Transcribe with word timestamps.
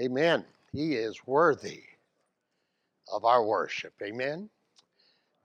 Amen. 0.00 0.44
He 0.72 0.94
is 0.94 1.26
worthy 1.26 1.82
of 3.10 3.24
our 3.24 3.42
worship. 3.42 3.94
Amen. 4.02 4.50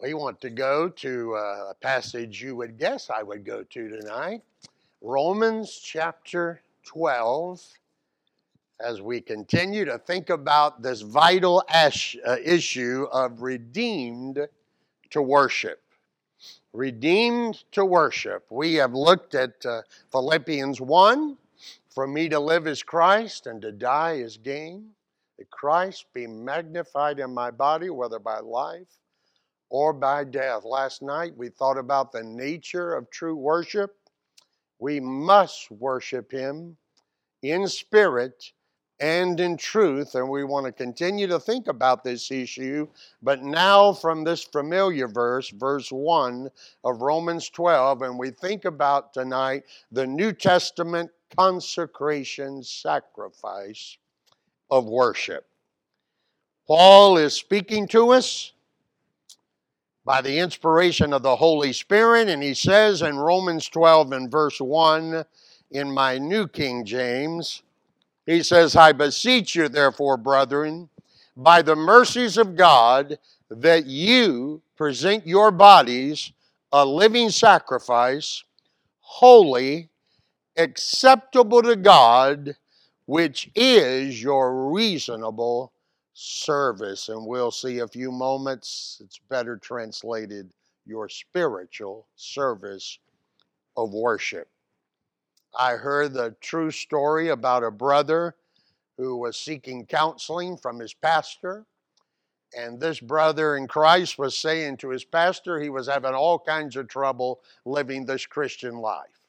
We 0.01 0.13
want 0.13 0.41
to 0.41 0.49
go 0.49 0.89
to 0.89 1.35
uh, 1.35 1.67
a 1.69 1.73
passage 1.79 2.41
you 2.41 2.55
would 2.57 2.77
guess 2.77 3.09
I 3.09 3.23
would 3.23 3.45
go 3.45 3.63
to 3.63 3.89
tonight 3.89 4.41
Romans 5.01 5.79
chapter 5.81 6.61
12. 6.85 7.65
As 8.83 8.99
we 8.99 9.21
continue 9.21 9.85
to 9.85 9.99
think 9.99 10.31
about 10.31 10.81
this 10.81 11.01
vital 11.01 11.63
uh, 11.71 11.91
issue 12.43 13.07
of 13.11 13.43
redeemed 13.43 14.47
to 15.11 15.21
worship. 15.21 15.81
Redeemed 16.73 17.63
to 17.73 17.85
worship. 17.85 18.47
We 18.49 18.73
have 18.75 18.93
looked 18.93 19.35
at 19.35 19.63
uh, 19.65 19.83
Philippians 20.11 20.81
1 20.81 21.37
For 21.91 22.07
me 22.07 22.29
to 22.29 22.39
live 22.39 22.67
is 22.67 22.83
Christ, 22.83 23.47
and 23.47 23.61
to 23.61 23.71
die 23.71 24.13
is 24.13 24.37
gain. 24.37 24.91
That 25.37 25.49
Christ 25.49 26.05
be 26.13 26.25
magnified 26.25 27.19
in 27.19 27.33
my 27.33 27.51
body, 27.51 27.89
whether 27.89 28.17
by 28.17 28.39
life 28.39 28.87
or 29.69 29.91
by 29.91 30.23
death. 30.23 30.63
Last 30.63 31.01
night 31.01 31.35
we 31.35 31.49
thought 31.49 31.77
about 31.77 32.13
the 32.13 32.23
nature 32.23 32.93
of 32.93 33.09
true 33.09 33.35
worship. 33.35 33.95
We 34.79 35.01
must 35.01 35.69
worship 35.69 36.31
Him 36.31 36.77
in 37.41 37.67
spirit 37.67 38.51
and 39.01 39.37
in 39.39 39.57
truth. 39.57 40.15
And 40.15 40.29
we 40.29 40.45
want 40.45 40.67
to 40.67 40.71
continue 40.71 41.27
to 41.27 41.39
think 41.39 41.67
about 41.67 42.05
this 42.05 42.31
issue. 42.31 42.87
But 43.21 43.43
now, 43.43 43.91
from 43.91 44.23
this 44.23 44.43
familiar 44.43 45.09
verse, 45.09 45.49
verse 45.49 45.91
1 45.91 46.49
of 46.85 47.01
Romans 47.01 47.49
12, 47.49 48.03
and 48.03 48.17
we 48.17 48.29
think 48.29 48.63
about 48.63 49.13
tonight 49.13 49.63
the 49.91 50.07
New 50.07 50.31
Testament 50.31 51.09
consecration 51.37 52.63
sacrifice 52.63 53.97
of 54.69 54.85
worship. 54.85 55.45
Paul 56.67 57.17
is 57.17 57.33
speaking 57.33 57.87
to 57.89 58.11
us 58.11 58.53
by 60.05 60.21
the 60.21 60.39
inspiration 60.39 61.13
of 61.13 61.21
the 61.21 61.35
Holy 61.35 61.73
Spirit, 61.73 62.27
and 62.29 62.41
he 62.41 62.53
says 62.53 63.01
in 63.01 63.17
Romans 63.17 63.67
12 63.67 64.11
and 64.13 64.31
verse 64.31 64.59
1 64.59 65.25
in 65.71 65.91
my 65.91 66.17
New 66.17 66.47
King 66.47 66.85
James, 66.85 67.63
he 68.25 68.43
says, 68.43 68.75
I 68.75 68.91
beseech 68.91 69.55
you, 69.55 69.67
therefore, 69.67 70.17
brethren, 70.17 70.89
by 71.35 71.61
the 71.61 71.75
mercies 71.75 72.37
of 72.37 72.55
God, 72.55 73.17
that 73.49 73.85
you 73.85 74.61
present 74.75 75.27
your 75.27 75.51
bodies 75.51 76.31
a 76.71 76.85
living 76.85 77.29
sacrifice, 77.29 78.43
holy, 78.99 79.89
acceptable 80.57 81.61
to 81.63 81.75
God, 81.75 82.55
which 83.05 83.49
is 83.55 84.21
your 84.21 84.71
reasonable 84.71 85.73
service. 86.13 87.09
And 87.09 87.25
we'll 87.25 87.51
see 87.51 87.79
a 87.79 87.87
few 87.87 88.11
moments, 88.11 89.01
it's 89.03 89.19
better 89.29 89.57
translated 89.57 90.51
your 90.85 91.09
spiritual 91.09 92.07
service 92.15 92.99
of 93.77 93.93
worship. 93.93 94.47
I 95.57 95.73
heard 95.73 96.13
the 96.13 96.35
true 96.41 96.71
story 96.71 97.29
about 97.29 97.63
a 97.63 97.71
brother 97.71 98.35
who 98.97 99.17
was 99.17 99.37
seeking 99.37 99.85
counseling 99.85 100.57
from 100.57 100.79
his 100.79 100.93
pastor. 100.93 101.65
And 102.57 102.79
this 102.79 102.99
brother 102.99 103.55
in 103.55 103.67
Christ 103.67 104.17
was 104.19 104.37
saying 104.37 104.77
to 104.77 104.89
his 104.89 105.05
pastor 105.05 105.59
he 105.59 105.69
was 105.69 105.87
having 105.87 106.13
all 106.13 106.39
kinds 106.39 106.75
of 106.75 106.87
trouble 106.87 107.41
living 107.65 108.05
this 108.05 108.25
Christian 108.25 108.77
life. 108.77 109.20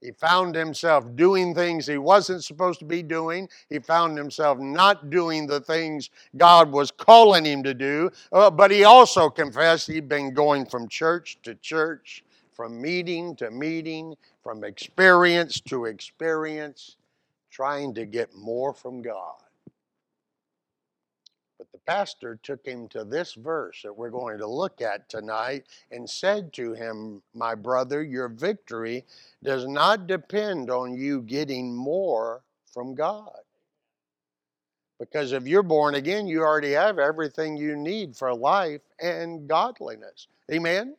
He 0.00 0.12
found 0.12 0.54
himself 0.54 1.04
doing 1.16 1.54
things 1.54 1.86
he 1.86 1.98
wasn't 1.98 2.44
supposed 2.44 2.78
to 2.78 2.84
be 2.84 3.02
doing. 3.02 3.48
He 3.68 3.80
found 3.80 4.16
himself 4.16 4.58
not 4.58 5.10
doing 5.10 5.46
the 5.46 5.60
things 5.60 6.10
God 6.36 6.70
was 6.70 6.90
calling 6.92 7.44
him 7.44 7.64
to 7.64 7.74
do. 7.74 8.10
Uh, 8.30 8.50
but 8.50 8.70
he 8.70 8.84
also 8.84 9.28
confessed 9.28 9.88
he'd 9.88 10.08
been 10.08 10.32
going 10.32 10.66
from 10.66 10.88
church 10.88 11.38
to 11.42 11.56
church, 11.56 12.22
from 12.52 12.80
meeting 12.80 13.34
to 13.36 13.50
meeting, 13.50 14.14
from 14.42 14.62
experience 14.62 15.60
to 15.62 15.86
experience, 15.86 16.96
trying 17.50 17.92
to 17.94 18.06
get 18.06 18.34
more 18.36 18.72
from 18.72 19.02
God. 19.02 19.34
Pastor 21.88 22.38
took 22.42 22.66
him 22.66 22.86
to 22.88 23.02
this 23.02 23.32
verse 23.32 23.80
that 23.82 23.96
we're 23.96 24.10
going 24.10 24.36
to 24.36 24.46
look 24.46 24.82
at 24.82 25.08
tonight 25.08 25.64
and 25.90 26.08
said 26.08 26.52
to 26.52 26.74
him, 26.74 27.22
My 27.34 27.54
brother, 27.54 28.02
your 28.02 28.28
victory 28.28 29.06
does 29.42 29.66
not 29.66 30.06
depend 30.06 30.68
on 30.68 30.92
you 30.92 31.22
getting 31.22 31.74
more 31.74 32.42
from 32.74 32.94
God. 32.94 33.38
Because 35.00 35.32
if 35.32 35.46
you're 35.46 35.62
born 35.62 35.94
again, 35.94 36.26
you 36.26 36.42
already 36.42 36.72
have 36.72 36.98
everything 36.98 37.56
you 37.56 37.74
need 37.74 38.14
for 38.14 38.34
life 38.34 38.82
and 39.00 39.48
godliness. 39.48 40.26
Amen? 40.52 40.94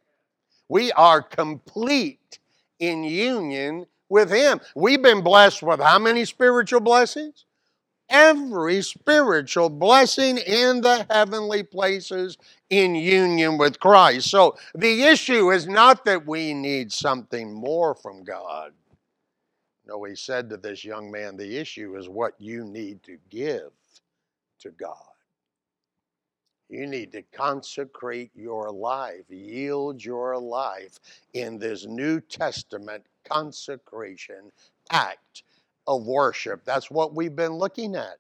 We 0.69 0.91
are 0.93 1.21
complete 1.21 2.39
in 2.79 3.03
union 3.03 3.85
with 4.09 4.31
Him. 4.31 4.59
We've 4.73 5.03
been 5.03 5.21
blessed 5.21 5.61
with 5.61 5.81
how 5.81 5.99
many 5.99 6.25
spiritual 6.25 6.79
blessings? 6.79 7.45
Every 8.09 8.81
spiritual 8.81 9.69
blessing 9.69 10.37
in 10.37 10.81
the 10.81 11.05
heavenly 11.09 11.63
places 11.63 12.37
in 12.69 12.95
union 12.95 13.57
with 13.57 13.79
Christ. 13.79 14.29
So 14.29 14.57
the 14.73 15.03
issue 15.03 15.51
is 15.51 15.67
not 15.67 16.05
that 16.05 16.25
we 16.25 16.53
need 16.53 16.91
something 16.91 17.53
more 17.53 17.93
from 17.93 18.23
God. 18.23 18.73
No, 19.85 20.03
he 20.03 20.15
said 20.15 20.49
to 20.49 20.57
this 20.57 20.83
young 20.85 21.09
man, 21.09 21.37
the 21.37 21.57
issue 21.57 21.97
is 21.97 22.09
what 22.09 22.33
you 22.39 22.63
need 22.63 23.01
to 23.03 23.17
give 23.29 23.71
to 24.59 24.69
God. 24.71 24.95
You 26.69 26.85
need 26.85 27.11
to 27.13 27.23
consecrate 27.23 28.29
your 28.35 28.71
life, 28.71 29.23
yield 29.29 30.05
your 30.05 30.37
life 30.37 30.99
in 31.33 31.57
this 31.57 31.87
New 31.87 32.21
Testament 32.21 33.03
consecration 33.27 34.51
act 34.91 35.43
of 35.89 36.05
worship. 36.05 36.63
That's 36.63 36.91
what 36.91 37.15
we've 37.15 37.35
been 37.35 37.53
looking 37.53 37.95
at 37.95 38.17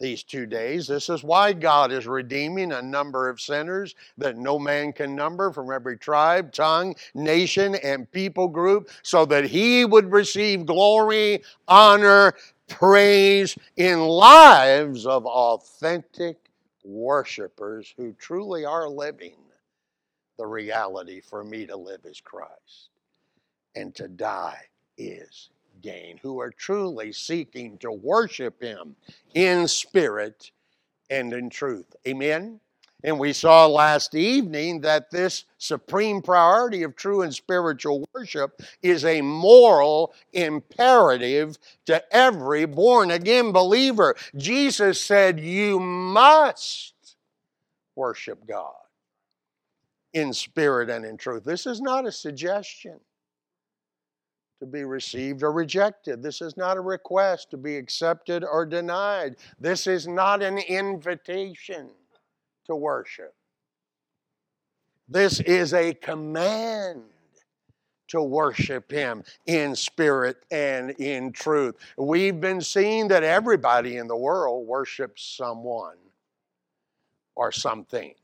these 0.00 0.24
two 0.24 0.44
days. 0.44 0.88
This 0.88 1.08
is 1.08 1.22
why 1.22 1.52
God 1.52 1.92
is 1.92 2.06
redeeming 2.06 2.72
a 2.72 2.82
number 2.82 3.28
of 3.28 3.40
sinners 3.40 3.94
that 4.18 4.36
no 4.36 4.58
man 4.58 4.92
can 4.92 5.14
number 5.14 5.52
from 5.52 5.70
every 5.70 5.96
tribe, 5.96 6.52
tongue, 6.52 6.96
nation, 7.14 7.76
and 7.76 8.10
people 8.10 8.48
group, 8.48 8.90
so 9.02 9.24
that 9.26 9.44
He 9.44 9.84
would 9.84 10.10
receive 10.10 10.66
glory, 10.66 11.42
honor, 11.68 12.34
praise 12.68 13.56
in 13.76 14.00
lives 14.00 15.06
of 15.06 15.24
authentic 15.26 16.36
worshipers 16.84 17.94
who 17.96 18.12
truly 18.14 18.64
are 18.64 18.88
living 18.88 19.36
the 20.38 20.46
reality 20.46 21.20
for 21.20 21.44
me 21.44 21.66
to 21.66 21.76
live 21.76 22.04
as 22.04 22.20
Christ 22.20 22.90
and 23.76 23.94
to 23.94 24.08
die 24.08 24.60
is 24.98 25.50
gain, 25.82 26.18
who 26.22 26.40
are 26.40 26.50
truly 26.50 27.12
seeking 27.12 27.78
to 27.78 27.92
worship 27.92 28.62
Him 28.62 28.96
in 29.34 29.68
spirit 29.68 30.50
and 31.10 31.32
in 31.32 31.50
truth. 31.50 31.94
Amen. 32.06 32.60
And 33.04 33.18
we 33.18 33.32
saw 33.32 33.66
last 33.66 34.14
evening 34.14 34.80
that 34.80 35.10
this 35.10 35.44
supreme 35.58 36.22
priority 36.22 36.82
of 36.82 36.96
true 36.96 37.22
and 37.22 37.32
spiritual 37.32 38.08
worship 38.14 38.60
is 38.82 39.04
a 39.04 39.20
moral 39.20 40.14
imperative 40.32 41.58
to 41.84 42.02
every 42.14 42.64
born 42.64 43.10
again 43.10 43.52
believer. 43.52 44.16
Jesus 44.36 45.00
said, 45.00 45.38
You 45.38 45.78
must 45.78 46.94
worship 47.94 48.46
God 48.46 48.74
in 50.12 50.32
spirit 50.32 50.88
and 50.88 51.04
in 51.04 51.16
truth. 51.16 51.44
This 51.44 51.66
is 51.66 51.80
not 51.80 52.06
a 52.06 52.12
suggestion 52.12 52.98
to 54.60 54.66
be 54.66 54.84
received 54.84 55.42
or 55.42 55.52
rejected. 55.52 56.22
This 56.22 56.40
is 56.40 56.56
not 56.56 56.76
a 56.76 56.80
request 56.80 57.50
to 57.50 57.56
be 57.56 57.76
accepted 57.76 58.44
or 58.44 58.64
denied. 58.64 59.36
This 59.60 59.86
is 59.86 60.06
not 60.06 60.42
an 60.42 60.58
invitation 60.58 61.90
to 62.66 62.74
worship. 62.74 63.34
This 65.08 65.40
is 65.40 65.72
a 65.72 65.94
command 65.94 67.02
to 68.08 68.22
worship 68.22 68.90
Him 68.90 69.22
in 69.46 69.76
spirit 69.76 70.44
and 70.50 70.90
in 70.92 71.32
truth. 71.32 71.76
We've 71.96 72.40
been 72.40 72.60
seeing 72.60 73.08
that 73.08 73.22
everybody 73.22 73.96
in 73.98 74.06
the 74.06 74.16
world 74.16 74.66
worships 74.66 75.36
someone 75.36 75.96
or 77.34 77.52
something. 77.52 78.14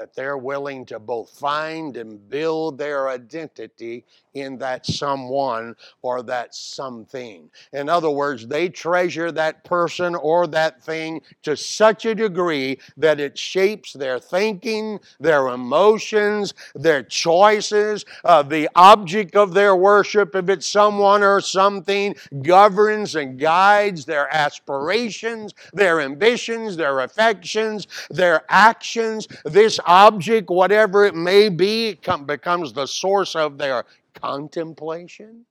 That 0.00 0.14
they're 0.14 0.38
willing 0.38 0.86
to 0.86 0.98
both 0.98 1.28
find 1.28 1.98
and 1.98 2.26
build 2.30 2.78
their 2.78 3.10
identity 3.10 4.06
in 4.32 4.56
that 4.58 4.86
someone 4.86 5.74
or 6.02 6.22
that 6.22 6.54
something. 6.54 7.50
In 7.72 7.88
other 7.88 8.10
words, 8.10 8.46
they 8.46 8.68
treasure 8.68 9.30
that 9.32 9.62
person 9.64 10.14
or 10.14 10.46
that 10.46 10.82
thing 10.82 11.20
to 11.42 11.56
such 11.56 12.06
a 12.06 12.14
degree 12.14 12.78
that 12.96 13.20
it 13.20 13.36
shapes 13.36 13.92
their 13.92 14.18
thinking, 14.18 15.00
their 15.18 15.48
emotions, 15.48 16.54
their 16.74 17.02
choices. 17.02 18.04
Uh, 18.24 18.42
the 18.42 18.68
object 18.76 19.36
of 19.36 19.52
their 19.52 19.76
worship, 19.76 20.34
if 20.34 20.48
it's 20.48 20.66
someone 20.66 21.22
or 21.22 21.40
something, 21.40 22.14
governs 22.42 23.16
and 23.16 23.38
guides 23.38 24.04
their 24.04 24.32
aspirations, 24.34 25.52
their 25.72 26.00
ambitions, 26.00 26.76
their 26.76 27.00
affections, 27.00 27.86
their 28.10 28.42
actions. 28.48 29.26
This 29.44 29.80
object, 29.90 30.50
whatever 30.50 31.04
it 31.04 31.16
may 31.16 31.48
be, 31.48 31.98
becomes 32.26 32.72
the 32.72 32.86
source 32.86 33.34
of 33.34 33.58
their 33.58 33.84
contemplation, 34.14 35.44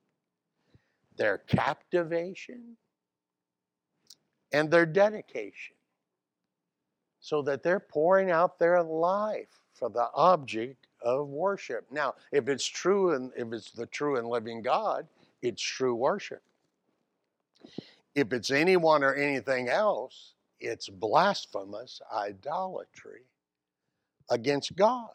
their 1.17 1.39
captivation, 1.39 2.77
and 4.53 4.71
their 4.71 4.85
dedication. 4.85 5.75
So 7.19 7.41
that 7.41 7.63
they're 7.63 7.81
pouring 7.81 8.31
out 8.31 8.57
their 8.57 8.81
life 8.81 9.49
for 9.73 9.89
the 9.89 10.07
object 10.15 10.87
of 11.01 11.27
worship. 11.27 11.85
Now, 11.91 12.15
if 12.31 12.47
it's 12.47 12.65
true 12.65 13.15
and 13.15 13.33
if 13.35 13.51
it's 13.51 13.71
the 13.71 13.87
true 13.87 14.15
and 14.15 14.29
living 14.29 14.61
God, 14.61 15.05
it's 15.41 15.61
true 15.61 15.95
worship. 15.95 16.41
If 18.15 18.31
it's 18.31 18.51
anyone 18.51 19.03
or 19.03 19.15
anything 19.15 19.67
else, 19.67 20.33
it's 20.61 20.87
blasphemous 20.87 22.01
idolatry 22.13 23.23
against 24.29 24.75
God. 24.75 25.09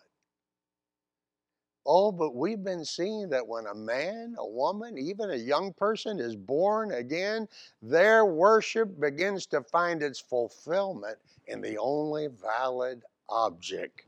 Oh, 1.87 2.13
but 2.13 2.35
we've 2.35 2.65
been 2.65 2.85
seeing 2.85 3.29
that 3.31 3.47
when 3.47 3.67
a 3.67 3.75
man, 3.75 4.37
a 4.39 4.49
woman, 4.49 4.97
even 4.97 5.31
a 5.31 5.37
young 5.37 5.73
person 5.75 6.19
is 6.19 6.35
born 6.35 6.93
again, 6.93 7.47
their 7.83 8.25
worship 8.25 8.99
begins 8.99 9.47
to 9.47 9.63
find 9.63 10.03
its 10.03 10.19
fulfillment 10.19 11.19
in 11.47 11.61
the 11.61 11.77
only 11.77 12.29
valid 12.29 13.03
object 13.29 14.07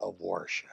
of 0.00 0.18
worship 0.20 0.70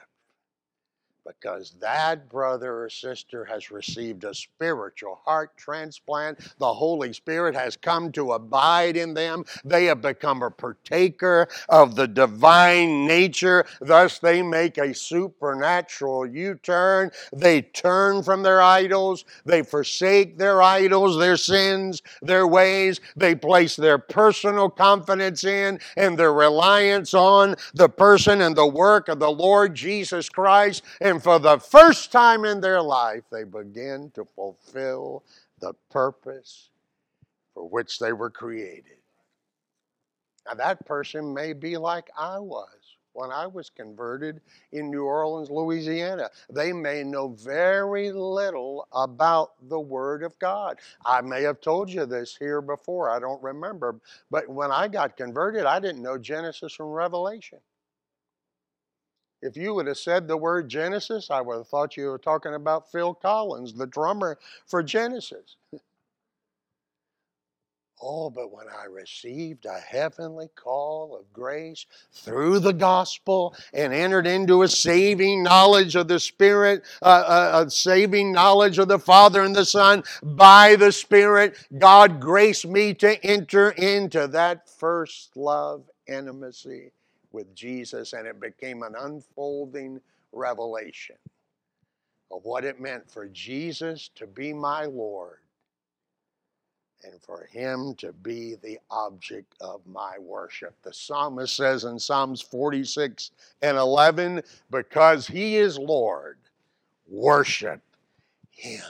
because 1.26 1.74
that 1.80 2.28
brother 2.28 2.84
or 2.84 2.90
sister 2.90 3.44
has 3.44 3.70
received 3.70 4.24
a 4.24 4.34
spiritual 4.34 5.20
heart 5.24 5.56
transplant. 5.56 6.38
The 6.58 6.72
Holy 6.72 7.12
Spirit 7.12 7.54
has 7.54 7.76
come 7.76 8.12
to 8.12 8.32
abide 8.32 8.96
in 8.96 9.14
them. 9.14 9.44
They 9.64 9.86
have 9.86 10.00
become 10.00 10.42
a 10.42 10.50
partaker 10.50 11.48
of 11.68 11.94
the 11.94 12.08
divine 12.08 13.06
nature. 13.06 13.66
Thus, 13.80 14.18
they 14.18 14.42
make 14.42 14.78
a 14.78 14.94
supernatural 14.94 16.26
U 16.26 16.54
turn. 16.62 17.10
They 17.32 17.62
turn 17.62 18.22
from 18.22 18.42
their 18.42 18.62
idols. 18.62 19.24
They 19.44 19.62
forsake 19.62 20.38
their 20.38 20.62
idols, 20.62 21.18
their 21.18 21.36
sins, 21.36 22.02
their 22.22 22.46
ways. 22.46 23.00
They 23.16 23.34
place 23.34 23.76
their 23.76 23.98
personal 23.98 24.70
confidence 24.70 25.44
in 25.44 25.80
and 25.96 26.18
their 26.18 26.32
reliance 26.32 27.14
on 27.14 27.56
the 27.74 27.88
person 27.88 28.40
and 28.40 28.56
the 28.56 28.66
work 28.66 29.08
of 29.08 29.18
the 29.18 29.30
Lord 29.30 29.74
Jesus 29.74 30.28
Christ. 30.28 30.82
And 31.10 31.20
for 31.20 31.40
the 31.40 31.58
first 31.58 32.12
time 32.12 32.44
in 32.44 32.60
their 32.60 32.80
life, 32.80 33.24
they 33.32 33.42
begin 33.42 34.12
to 34.14 34.24
fulfill 34.24 35.24
the 35.58 35.74
purpose 35.90 36.70
for 37.52 37.68
which 37.68 37.98
they 37.98 38.12
were 38.12 38.30
created. 38.30 38.98
Now, 40.46 40.54
that 40.54 40.86
person 40.86 41.34
may 41.34 41.52
be 41.52 41.76
like 41.76 42.08
I 42.16 42.38
was 42.38 42.96
when 43.12 43.32
I 43.32 43.48
was 43.48 43.70
converted 43.70 44.40
in 44.70 44.88
New 44.88 45.02
Orleans, 45.02 45.50
Louisiana. 45.50 46.30
They 46.48 46.72
may 46.72 47.02
know 47.02 47.30
very 47.30 48.12
little 48.12 48.86
about 48.92 49.54
the 49.68 49.80
Word 49.80 50.22
of 50.22 50.38
God. 50.38 50.78
I 51.04 51.22
may 51.22 51.42
have 51.42 51.60
told 51.60 51.90
you 51.90 52.06
this 52.06 52.36
here 52.36 52.60
before, 52.60 53.10
I 53.10 53.18
don't 53.18 53.42
remember. 53.42 54.00
But 54.30 54.48
when 54.48 54.70
I 54.70 54.86
got 54.86 55.16
converted, 55.16 55.66
I 55.66 55.80
didn't 55.80 56.02
know 56.02 56.18
Genesis 56.18 56.72
from 56.72 56.90
Revelation. 56.90 57.58
If 59.42 59.56
you 59.56 59.74
would 59.74 59.86
have 59.86 59.98
said 59.98 60.28
the 60.28 60.36
word 60.36 60.68
Genesis, 60.68 61.30
I 61.30 61.40
would 61.40 61.56
have 61.56 61.68
thought 61.68 61.96
you 61.96 62.06
were 62.06 62.18
talking 62.18 62.54
about 62.54 62.90
Phil 62.92 63.14
Collins, 63.14 63.72
the 63.72 63.86
drummer 63.86 64.38
for 64.66 64.82
Genesis. 64.82 65.56
Oh, 68.02 68.30
but 68.30 68.50
when 68.50 68.66
I 68.66 68.86
received 68.86 69.66
a 69.66 69.78
heavenly 69.78 70.48
call 70.56 71.14
of 71.14 71.30
grace 71.34 71.84
through 72.14 72.60
the 72.60 72.72
gospel 72.72 73.54
and 73.74 73.92
entered 73.92 74.26
into 74.26 74.62
a 74.62 74.68
saving 74.68 75.42
knowledge 75.42 75.96
of 75.96 76.08
the 76.08 76.18
Spirit, 76.18 76.82
uh, 77.02 77.04
uh, 77.04 77.64
a 77.66 77.70
saving 77.70 78.32
knowledge 78.32 78.78
of 78.78 78.88
the 78.88 78.98
Father 78.98 79.42
and 79.42 79.54
the 79.54 79.66
Son 79.66 80.02
by 80.22 80.76
the 80.76 80.92
Spirit, 80.92 81.58
God 81.76 82.20
graced 82.20 82.66
me 82.66 82.94
to 82.94 83.22
enter 83.22 83.72
into 83.72 84.26
that 84.28 84.66
first 84.70 85.36
love 85.36 85.84
intimacy 86.06 86.92
with 87.32 87.54
Jesus, 87.54 88.12
and 88.12 88.26
it 88.26 88.40
became 88.40 88.82
an 88.82 88.94
unfolding 88.98 90.00
revelation 90.32 91.16
of 92.30 92.44
what 92.44 92.64
it 92.64 92.80
meant 92.80 93.10
for 93.10 93.26
Jesus 93.26 94.10
to 94.14 94.26
be 94.26 94.52
my 94.52 94.84
Lord 94.84 95.38
and 97.02 97.20
for 97.22 97.48
him 97.50 97.94
to 97.94 98.12
be 98.12 98.56
the 98.62 98.78
object 98.90 99.54
of 99.60 99.80
my 99.86 100.18
worship. 100.18 100.74
The 100.82 100.92
psalmist 100.92 101.56
says 101.56 101.84
in 101.84 101.98
Psalms 101.98 102.42
46 102.42 103.30
and 103.62 103.76
11, 103.76 104.42
because 104.70 105.26
he 105.26 105.56
is 105.56 105.78
Lord, 105.78 106.38
worship 107.08 107.80
him. 108.50 108.82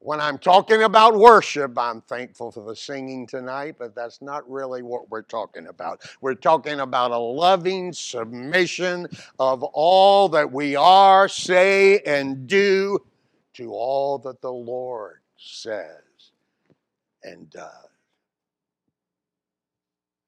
When 0.00 0.20
I'm 0.20 0.38
talking 0.38 0.82
about 0.82 1.16
worship, 1.16 1.76
I'm 1.76 2.00
thankful 2.02 2.52
for 2.52 2.64
the 2.64 2.76
singing 2.76 3.26
tonight, 3.26 3.76
but 3.78 3.96
that's 3.96 4.22
not 4.22 4.48
really 4.48 4.82
what 4.82 5.10
we're 5.10 5.22
talking 5.22 5.66
about. 5.66 6.02
We're 6.20 6.34
talking 6.34 6.80
about 6.80 7.10
a 7.10 7.18
loving 7.18 7.92
submission 7.92 9.08
of 9.40 9.64
all 9.64 10.28
that 10.28 10.52
we 10.52 10.76
are, 10.76 11.28
say, 11.28 11.98
and 12.00 12.46
do 12.46 13.00
to 13.54 13.72
all 13.72 14.18
that 14.20 14.40
the 14.40 14.52
Lord 14.52 15.18
says 15.36 16.30
and 17.24 17.50
does. 17.50 17.88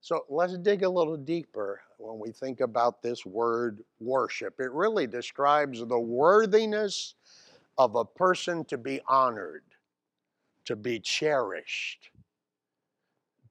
So 0.01 0.25
let's 0.29 0.59
dig 0.59 0.83
a 0.83 0.89
little 0.89 1.17
deeper 1.17 1.81
when 1.99 2.19
we 2.19 2.33
think 2.33 2.61
about 2.61 3.01
this 3.01 3.25
word 3.25 3.85
worship. 4.01 4.59
It 4.59 4.73
really 4.73 5.07
describes 5.07 5.87
the 5.87 6.01
worthiness 6.01 7.15
of 7.79 7.95
a 7.95 8.05
person 8.05 8.65
to 8.67 8.79
be 8.79 9.01
honored, 9.09 9.65
to 10.67 10.77
be 10.77 11.01
cherished, 11.01 12.11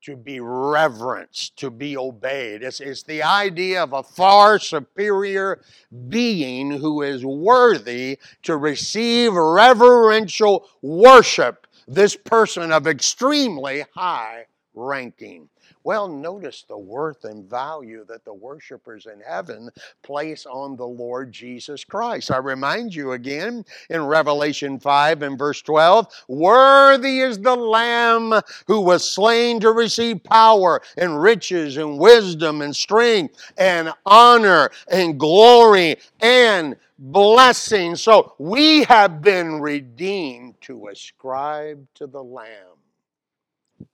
to 0.01 0.16
be 0.16 0.39
reverenced, 0.39 1.57
to 1.57 1.69
be 1.69 1.97
obeyed. 1.97 2.64
It's, 2.64 2.80
it's 2.80 3.04
the 3.04 3.23
idea 3.23 3.83
of 3.83 3.94
a 3.94 4.04
far 4.04 4.57
superior 4.59 5.61
being 6.07 6.71
who 6.71 7.02
is 7.02 7.26
worthy 7.26 8.18
to 8.44 8.56
receive 8.56 9.33
reverential 9.33 10.69
worship, 10.81 11.68
this 11.88 12.16
person 12.16 12.71
of 12.71 12.88
extremely 12.88 13.83
high 13.94 14.45
ranking. 14.73 15.49
Well, 15.86 16.09
notice 16.09 16.66
the 16.68 16.78
worth 16.78 17.24
and 17.24 17.50
value 17.50 18.04
that 18.09 18.26
the 18.26 18.33
worshipers 18.33 19.06
in 19.06 19.21
heaven 19.21 19.69
place 20.04 20.45
on 20.45 20.76
the 20.76 20.86
Lord 20.86 21.31
Jesus 21.31 21.86
Christ. 21.86 22.31
I 22.31 22.38
remind 22.38 22.94
you 22.94 23.14
again 23.14 23.64
in 23.90 24.06
Revelation 24.06 24.78
5 24.78 25.21
and 25.21 25.38
verse 25.38 25.62
12 25.62 26.07
Worthy 26.28 27.21
is 27.21 27.40
the 27.40 27.56
Lamb 27.56 28.33
who 28.68 28.81
was 28.81 29.09
slain 29.09 29.62
to 29.62 29.71
receive 29.71 30.21
power 30.21 30.81
and 30.98 31.21
riches 31.21 31.78
and 31.78 31.98
wisdom 31.98 32.62
and 32.62 32.76
strength 32.76 33.42
and 33.57 33.94
honor 34.06 34.71
and 34.92 35.18
glory 35.18 35.95
and 36.19 36.76
blessing. 36.98 37.95
So 37.95 38.33
we 38.38 38.83
have 38.83 39.21
been 39.21 39.62
redeemed 39.62 40.59
to 40.62 40.90
ascribe 40.90 41.88
to 41.95 42.06
the 42.06 42.24
Lamb 42.24 42.80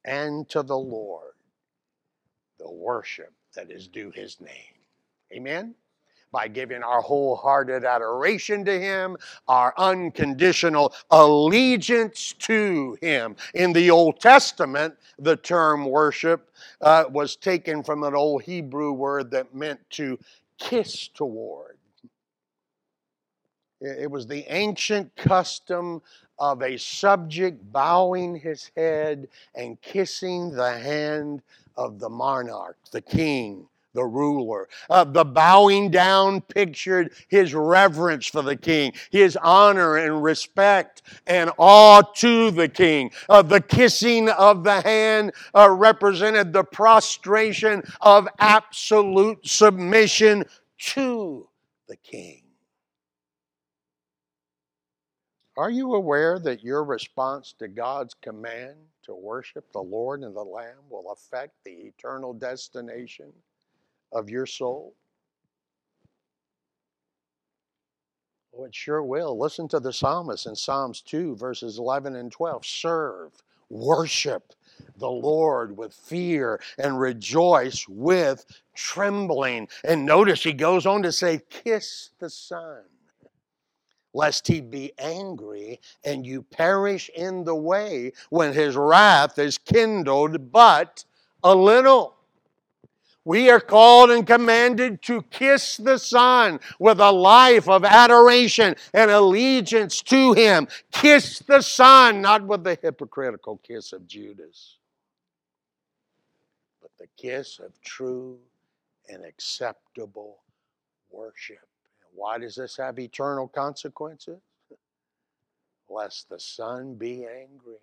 and 0.04 0.50
to 0.50 0.64
the 0.64 0.78
Lord 0.78 1.35
the 2.66 2.72
worship 2.72 3.32
that 3.56 3.70
is 3.70 3.88
due 3.88 4.12
his 4.12 4.42
name. 4.42 4.50
Amen? 5.32 5.76
By 6.32 6.48
giving 6.48 6.82
our 6.82 7.02
wholehearted 7.02 7.86
adoration 7.86 8.66
to 8.66 8.80
him, 8.80 9.18
our 9.48 9.74
unconditional 9.78 10.94
allegiance 11.12 12.34
to 12.40 12.98
him. 13.02 13.36
In 13.54 13.72
the 13.72 13.92
Old 13.92 14.20
Testament, 14.20 14.96
the 15.20 15.38
term 15.38 15.86
worship 15.86 16.52
uh, 16.82 17.06
was 17.10 17.36
taken 17.36 17.84
from 17.84 18.04
an 18.04 18.16
old 18.16 18.42
Hebrew 18.42 18.92
word 18.92 19.32
that 19.32 19.54
meant 19.54 19.80
to 19.92 20.18
kiss 20.58 21.08
toward. 21.08 21.78
It 23.80 24.10
was 24.10 24.26
the 24.26 24.44
ancient 24.52 25.16
custom 25.16 26.02
of 26.40 26.64
a 26.64 26.78
subject 26.78 27.72
bowing 27.72 28.36
his 28.36 28.72
head 28.76 29.28
and 29.54 29.80
kissing 29.82 30.52
the 30.52 30.78
hand 30.78 31.44
of 31.78 32.00
the 32.00 32.10
monarch, 32.10 32.78
the 32.92 33.02
king, 33.02 33.68
the 33.96 34.06
ruler. 34.06 34.68
Uh, 34.90 35.04
the 35.06 35.26
bowing 35.26 35.90
down 35.90 36.42
pictured 36.42 37.14
his 37.28 37.56
reverence 37.56 38.28
for 38.28 38.44
the 38.44 38.56
king, 38.56 38.94
his 39.10 39.36
honor 39.38 39.98
and 39.98 40.22
respect 40.22 41.02
and 41.26 41.50
awe 41.58 42.02
to 42.16 42.52
the 42.52 42.70
king. 42.70 43.10
Uh, 43.28 43.42
the 43.42 43.62
kissing 43.62 44.30
of 44.30 44.64
the 44.64 44.82
hand 44.82 45.32
uh, 45.56 45.70
represented 45.70 46.54
the 46.54 46.64
prostration 46.64 47.82
of 48.02 48.28
absolute 48.38 49.48
submission 49.48 50.44
to 50.78 51.48
the 51.88 51.96
king. 51.96 52.42
Are 55.58 55.70
you 55.70 55.96
aware 55.96 56.38
that 56.40 56.64
your 56.64 56.84
response 56.84 57.56
to 57.60 57.70
God's 57.70 58.14
command 58.14 58.76
to 59.06 59.16
worship 59.16 59.72
the 59.72 59.82
Lord 59.82 60.22
and 60.22 60.36
the 60.36 60.44
Lamb 60.44 60.90
will 60.90 61.12
affect 61.12 61.54
the 61.64 61.72
eternal 61.72 62.34
destination 62.34 63.32
of 64.12 64.30
your 64.30 64.46
soul? 64.46 64.94
Oh, 68.58 68.66
it 68.66 68.76
sure 68.76 69.04
will. 69.04 69.38
Listen 69.38 69.68
to 69.70 69.80
the 69.80 69.94
psalmist 69.94 70.46
in 70.46 70.56
Psalms 70.56 71.02
2, 71.02 71.36
verses 71.36 71.78
11 71.78 72.16
and 72.16 72.32
12. 72.32 72.66
Serve, 72.66 73.32
worship 73.70 74.54
the 74.98 75.10
Lord 75.10 75.78
with 75.78 75.94
fear 75.94 76.62
and 76.78 77.00
rejoice 77.00 77.88
with 77.88 78.46
trembling. 78.74 79.68
And 79.84 80.06
notice 80.06 80.44
he 80.44 80.54
goes 80.54 80.86
on 80.86 81.04
to 81.04 81.12
say, 81.12 81.42
Kiss 81.50 82.12
the 82.20 82.30
Son 82.30 82.84
lest 84.16 84.48
he 84.48 84.62
be 84.62 84.94
angry 84.98 85.80
and 86.06 86.26
you 86.26 86.42
perish 86.42 87.10
in 87.10 87.44
the 87.44 87.54
way 87.54 88.14
when 88.30 88.54
his 88.54 88.78
wrath 88.78 89.38
is 89.38 89.58
kindled 89.58 90.52
but 90.54 91.04
a 91.44 91.54
little. 91.54 92.16
We 93.26 93.50
are 93.50 93.60
called 93.60 94.12
and 94.12 94.26
commanded 94.26 95.02
to 95.04 95.24
kiss 95.24 95.78
the 95.78 95.98
Son 95.98 96.60
with 96.80 97.00
a 97.00 97.12
life 97.12 97.68
of 97.68 97.84
adoration 97.84 98.76
and 98.94 99.12
allegiance 99.12 100.02
to 100.04 100.34
Him. 100.34 100.68
Kiss 100.92 101.40
the 101.40 101.62
Son, 101.62 102.22
not 102.22 102.46
with 102.46 102.64
the 102.64 102.78
hypocritical 102.80 103.58
kiss 103.58 103.94
of 103.94 104.08
Judas, 104.08 104.78
but 106.84 106.92
the 107.00 107.08
kiss 107.18 107.58
of 107.58 107.82
true 107.82 108.38
and 109.10 109.26
acceptable 109.26 110.38
worship. 111.10 111.68
Why 112.16 112.38
does 112.38 112.56
this 112.56 112.78
have 112.78 112.98
eternal 112.98 113.48
consequences? 113.48 114.40
Lest 115.90 116.30
the 116.30 116.40
Son 116.40 116.96
be 116.96 117.26
angry 117.26 117.78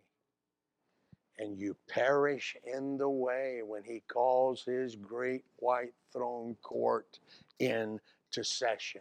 and 1.39 1.59
you 1.59 1.77
perish 1.89 2.57
in 2.65 2.97
the 2.99 3.09
way 3.09 3.61
when 3.65 3.83
he 3.85 4.03
calls 4.09 4.65
his 4.65 4.97
great 4.97 5.45
white 5.57 5.95
throne 6.13 6.57
court 6.63 7.19
into 7.59 8.01
session. 8.43 9.01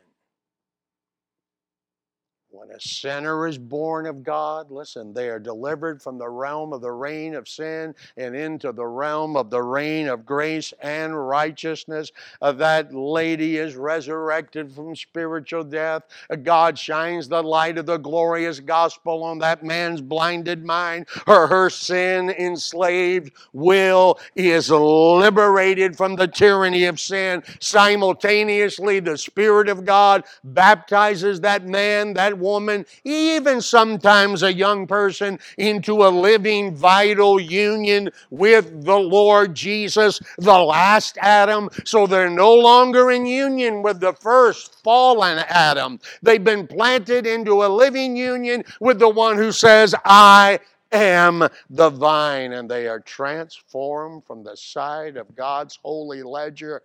When 2.53 2.69
a 2.71 2.81
sinner 2.81 3.47
is 3.47 3.57
born 3.57 4.05
of 4.05 4.25
God, 4.25 4.71
listen, 4.71 5.13
they 5.13 5.29
are 5.29 5.39
delivered 5.39 6.01
from 6.01 6.17
the 6.17 6.27
realm 6.27 6.73
of 6.73 6.81
the 6.81 6.91
reign 6.91 7.33
of 7.33 7.47
sin 7.47 7.95
and 8.17 8.35
into 8.35 8.73
the 8.73 8.85
realm 8.85 9.37
of 9.37 9.49
the 9.49 9.63
reign 9.63 10.09
of 10.09 10.25
grace 10.25 10.73
and 10.81 11.29
righteousness. 11.29 12.11
Uh, 12.41 12.51
that 12.51 12.93
lady 12.93 13.55
is 13.55 13.77
resurrected 13.77 14.69
from 14.69 14.97
spiritual 14.97 15.63
death. 15.63 16.03
Uh, 16.29 16.35
God 16.35 16.77
shines 16.77 17.29
the 17.29 17.41
light 17.41 17.77
of 17.77 17.85
the 17.85 17.95
glorious 17.95 18.59
gospel 18.59 19.23
on 19.23 19.39
that 19.39 19.63
man's 19.63 20.01
blinded 20.01 20.65
mind. 20.65 21.07
Her, 21.27 21.47
her 21.47 21.69
sin 21.69 22.31
enslaved 22.31 23.31
will 23.53 24.19
is 24.35 24.69
liberated 24.69 25.95
from 25.95 26.17
the 26.17 26.27
tyranny 26.27 26.83
of 26.83 26.99
sin. 26.99 27.43
Simultaneously, 27.61 28.99
the 28.99 29.17
Spirit 29.17 29.69
of 29.69 29.85
God 29.85 30.25
baptizes 30.43 31.39
that 31.39 31.65
man, 31.65 32.13
that 32.15 32.40
woman, 32.41 32.85
even 33.05 33.61
sometimes 33.61 34.43
a 34.43 34.53
young 34.53 34.87
person, 34.87 35.39
into 35.57 36.03
a 36.05 36.09
living, 36.09 36.75
vital 36.75 37.39
union 37.39 38.09
with 38.29 38.83
the 38.83 38.97
Lord 38.97 39.55
Jesus, 39.55 40.19
the 40.37 40.57
last 40.57 41.17
Adam. 41.21 41.69
So 41.85 42.07
they're 42.07 42.29
no 42.29 42.53
longer 42.53 43.11
in 43.11 43.25
union 43.25 43.81
with 43.81 43.99
the 43.99 44.13
first 44.13 44.83
fallen 44.83 45.39
Adam. 45.47 45.99
They've 46.21 46.43
been 46.43 46.67
planted 46.67 47.27
into 47.27 47.63
a 47.63 47.67
living 47.67 48.15
union 48.15 48.63
with 48.79 48.99
the 48.99 49.09
one 49.09 49.37
who 49.37 49.51
says, 49.51 49.95
I 50.03 50.59
am 50.91 51.47
the 51.69 51.89
vine. 51.89 52.53
And 52.53 52.69
they 52.69 52.87
are 52.87 52.99
transformed 52.99 54.25
from 54.25 54.43
the 54.43 54.57
side 54.57 55.17
of 55.17 55.35
God's 55.35 55.79
holy 55.81 56.23
ledger, 56.23 56.81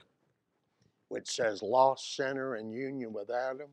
which 1.09 1.29
says 1.29 1.63
lost 1.63 2.17
sinner 2.17 2.57
in 2.57 2.71
union 2.71 3.13
with 3.13 3.31
Adam, 3.31 3.69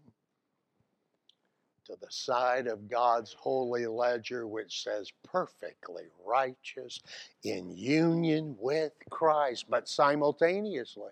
to 1.86 1.96
the 2.00 2.10
side 2.10 2.68
of 2.68 2.90
God's 2.90 3.34
holy 3.34 3.86
ledger, 3.86 4.48
which 4.48 4.84
says 4.84 5.12
perfectly 5.24 6.04
righteous 6.26 7.00
in 7.44 7.76
union 7.76 8.56
with 8.60 8.94
Christ, 9.10 9.66
but 9.70 9.90
simultaneously, 9.90 11.12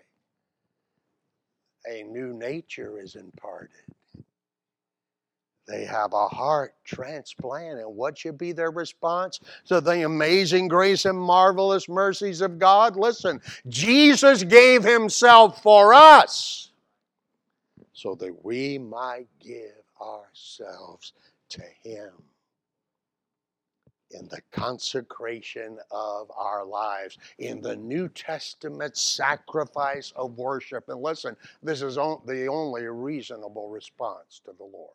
a 1.86 2.02
new 2.04 2.32
nature 2.32 2.98
is 2.98 3.16
imparted. 3.16 3.70
They 5.68 5.84
have 5.84 6.12
a 6.12 6.28
heart 6.28 6.74
transplant. 6.84 7.78
And 7.78 7.94
what 7.94 8.18
should 8.18 8.36
be 8.36 8.52
their 8.52 8.70
response 8.70 9.40
to 9.66 9.80
the 9.80 10.04
amazing 10.04 10.68
grace 10.68 11.04
and 11.04 11.18
marvelous 11.18 11.88
mercies 11.88 12.40
of 12.40 12.58
God? 12.58 12.96
Listen, 12.96 13.40
Jesus 13.68 14.42
gave 14.42 14.82
Himself 14.82 15.62
for 15.62 15.94
us 15.94 16.70
so 17.92 18.14
that 18.16 18.44
we 18.44 18.78
might 18.78 19.28
give 19.40 19.81
ourselves 20.02 21.12
to 21.50 21.62
Him 21.82 22.10
in 24.10 24.28
the 24.28 24.42
consecration 24.50 25.78
of 25.90 26.30
our 26.36 26.64
lives, 26.64 27.18
in 27.38 27.62
the 27.62 27.76
New 27.76 28.08
Testament 28.08 28.96
sacrifice 28.96 30.12
of 30.16 30.36
worship. 30.36 30.88
And 30.88 31.00
listen, 31.00 31.36
this 31.62 31.82
is 31.82 31.94
the 31.94 32.46
only 32.46 32.82
reasonable 32.82 33.68
response 33.68 34.40
to 34.44 34.52
the 34.56 34.64
Lord. 34.64 34.94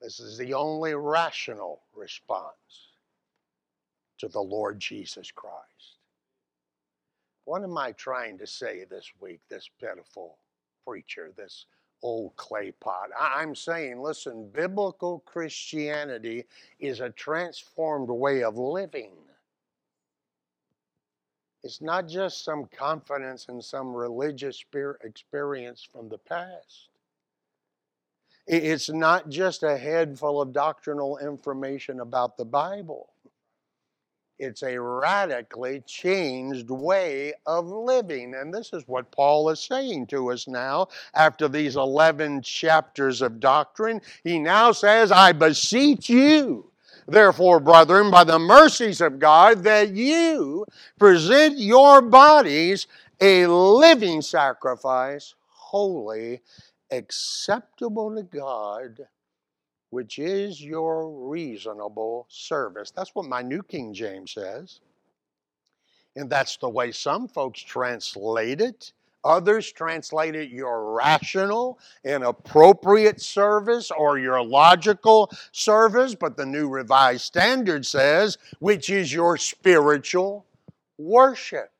This 0.00 0.18
is 0.18 0.36
the 0.36 0.54
only 0.54 0.94
rational 0.94 1.82
response 1.94 2.88
to 4.18 4.26
the 4.26 4.40
Lord 4.40 4.80
Jesus 4.80 5.30
Christ. 5.30 5.98
What 7.44 7.62
am 7.62 7.78
I 7.78 7.92
trying 7.92 8.38
to 8.38 8.46
say 8.46 8.84
this 8.88 9.12
week, 9.20 9.40
this 9.48 9.68
pitiful 9.80 10.38
preacher, 10.86 11.32
this 11.36 11.66
old 12.02 12.34
clay 12.36 12.72
pot. 12.72 13.10
I'm 13.18 13.54
saying, 13.54 14.00
listen, 14.00 14.48
biblical 14.52 15.20
Christianity 15.20 16.44
is 16.80 17.00
a 17.00 17.10
transformed 17.10 18.08
way 18.08 18.42
of 18.42 18.58
living. 18.58 19.12
It's 21.64 21.80
not 21.80 22.08
just 22.08 22.44
some 22.44 22.66
confidence 22.76 23.46
in 23.48 23.62
some 23.62 23.94
religious 23.94 24.64
experience 25.04 25.86
from 25.90 26.08
the 26.08 26.18
past. 26.18 26.88
It's 28.48 28.90
not 28.90 29.28
just 29.28 29.62
a 29.62 29.76
head 29.76 30.18
full 30.18 30.42
of 30.42 30.52
doctrinal 30.52 31.18
information 31.18 32.00
about 32.00 32.36
the 32.36 32.44
Bible. 32.44 33.11
It's 34.42 34.64
a 34.64 34.76
radically 34.76 35.84
changed 35.86 36.68
way 36.68 37.32
of 37.46 37.68
living. 37.68 38.34
And 38.34 38.52
this 38.52 38.72
is 38.72 38.82
what 38.88 39.12
Paul 39.12 39.48
is 39.50 39.60
saying 39.60 40.08
to 40.08 40.32
us 40.32 40.48
now 40.48 40.88
after 41.14 41.46
these 41.46 41.76
11 41.76 42.42
chapters 42.42 43.22
of 43.22 43.38
doctrine. 43.38 44.00
He 44.24 44.40
now 44.40 44.72
says, 44.72 45.12
I 45.12 45.30
beseech 45.30 46.10
you, 46.10 46.72
therefore, 47.06 47.60
brethren, 47.60 48.10
by 48.10 48.24
the 48.24 48.40
mercies 48.40 49.00
of 49.00 49.20
God, 49.20 49.62
that 49.62 49.90
you 49.90 50.66
present 50.98 51.58
your 51.58 52.02
bodies 52.02 52.88
a 53.20 53.46
living 53.46 54.22
sacrifice, 54.22 55.36
holy, 55.46 56.42
acceptable 56.90 58.12
to 58.16 58.24
God 58.24 59.06
which 59.92 60.18
is 60.18 60.58
your 60.58 61.10
reasonable 61.28 62.24
service. 62.30 62.90
That's 62.90 63.14
what 63.14 63.26
my 63.26 63.42
New 63.42 63.62
King 63.62 63.92
James 63.92 64.32
says. 64.32 64.80
And 66.16 66.30
that's 66.30 66.56
the 66.56 66.68
way 66.70 66.92
some 66.92 67.28
folks 67.28 67.60
translate 67.60 68.62
it. 68.62 68.94
Others 69.22 69.70
translate 69.72 70.34
it 70.34 70.48
your 70.48 70.94
rational 70.94 71.78
and 72.06 72.24
appropriate 72.24 73.20
service 73.20 73.90
or 73.90 74.18
your 74.18 74.42
logical 74.42 75.30
service, 75.52 76.14
but 76.14 76.38
the 76.38 76.46
New 76.46 76.70
Revised 76.70 77.24
Standard 77.24 77.84
says, 77.84 78.38
which 78.60 78.88
is 78.88 79.12
your 79.12 79.36
spiritual 79.36 80.46
worship. 80.96 81.70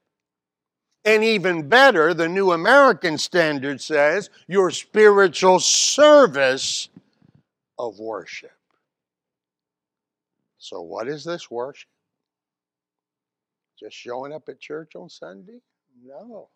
And 1.06 1.24
even 1.24 1.66
better, 1.66 2.12
the 2.12 2.28
New 2.28 2.52
American 2.52 3.16
Standard 3.16 3.80
says, 3.80 4.28
your 4.48 4.70
spiritual 4.70 5.60
service 5.60 6.90
of 7.82 7.98
worship. 7.98 8.52
So, 10.58 10.82
what 10.82 11.08
is 11.08 11.24
this 11.24 11.50
worship? 11.50 11.90
Just 13.78 13.96
showing 13.96 14.32
up 14.32 14.48
at 14.48 14.60
church 14.60 14.94
on 14.94 15.08
Sunday? 15.08 15.60
No. 16.06 16.48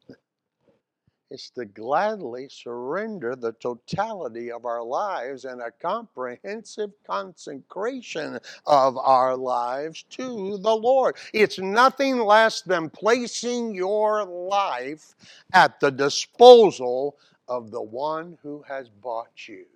It's 1.29 1.51
to 1.51 1.65
gladly 1.65 2.49
surrender 2.49 3.35
the 3.35 3.51
totality 3.55 4.53
of 4.53 4.65
our 4.65 4.85
lives 4.85 5.45
and 5.45 5.61
a 5.61 5.73
comprehensive 5.73 6.93
consecration 7.05 8.39
of 8.65 8.97
our 8.97 9.37
lives 9.37 10.05
to 10.11 10.57
the 10.59 10.77
Lord. 10.77 11.17
It's 11.33 11.59
nothing 11.59 12.21
less 12.21 12.63
than 12.63 12.91
placing 12.91 13.75
your 13.75 14.25
life 14.25 15.17
at 15.53 15.81
the 15.81 15.91
disposal 15.91 17.17
of 17.49 17.73
the 17.73 17.83
one 17.83 18.39
who 18.45 18.63
has 18.69 18.89
bought 18.89 19.49
you, 19.49 19.67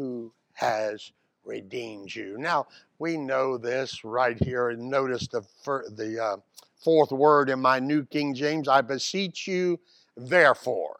who 0.00 0.32
has 0.54 1.12
redeemed 1.44 2.14
you. 2.14 2.38
Now, 2.38 2.66
we 2.98 3.18
know 3.18 3.58
this 3.58 4.02
right 4.02 4.42
here. 4.42 4.70
And 4.70 4.88
notice 4.88 5.28
the, 5.28 5.42
the 5.94 6.22
uh, 6.22 6.36
fourth 6.82 7.12
word 7.12 7.50
in 7.50 7.60
my 7.60 7.80
New 7.80 8.06
King 8.06 8.34
James 8.34 8.66
I 8.66 8.80
beseech 8.80 9.46
you 9.46 9.78
therefore. 10.16 10.96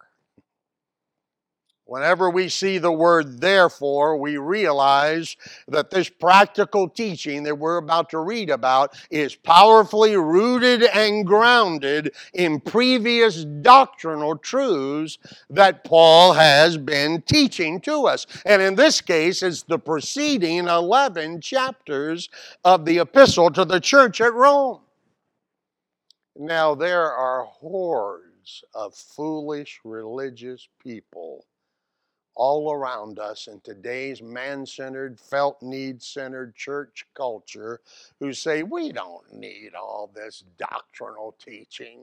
Whenever 1.90 2.30
we 2.30 2.48
see 2.48 2.78
the 2.78 2.92
word 2.92 3.40
therefore, 3.40 4.16
we 4.16 4.36
realize 4.36 5.36
that 5.66 5.90
this 5.90 6.08
practical 6.08 6.88
teaching 6.88 7.42
that 7.42 7.58
we're 7.58 7.78
about 7.78 8.08
to 8.08 8.20
read 8.20 8.48
about 8.48 8.94
is 9.10 9.34
powerfully 9.34 10.14
rooted 10.14 10.84
and 10.84 11.26
grounded 11.26 12.14
in 12.32 12.60
previous 12.60 13.44
doctrinal 13.44 14.36
truths 14.36 15.18
that 15.50 15.82
Paul 15.82 16.32
has 16.32 16.76
been 16.76 17.22
teaching 17.22 17.80
to 17.80 18.06
us. 18.06 18.24
And 18.46 18.62
in 18.62 18.76
this 18.76 19.00
case, 19.00 19.42
it's 19.42 19.64
the 19.64 19.80
preceding 19.80 20.68
11 20.68 21.40
chapters 21.40 22.28
of 22.64 22.84
the 22.84 23.00
epistle 23.00 23.50
to 23.50 23.64
the 23.64 23.80
church 23.80 24.20
at 24.20 24.32
Rome. 24.32 24.78
Now, 26.36 26.76
there 26.76 27.10
are 27.12 27.46
hordes 27.46 28.62
of 28.76 28.94
foolish 28.94 29.80
religious 29.82 30.68
people 30.80 31.46
all 32.40 32.72
around 32.72 33.18
us 33.18 33.48
in 33.48 33.60
today's 33.60 34.22
man 34.22 34.64
centered, 34.64 35.20
felt 35.20 35.60
need 35.62 36.02
centered 36.02 36.56
church 36.56 37.04
culture 37.14 37.82
who 38.18 38.32
say 38.32 38.62
we 38.62 38.90
don't 38.92 39.30
need 39.34 39.72
all 39.74 40.10
this 40.14 40.42
doctrinal 40.58 41.34
teaching. 41.38 42.00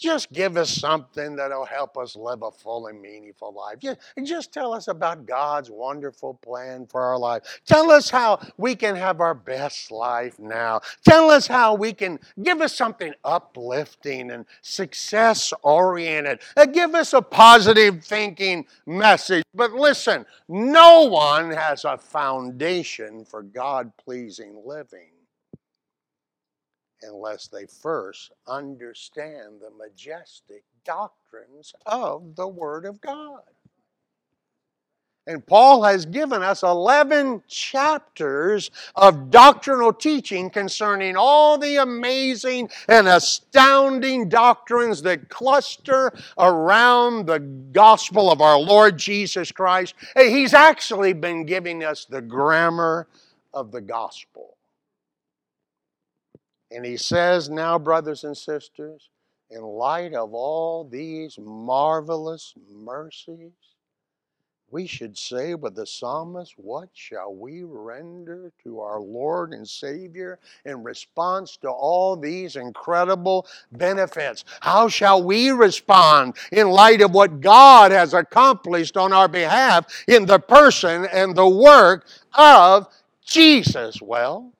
Just 0.00 0.32
give 0.32 0.56
us 0.56 0.70
something 0.70 1.36
that'll 1.36 1.66
help 1.66 1.98
us 1.98 2.16
live 2.16 2.42
a 2.42 2.50
full 2.50 2.86
and 2.86 3.02
meaningful 3.02 3.52
life. 3.52 3.78
Just, 3.78 3.98
just 4.24 4.50
tell 4.50 4.72
us 4.72 4.88
about 4.88 5.26
God's 5.26 5.70
wonderful 5.70 6.34
plan 6.34 6.86
for 6.86 7.02
our 7.02 7.18
life. 7.18 7.60
Tell 7.66 7.90
us 7.90 8.08
how 8.08 8.40
we 8.56 8.74
can 8.74 8.96
have 8.96 9.20
our 9.20 9.34
best 9.34 9.90
life 9.90 10.38
now. 10.38 10.80
Tell 11.04 11.30
us 11.30 11.46
how 11.46 11.74
we 11.74 11.92
can 11.92 12.18
give 12.42 12.62
us 12.62 12.74
something 12.74 13.12
uplifting 13.24 14.30
and 14.30 14.46
success 14.62 15.52
oriented. 15.62 16.40
Uh, 16.56 16.64
give 16.64 16.94
us 16.94 17.12
a 17.12 17.20
positive 17.20 18.02
thinking 18.02 18.64
message. 18.86 19.44
But 19.54 19.72
listen, 19.72 20.24
no 20.48 21.02
one 21.02 21.50
has 21.50 21.84
a 21.84 21.98
foundation 21.98 23.26
for 23.26 23.42
God 23.42 23.92
pleasing 23.98 24.62
living 24.64 25.10
unless 27.02 27.48
they 27.48 27.66
first 27.66 28.32
understand 28.46 29.60
the 29.60 29.70
majestic 29.76 30.64
doctrines 30.84 31.72
of 31.86 32.36
the 32.36 32.48
Word 32.48 32.84
of 32.84 33.00
God. 33.00 33.42
And 35.26 35.46
Paul 35.46 35.84
has 35.84 36.06
given 36.06 36.42
us 36.42 36.62
11 36.62 37.44
chapters 37.46 38.70
of 38.96 39.30
doctrinal 39.30 39.92
teaching 39.92 40.50
concerning 40.50 41.14
all 41.14 41.58
the 41.58 41.76
amazing 41.76 42.70
and 42.88 43.06
astounding 43.06 44.28
doctrines 44.28 45.02
that 45.02 45.28
cluster 45.28 46.12
around 46.38 47.26
the 47.26 47.38
gospel 47.38 48.32
of 48.32 48.40
our 48.40 48.58
Lord 48.58 48.98
Jesus 48.98 49.52
Christ. 49.52 49.94
He's 50.16 50.54
actually 50.54 51.12
been 51.12 51.44
giving 51.44 51.84
us 51.84 52.06
the 52.06 52.22
grammar 52.22 53.06
of 53.52 53.70
the 53.70 53.82
gospel. 53.82 54.56
And 56.70 56.84
he 56.84 56.96
says, 56.96 57.48
Now, 57.48 57.78
brothers 57.78 58.24
and 58.24 58.36
sisters, 58.36 59.08
in 59.50 59.62
light 59.62 60.14
of 60.14 60.32
all 60.34 60.84
these 60.84 61.38
marvelous 61.38 62.54
mercies, 62.72 63.52
we 64.70 64.86
should 64.86 65.18
say 65.18 65.54
with 65.56 65.74
the 65.74 65.86
psalmist, 65.86 66.54
What 66.56 66.90
shall 66.92 67.34
we 67.34 67.64
render 67.64 68.52
to 68.62 68.80
our 68.80 69.00
Lord 69.00 69.52
and 69.52 69.68
Savior 69.68 70.38
in 70.64 70.84
response 70.84 71.56
to 71.58 71.68
all 71.68 72.16
these 72.16 72.54
incredible 72.54 73.48
benefits? 73.72 74.44
How 74.60 74.86
shall 74.88 75.24
we 75.24 75.50
respond 75.50 76.36
in 76.52 76.68
light 76.68 77.00
of 77.00 77.12
what 77.12 77.40
God 77.40 77.90
has 77.90 78.14
accomplished 78.14 78.96
on 78.96 79.12
our 79.12 79.28
behalf 79.28 79.86
in 80.06 80.24
the 80.24 80.38
person 80.38 81.06
and 81.12 81.34
the 81.34 81.48
work 81.48 82.06
of 82.34 82.86
Jesus? 83.24 84.00
Well, 84.00 84.52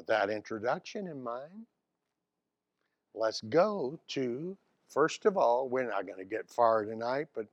with 0.00 0.06
that 0.06 0.30
introduction 0.30 1.08
in 1.08 1.22
mind, 1.22 1.66
let's 3.14 3.42
go 3.42 4.00
to, 4.08 4.56
first 4.88 5.26
of 5.26 5.36
all, 5.36 5.68
we're 5.68 5.90
not 5.90 6.06
going 6.06 6.18
to 6.18 6.24
get 6.24 6.48
far 6.48 6.86
tonight, 6.86 7.26
but 7.34 7.44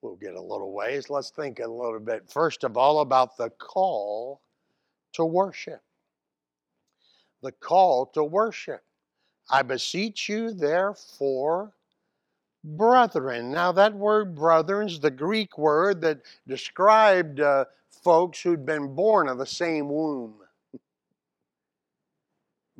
we'll 0.00 0.16
get 0.16 0.32
a 0.32 0.40
little 0.40 0.72
ways. 0.72 1.10
Let's 1.10 1.28
think 1.28 1.58
a 1.58 1.68
little 1.68 2.00
bit, 2.00 2.30
first 2.30 2.64
of 2.64 2.78
all, 2.78 3.00
about 3.00 3.36
the 3.36 3.50
call 3.50 4.40
to 5.12 5.26
worship. 5.26 5.82
The 7.42 7.52
call 7.52 8.06
to 8.14 8.24
worship. 8.24 8.82
I 9.50 9.60
beseech 9.60 10.30
you, 10.30 10.54
therefore, 10.54 11.72
brethren. 12.64 13.50
Now, 13.50 13.70
that 13.72 13.92
word 13.92 14.34
brethren 14.34 14.88
is 14.88 14.98
the 14.98 15.10
Greek 15.10 15.58
word 15.58 16.00
that 16.00 16.22
described 16.48 17.40
uh, 17.40 17.66
folks 18.02 18.40
who'd 18.40 18.64
been 18.64 18.94
born 18.94 19.28
of 19.28 19.36
the 19.36 19.44
same 19.44 19.90
womb. 19.90 20.36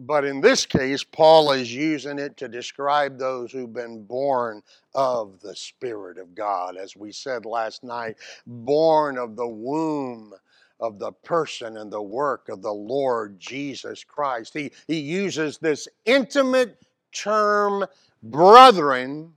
But 0.03 0.25
in 0.25 0.41
this 0.41 0.65
case, 0.65 1.05
Paul 1.05 1.53
is 1.53 1.75
using 1.75 2.19
it 2.19 2.39
to 2.39 2.49
describe 2.49 3.19
those 3.19 3.53
who've 3.53 3.73
been 3.73 4.03
born 4.03 4.63
of 4.95 5.39
the 5.41 5.55
Spirit 5.55 6.17
of 6.17 6.35
God. 6.35 6.79
As 6.79 6.97
we 6.97 7.13
said 7.13 7.45
last 7.45 7.85
night, 7.85 8.17
born 8.47 9.19
of 9.19 9.37
the 9.37 9.47
womb 9.47 10.33
of 10.81 10.99
the 10.99 11.13
person 11.13 11.77
and 11.77 11.93
the 11.93 12.01
work 12.01 12.49
of 12.49 12.63
the 12.63 12.73
Lord 12.73 13.39
Jesus 13.39 14.03
Christ. 14.03 14.55
He, 14.55 14.73
he 14.87 14.99
uses 14.99 15.59
this 15.59 15.87
intimate 16.07 16.83
term, 17.13 17.85
brethren, 18.23 19.35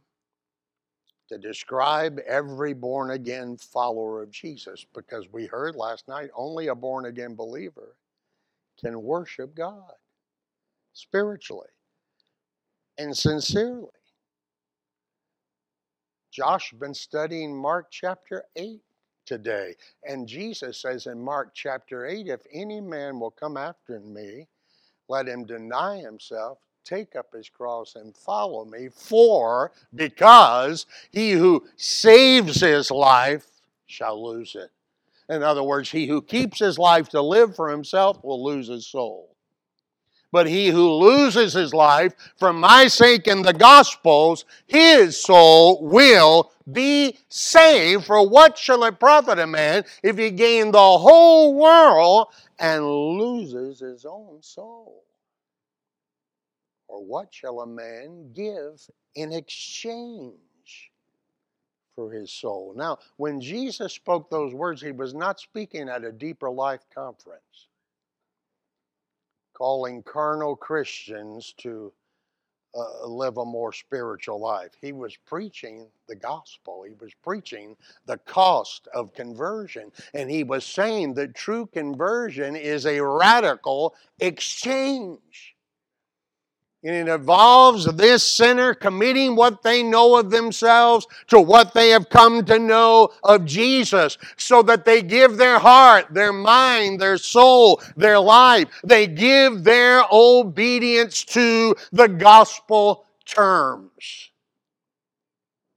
to 1.27 1.37
describe 1.37 2.19
every 2.25 2.73
born 2.73 3.11
again 3.11 3.57
follower 3.57 4.23
of 4.23 4.31
Jesus 4.31 4.85
because 4.95 5.27
we 5.33 5.45
heard 5.45 5.75
last 5.75 6.07
night 6.07 6.29
only 6.33 6.67
a 6.67 6.75
born 6.75 7.03
again 7.05 7.35
believer 7.35 7.97
can 8.79 9.03
worship 9.03 9.53
God 9.55 9.91
spiritually 10.93 11.67
and 12.97 13.15
sincerely. 13.15 13.89
Josh 16.31 16.71
has 16.71 16.79
been 16.79 16.93
studying 16.93 17.55
Mark 17.55 17.87
chapter 17.91 18.43
8 18.55 18.81
today. 19.25 19.75
And 20.03 20.27
Jesus 20.27 20.81
says 20.81 21.05
in 21.05 21.21
Mark 21.21 21.51
chapter 21.53 22.05
8 22.05 22.27
if 22.27 22.41
any 22.51 22.81
man 22.81 23.19
will 23.19 23.31
come 23.31 23.57
after 23.57 23.99
me, 23.99 24.47
let 25.07 25.27
him 25.27 25.45
deny 25.45 25.97
himself, 25.97 26.59
take 26.83 27.15
up 27.15 27.33
his 27.33 27.49
cross, 27.49 27.95
and 27.95 28.15
follow 28.15 28.65
me. 28.65 28.89
For, 28.91 29.71
because 29.93 30.85
he 31.11 31.31
who 31.31 31.67
saves 31.75 32.61
his 32.61 32.89
life 32.89 33.45
shall 33.85 34.23
lose 34.23 34.55
it. 34.55 34.71
In 35.29 35.43
other 35.43 35.63
words, 35.63 35.91
he 35.91 36.07
who 36.07 36.21
keeps 36.21 36.59
his 36.59 36.77
life 36.77 37.09
to 37.09 37.21
live 37.21 37.55
for 37.55 37.69
himself 37.69 38.23
will 38.23 38.43
lose 38.43 38.67
his 38.67 38.87
soul. 38.87 39.32
But 40.33 40.47
he 40.47 40.69
who 40.69 40.89
loses 40.89 41.53
his 41.53 41.75
life 41.75 42.15
for 42.37 42.51
my 42.51 42.87
sake 42.87 43.27
in 43.27 43.43
the 43.43 43.53
Gospels, 43.53 44.45
his 44.65 45.23
soul 45.23 45.79
will 45.83 46.51
be 46.71 47.19
saved. 47.29 48.05
For 48.05 48.27
what 48.27 48.57
shall 48.57 48.83
it 48.85 48.99
profit 48.99 49.37
a 49.37 49.45
man 49.45 49.83
if 50.01 50.17
he 50.17 50.31
gain 50.31 50.71
the 50.71 50.97
whole 50.97 51.53
world 51.53 52.29
and 52.57 52.83
loses 52.83 53.79
his 53.79 54.05
own 54.05 54.41
soul? 54.41 55.03
Or 56.87 57.05
what 57.05 57.31
shall 57.31 57.61
a 57.61 57.67
man 57.67 58.33
give 58.33 58.81
in 59.13 59.31
exchange 59.31 60.89
for 61.95 62.11
his 62.11 62.31
soul? 62.31 62.73
Now, 62.75 62.97
when 63.17 63.39
Jesus 63.39 63.93
spoke 63.93 64.31
those 64.31 64.55
words, 64.55 64.81
he 64.81 64.93
was 64.93 65.13
not 65.13 65.39
speaking 65.39 65.89
at 65.89 66.03
a 66.03 66.11
deeper 66.11 66.49
life 66.49 66.81
conference 66.91 67.67
calling 69.63 70.03
carnal 70.03 70.57
Christians 70.57 71.53
to 71.57 71.93
uh, 72.75 73.07
live 73.07 73.37
a 73.37 73.45
more 73.45 73.71
spiritual 73.71 74.37
life. 74.37 74.71
He 74.81 74.91
was 74.91 75.15
preaching 75.15 75.87
the 76.09 76.17
gospel, 76.17 76.83
he 76.85 76.93
was 76.99 77.13
preaching 77.23 77.77
the 78.05 78.17
cost 78.17 78.89
of 78.93 79.13
conversion. 79.13 79.89
And 80.13 80.29
he 80.29 80.43
was 80.43 80.65
saying 80.65 81.13
that 81.13 81.33
true 81.33 81.65
conversion 81.67 82.57
is 82.57 82.85
a 82.85 82.99
radical 82.99 83.95
exchange. 84.19 85.52
And 86.85 87.07
it 87.07 87.11
involves 87.13 87.85
this 87.85 88.23
sinner 88.23 88.73
committing 88.73 89.37
what 89.37 89.63
they 89.63 89.81
know 89.81 90.17
of 90.17 90.29
themselves 90.29 91.07
to 91.27 91.39
what 91.39 91.73
they 91.73 91.91
have 91.91 92.09
come 92.09 92.43
to 92.45 92.59
know 92.59 93.09
of 93.23 93.45
Jesus, 93.45 94.17
so 94.35 94.61
that 94.63 94.83
they 94.83 95.01
give 95.01 95.37
their 95.37 95.59
heart, 95.59 96.07
their 96.13 96.33
mind, 96.33 96.99
their 96.99 97.17
soul, 97.17 97.81
their 97.95 98.19
life. 98.19 98.67
They 98.83 99.07
give 99.07 99.63
their 99.63 100.03
obedience 100.11 101.23
to 101.25 101.73
the 101.93 102.09
gospel 102.09 103.05
terms. 103.25 104.31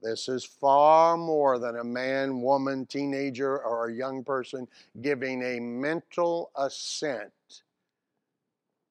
This 0.03 0.29
is 0.29 0.45
far 0.45 1.17
more 1.17 1.59
than 1.59 1.79
a 1.79 1.85
man, 1.85 2.41
woman, 2.41 2.85
teenager, 2.87 3.61
or 3.61 3.89
a 3.89 3.95
young 3.95 4.25
person 4.25 4.67
giving 5.03 5.43
a 5.43 5.61
mental 5.61 6.51
assent 6.57 7.31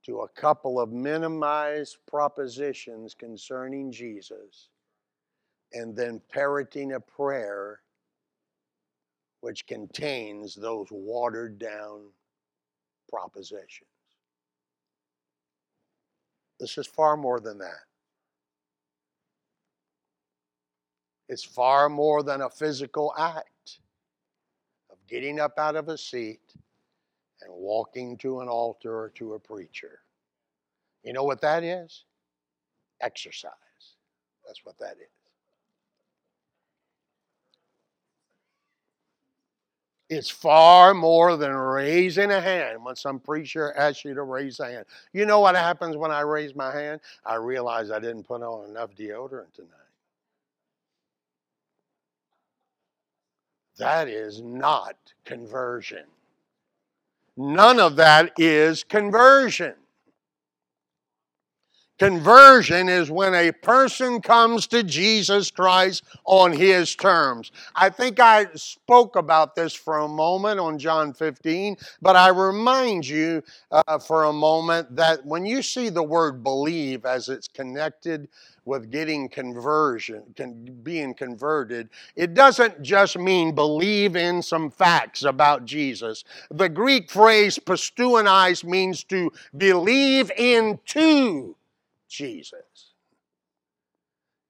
to 0.06 0.22
a 0.22 0.28
couple 0.30 0.80
of 0.80 0.92
minimized 0.92 1.98
propositions 2.08 3.16
concerning 3.16 3.92
Jesus 3.92 4.70
and 5.74 5.96
then 5.96 6.22
parroting 6.32 6.94
a 6.94 7.00
prayer 7.00 7.82
which 9.42 9.66
contains 9.68 10.56
those 10.56 10.88
watered 10.92 11.58
down 11.60 12.02
propositions. 13.10 13.90
This 16.60 16.78
is 16.78 16.88
far 16.88 17.18
more 17.18 17.40
than 17.40 17.58
that. 17.60 17.84
It's 21.28 21.44
far 21.44 21.90
more 21.90 22.22
than 22.22 22.42
a 22.42 22.50
physical 22.50 23.14
act 23.18 23.80
of 24.92 24.98
getting 25.08 25.40
up 25.40 25.58
out 25.58 25.76
of 25.76 25.90
a 25.90 25.98
seat 25.98 26.40
and 27.46 27.54
walking 27.54 28.18
to 28.18 28.42
an 28.42 28.48
altar 28.48 28.98
or 28.98 29.10
to 29.16 29.36
a 29.36 29.40
preacher. 29.40 30.00
You 31.04 31.14
know 31.14 31.24
what 31.24 31.42
that 31.42 31.64
is? 31.64 32.04
Exercise. 33.02 33.52
That's 34.46 34.66
what 34.66 34.78
that 34.80 34.98
is. 35.00 35.10
It's 40.08 40.30
far 40.30 40.94
more 40.94 41.36
than 41.36 41.52
raising 41.52 42.30
a 42.30 42.40
hand 42.40 42.84
when 42.84 42.96
some 42.96 43.20
preacher 43.20 43.74
asks 43.76 44.06
you 44.06 44.14
to 44.14 44.22
raise 44.22 44.60
a 44.60 44.66
hand. 44.68 44.86
You 45.14 45.26
know 45.26 45.40
what 45.40 45.56
happens 45.56 45.98
when 45.98 46.12
I 46.12 46.22
raise 46.22 46.56
my 46.56 46.72
hand? 46.72 47.02
I 47.26 47.36
realize 47.36 47.90
I 47.90 48.00
didn't 48.00 48.24
put 48.24 48.44
on 48.44 48.70
enough 48.70 48.92
deodorant 48.96 49.52
tonight. 49.54 49.72
That 53.78 54.08
is 54.08 54.42
not 54.42 54.96
conversion. 55.26 56.06
None 57.38 57.80
of 57.80 57.96
that 57.98 58.32
is 58.38 58.84
conversion. 58.84 59.76
Conversion 61.98 62.90
is 62.90 63.10
when 63.10 63.34
a 63.34 63.54
person 63.54 64.20
comes 64.20 64.68
to 64.68 64.84
Jesus 64.84 65.50
Christ 65.50 66.04
on 66.26 66.52
his 66.52 66.94
terms. 66.94 67.54
I 67.74 67.90
think 67.90 68.20
I 68.20 68.48
spoke 68.56 69.16
about 69.16 69.56
this 69.56 69.74
for 69.74 70.00
a 70.00 70.08
moment 70.08 70.60
on 70.60 70.78
John 70.78 71.14
15, 71.14 71.78
but 72.02 72.18
I 72.18 72.28
remind 72.30 73.08
you 73.08 73.42
uh, 73.72 73.98
for 73.98 74.26
a 74.26 74.34
moment 74.34 74.94
that 74.98 75.26
when 75.26 75.46
you 75.46 75.62
see 75.62 75.88
the 75.88 76.04
word 76.04 76.44
believe 76.44 77.06
as 77.06 77.30
it's 77.30 77.48
connected 77.48 78.28
with 78.66 78.92
getting 78.92 79.30
conversion, 79.30 80.24
can, 80.36 80.66
being 80.84 81.14
converted, 81.14 81.88
it 82.18 82.34
doesn't 82.34 82.82
just 82.82 83.18
mean 83.18 83.56
believe 83.56 84.18
in 84.18 84.42
some 84.42 84.70
facts 84.70 85.24
about 85.24 85.64
Jesus. 85.64 86.26
The 86.52 86.68
Greek 86.68 87.10
phrase 87.10 87.58
pisteuo 87.58 88.28
eis 88.28 88.66
means 88.66 89.06
to 89.06 89.32
believe 89.56 90.30
into 90.32 91.56
Jesus. 92.18 92.95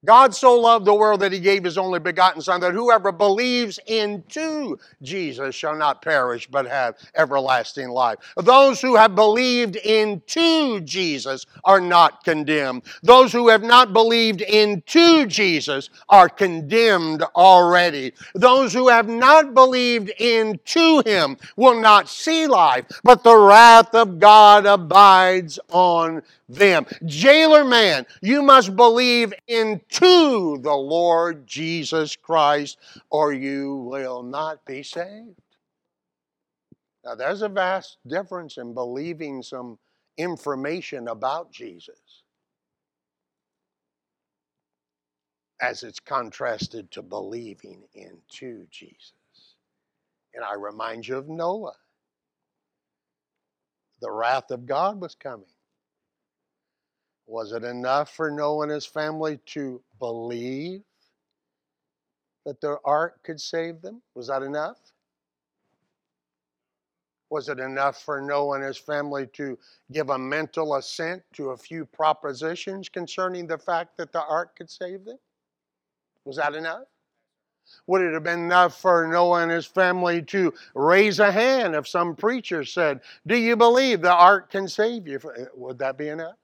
God 0.06 0.34
so 0.34 0.58
loved 0.58 0.86
the 0.86 0.94
world 0.94 1.20
that 1.20 1.32
he 1.32 1.40
gave 1.40 1.64
his 1.64 1.76
only 1.76 1.98
begotten 1.98 2.40
Son, 2.40 2.60
that 2.60 2.72
whoever 2.72 3.12
believes 3.12 3.78
into 3.86 4.78
Jesus 5.02 5.54
shall 5.54 5.76
not 5.76 6.00
perish, 6.00 6.46
but 6.46 6.66
have 6.66 6.94
everlasting 7.14 7.90
life. 7.90 8.18
Those 8.36 8.80
who 8.80 8.96
have 8.96 9.14
believed 9.14 9.76
into 9.76 10.80
Jesus 10.80 11.44
are 11.64 11.80
not 11.80 12.24
condemned. 12.24 12.82
Those 13.02 13.32
who 13.32 13.48
have 13.48 13.62
not 13.62 13.92
believed 13.92 14.42
into 14.42 15.26
Jesus 15.26 15.90
are 16.08 16.28
condemned 16.28 17.22
already. 17.34 18.12
Those 18.34 18.72
who 18.72 18.88
have 18.88 19.08
not 19.08 19.54
believed 19.54 20.10
into 20.18 21.02
him 21.04 21.36
will 21.56 21.80
not 21.80 22.08
see 22.08 22.46
life, 22.46 22.86
but 23.02 23.24
the 23.24 23.36
wrath 23.36 23.94
of 23.94 24.18
God 24.20 24.66
abides 24.66 25.58
on 25.70 26.22
them. 26.48 26.86
Jailer 27.04 27.64
man, 27.64 28.06
you 28.22 28.40
must 28.40 28.76
believe 28.76 29.34
into 29.48 29.95
the 30.00 30.74
Lord 30.74 31.46
Jesus 31.46 32.16
Christ, 32.16 32.78
or 33.10 33.32
you 33.32 33.76
will 33.76 34.22
not 34.22 34.64
be 34.64 34.82
saved. 34.82 35.40
Now, 37.04 37.14
there's 37.14 37.42
a 37.42 37.48
vast 37.48 37.98
difference 38.06 38.58
in 38.58 38.74
believing 38.74 39.42
some 39.42 39.78
information 40.18 41.08
about 41.08 41.52
Jesus 41.52 42.24
as 45.60 45.82
it's 45.82 46.00
contrasted 46.00 46.90
to 46.90 47.02
believing 47.02 47.82
into 47.94 48.66
Jesus. 48.70 49.12
And 50.34 50.44
I 50.44 50.54
remind 50.54 51.06
you 51.06 51.16
of 51.16 51.28
Noah. 51.28 51.76
The 54.00 54.10
wrath 54.10 54.50
of 54.50 54.66
God 54.66 55.00
was 55.00 55.14
coming. 55.14 55.46
Was 57.26 57.52
it 57.52 57.64
enough 57.64 58.14
for 58.14 58.30
Noah 58.30 58.64
and 58.64 58.72
his 58.72 58.86
family 58.86 59.38
to 59.46 59.80
believe 59.98 60.82
that 62.44 62.60
the 62.60 62.78
ark 62.84 63.22
could 63.22 63.40
save 63.40 63.82
them? 63.82 64.02
Was 64.14 64.28
that 64.28 64.42
enough? 64.42 64.78
Was 67.28 67.48
it 67.48 67.58
enough 67.58 68.02
for 68.02 68.20
Noah 68.20 68.56
and 68.56 68.64
his 68.64 68.76
family 68.76 69.26
to 69.32 69.58
give 69.92 70.10
a 70.10 70.18
mental 70.18 70.76
assent 70.76 71.22
to 71.32 71.50
a 71.50 71.56
few 71.56 71.84
propositions 71.84 72.88
concerning 72.88 73.46
the 73.46 73.58
fact 73.58 73.96
that 73.96 74.12
the 74.12 74.22
ark 74.24 74.56
could 74.56 74.70
save 74.70 75.04
them? 75.04 75.18
Was 76.24 76.36
that 76.36 76.54
enough? 76.54 76.84
Would 77.88 78.02
it 78.02 78.14
have 78.14 78.22
been 78.22 78.44
enough 78.44 78.80
for 78.80 79.08
Noah 79.08 79.42
and 79.42 79.50
his 79.50 79.66
family 79.66 80.22
to 80.22 80.54
raise 80.74 81.18
a 81.18 81.32
hand 81.32 81.74
if 81.74 81.88
some 81.88 82.14
preacher 82.14 82.64
said, 82.64 83.00
Do 83.26 83.36
you 83.36 83.56
believe 83.56 84.02
the 84.02 84.14
ark 84.14 84.50
can 84.50 84.68
save 84.68 85.08
you? 85.08 85.18
Would 85.54 85.78
that 85.78 85.98
be 85.98 86.08
enough? 86.08 86.36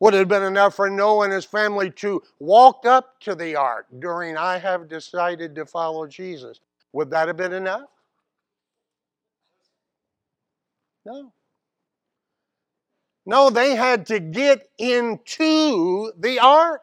Would 0.00 0.14
it 0.14 0.18
have 0.18 0.28
been 0.28 0.44
enough 0.44 0.76
for 0.76 0.88
Noah 0.88 1.24
and 1.24 1.32
his 1.32 1.44
family 1.44 1.90
to 1.92 2.22
walk 2.38 2.86
up 2.86 3.18
to 3.20 3.34
the 3.34 3.56
ark 3.56 3.86
during 3.98 4.36
I 4.36 4.58
have 4.58 4.88
decided 4.88 5.54
to 5.56 5.66
follow 5.66 6.06
Jesus? 6.06 6.60
Would 6.92 7.10
that 7.10 7.26
have 7.28 7.36
been 7.36 7.52
enough? 7.52 7.88
No. 11.04 11.32
No, 13.26 13.50
they 13.50 13.74
had 13.74 14.06
to 14.06 14.20
get 14.20 14.68
into 14.78 16.12
the 16.18 16.38
ark. 16.38 16.82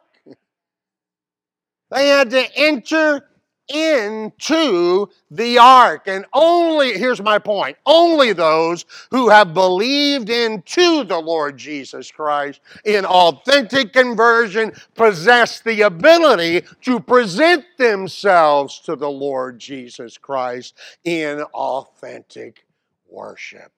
They 1.90 2.08
had 2.08 2.30
to 2.30 2.44
enter 2.56 3.28
into 3.68 5.08
the 5.30 5.58
ark. 5.58 6.06
And 6.06 6.24
only, 6.32 6.98
here's 6.98 7.20
my 7.20 7.38
point, 7.38 7.76
only 7.84 8.32
those 8.32 8.84
who 9.10 9.28
have 9.28 9.54
believed 9.54 10.30
into 10.30 11.04
the 11.04 11.18
Lord 11.18 11.56
Jesus 11.56 12.10
Christ 12.10 12.60
in 12.84 13.04
authentic 13.04 13.92
conversion 13.92 14.72
possess 14.94 15.60
the 15.60 15.82
ability 15.82 16.62
to 16.82 17.00
present 17.00 17.64
themselves 17.78 18.80
to 18.80 18.96
the 18.96 19.10
Lord 19.10 19.58
Jesus 19.58 20.18
Christ 20.18 20.74
in 21.04 21.40
authentic 21.54 22.66
worship. 23.08 23.72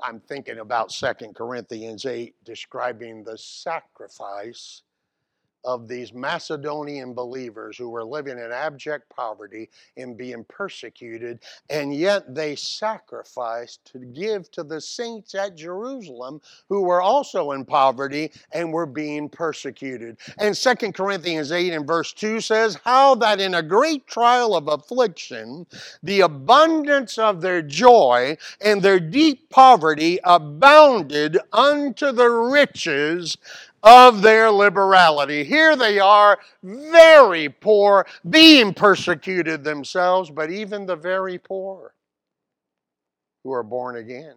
I'm 0.00 0.20
thinking 0.20 0.58
about 0.58 0.90
2 0.90 1.32
Corinthians 1.34 2.04
8 2.04 2.34
describing 2.44 3.24
the 3.24 3.38
sacrifice 3.38 4.82
of 5.66 5.88
these 5.88 6.14
Macedonian 6.14 7.12
believers 7.12 7.76
who 7.76 7.90
were 7.90 8.04
living 8.04 8.38
in 8.38 8.52
abject 8.52 9.10
poverty 9.10 9.68
and 9.96 10.16
being 10.16 10.44
persecuted, 10.44 11.40
and 11.68 11.94
yet 11.94 12.34
they 12.34 12.54
sacrificed 12.54 13.84
to 13.92 13.98
give 13.98 14.50
to 14.52 14.62
the 14.62 14.80
saints 14.80 15.34
at 15.34 15.56
Jerusalem 15.56 16.40
who 16.68 16.82
were 16.82 17.02
also 17.02 17.50
in 17.50 17.64
poverty 17.64 18.30
and 18.52 18.72
were 18.72 18.86
being 18.86 19.28
persecuted. 19.28 20.16
And 20.38 20.56
Second 20.56 20.94
Corinthians 20.94 21.50
8 21.50 21.72
and 21.72 21.86
verse 21.86 22.12
2 22.12 22.40
says, 22.40 22.78
How 22.84 23.16
that 23.16 23.40
in 23.40 23.54
a 23.54 23.62
great 23.62 24.06
trial 24.06 24.54
of 24.54 24.68
affliction, 24.68 25.66
the 26.02 26.20
abundance 26.20 27.18
of 27.18 27.40
their 27.40 27.62
joy 27.62 28.36
and 28.60 28.80
their 28.80 29.00
deep 29.00 29.50
poverty 29.50 30.20
abounded 30.22 31.38
unto 31.52 32.12
the 32.12 32.28
riches 32.28 33.36
of 33.86 34.20
their 34.20 34.50
liberality. 34.50 35.44
Here 35.44 35.76
they 35.76 36.00
are, 36.00 36.40
very 36.64 37.48
poor, 37.48 38.04
being 38.28 38.74
persecuted 38.74 39.62
themselves, 39.62 40.28
but 40.28 40.50
even 40.50 40.86
the 40.86 40.96
very 40.96 41.38
poor 41.38 41.94
who 43.44 43.52
are 43.52 43.62
born 43.62 43.96
again 43.96 44.34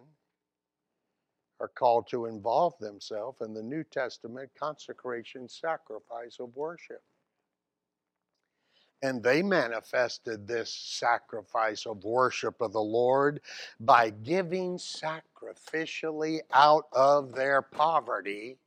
are 1.58 1.66
called 1.66 2.06
to 2.10 2.26
involve 2.26 2.78
themselves 2.78 3.40
in 3.40 3.52
the 3.52 3.62
New 3.62 3.82
Testament 3.82 4.48
consecration 4.56 5.48
sacrifice 5.48 6.36
of 6.38 6.54
worship. 6.54 7.02
And 9.02 9.20
they 9.20 9.42
manifested 9.42 10.46
this 10.46 10.72
sacrifice 10.72 11.86
of 11.86 12.04
worship 12.04 12.60
of 12.60 12.72
the 12.72 12.80
Lord 12.80 13.40
by 13.80 14.10
giving 14.10 14.78
sacrificially 14.78 16.38
out 16.52 16.84
of 16.92 17.34
their 17.34 17.62
poverty 17.62 18.58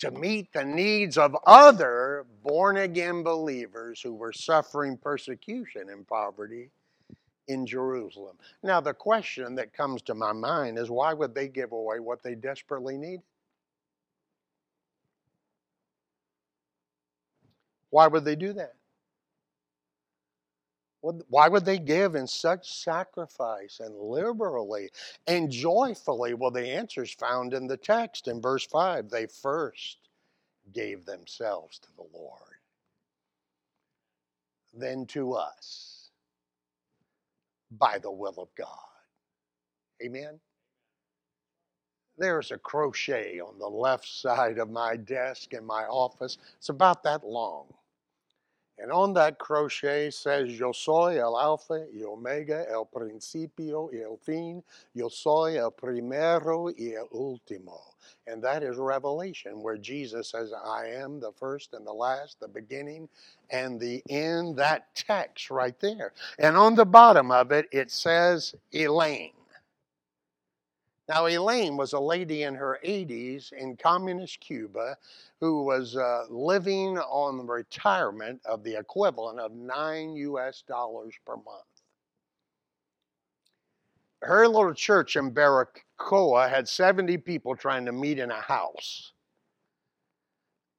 to 0.00 0.10
meet 0.12 0.52
the 0.52 0.64
needs 0.64 1.18
of 1.18 1.36
other 1.46 2.26
born 2.42 2.78
again 2.78 3.22
believers 3.22 4.00
who 4.00 4.14
were 4.14 4.32
suffering 4.32 4.96
persecution 4.96 5.88
and 5.90 6.06
poverty 6.06 6.70
in 7.48 7.66
Jerusalem. 7.66 8.36
Now, 8.62 8.80
the 8.80 8.94
question 8.94 9.54
that 9.56 9.72
comes 9.72 10.02
to 10.02 10.14
my 10.14 10.32
mind 10.32 10.78
is 10.78 10.90
why 10.90 11.14
would 11.14 11.34
they 11.34 11.48
give 11.48 11.72
away 11.72 12.00
what 12.00 12.22
they 12.22 12.34
desperately 12.34 12.96
need? 12.96 13.20
Why 17.90 18.06
would 18.06 18.24
they 18.24 18.36
do 18.36 18.52
that? 18.54 18.74
Why 21.00 21.48
would 21.48 21.64
they 21.64 21.78
give 21.78 22.16
in 22.16 22.26
such 22.26 22.72
sacrifice 22.72 23.80
and 23.80 23.96
liberally 23.96 24.90
and 25.26 25.50
joyfully? 25.50 26.34
Well, 26.34 26.50
the 26.50 26.68
answer 26.68 27.04
is 27.04 27.12
found 27.12 27.54
in 27.54 27.66
the 27.68 27.76
text 27.76 28.26
in 28.26 28.40
verse 28.40 28.66
5. 28.66 29.08
They 29.08 29.26
first 29.26 29.98
gave 30.72 31.04
themselves 31.06 31.78
to 31.80 31.88
the 31.96 32.06
Lord, 32.12 32.56
then 34.74 35.06
to 35.06 35.34
us 35.34 36.10
by 37.70 37.98
the 37.98 38.10
will 38.10 38.34
of 38.38 38.48
God. 38.56 38.68
Amen. 40.02 40.40
There's 42.18 42.50
a 42.50 42.58
crochet 42.58 43.40
on 43.40 43.58
the 43.58 43.68
left 43.68 44.08
side 44.20 44.58
of 44.58 44.70
my 44.70 44.96
desk 44.96 45.54
in 45.54 45.64
my 45.64 45.84
office. 45.84 46.38
It's 46.56 46.68
about 46.70 47.04
that 47.04 47.24
long. 47.24 47.66
And 48.80 48.92
on 48.92 49.12
that 49.14 49.38
crochet 49.38 50.10
says, 50.10 50.58
Yo 50.58 50.72
soy 50.72 51.18
el 51.18 51.36
alfa 51.36 51.86
y 51.92 52.02
omega, 52.04 52.64
el 52.70 52.84
principio 52.86 53.90
y 53.92 53.98
el 53.98 54.18
fin. 54.18 54.62
Yo 54.94 55.08
soy 55.08 55.56
el 55.56 55.72
primero 55.72 56.72
y 56.78 56.94
el 56.94 57.08
último. 57.12 57.80
And 58.26 58.42
that 58.44 58.62
is 58.62 58.76
Revelation, 58.76 59.62
where 59.62 59.76
Jesus 59.76 60.30
says, 60.30 60.52
I 60.52 60.86
am 60.86 61.18
the 61.18 61.32
first 61.32 61.74
and 61.74 61.86
the 61.86 61.92
last, 61.92 62.38
the 62.40 62.48
beginning 62.48 63.08
and 63.50 63.80
the 63.80 64.02
end. 64.08 64.56
That 64.56 64.94
text 64.94 65.50
right 65.50 65.78
there. 65.80 66.12
And 66.38 66.56
on 66.56 66.74
the 66.74 66.84
bottom 66.84 67.30
of 67.30 67.50
it, 67.52 67.66
it 67.72 67.90
says, 67.90 68.54
Elaine. 68.72 69.32
Now, 71.08 71.26
Elaine 71.26 71.78
was 71.78 71.94
a 71.94 72.00
lady 72.00 72.42
in 72.42 72.54
her 72.54 72.78
80s 72.84 73.52
in 73.52 73.78
communist 73.78 74.40
Cuba 74.40 74.98
who 75.40 75.62
was 75.62 75.96
uh, 75.96 76.24
living 76.28 76.98
on 76.98 77.38
the 77.38 77.44
retirement 77.44 78.40
of 78.44 78.62
the 78.62 78.78
equivalent 78.78 79.40
of 79.40 79.52
nine 79.52 80.14
US 80.16 80.62
dollars 80.68 81.14
per 81.24 81.36
month. 81.36 81.64
Her 84.20 84.46
little 84.46 84.74
church 84.74 85.16
in 85.16 85.32
Baracoa 85.32 86.50
had 86.50 86.68
70 86.68 87.16
people 87.18 87.56
trying 87.56 87.86
to 87.86 87.92
meet 87.92 88.18
in 88.18 88.30
a 88.30 88.40
house. 88.40 89.12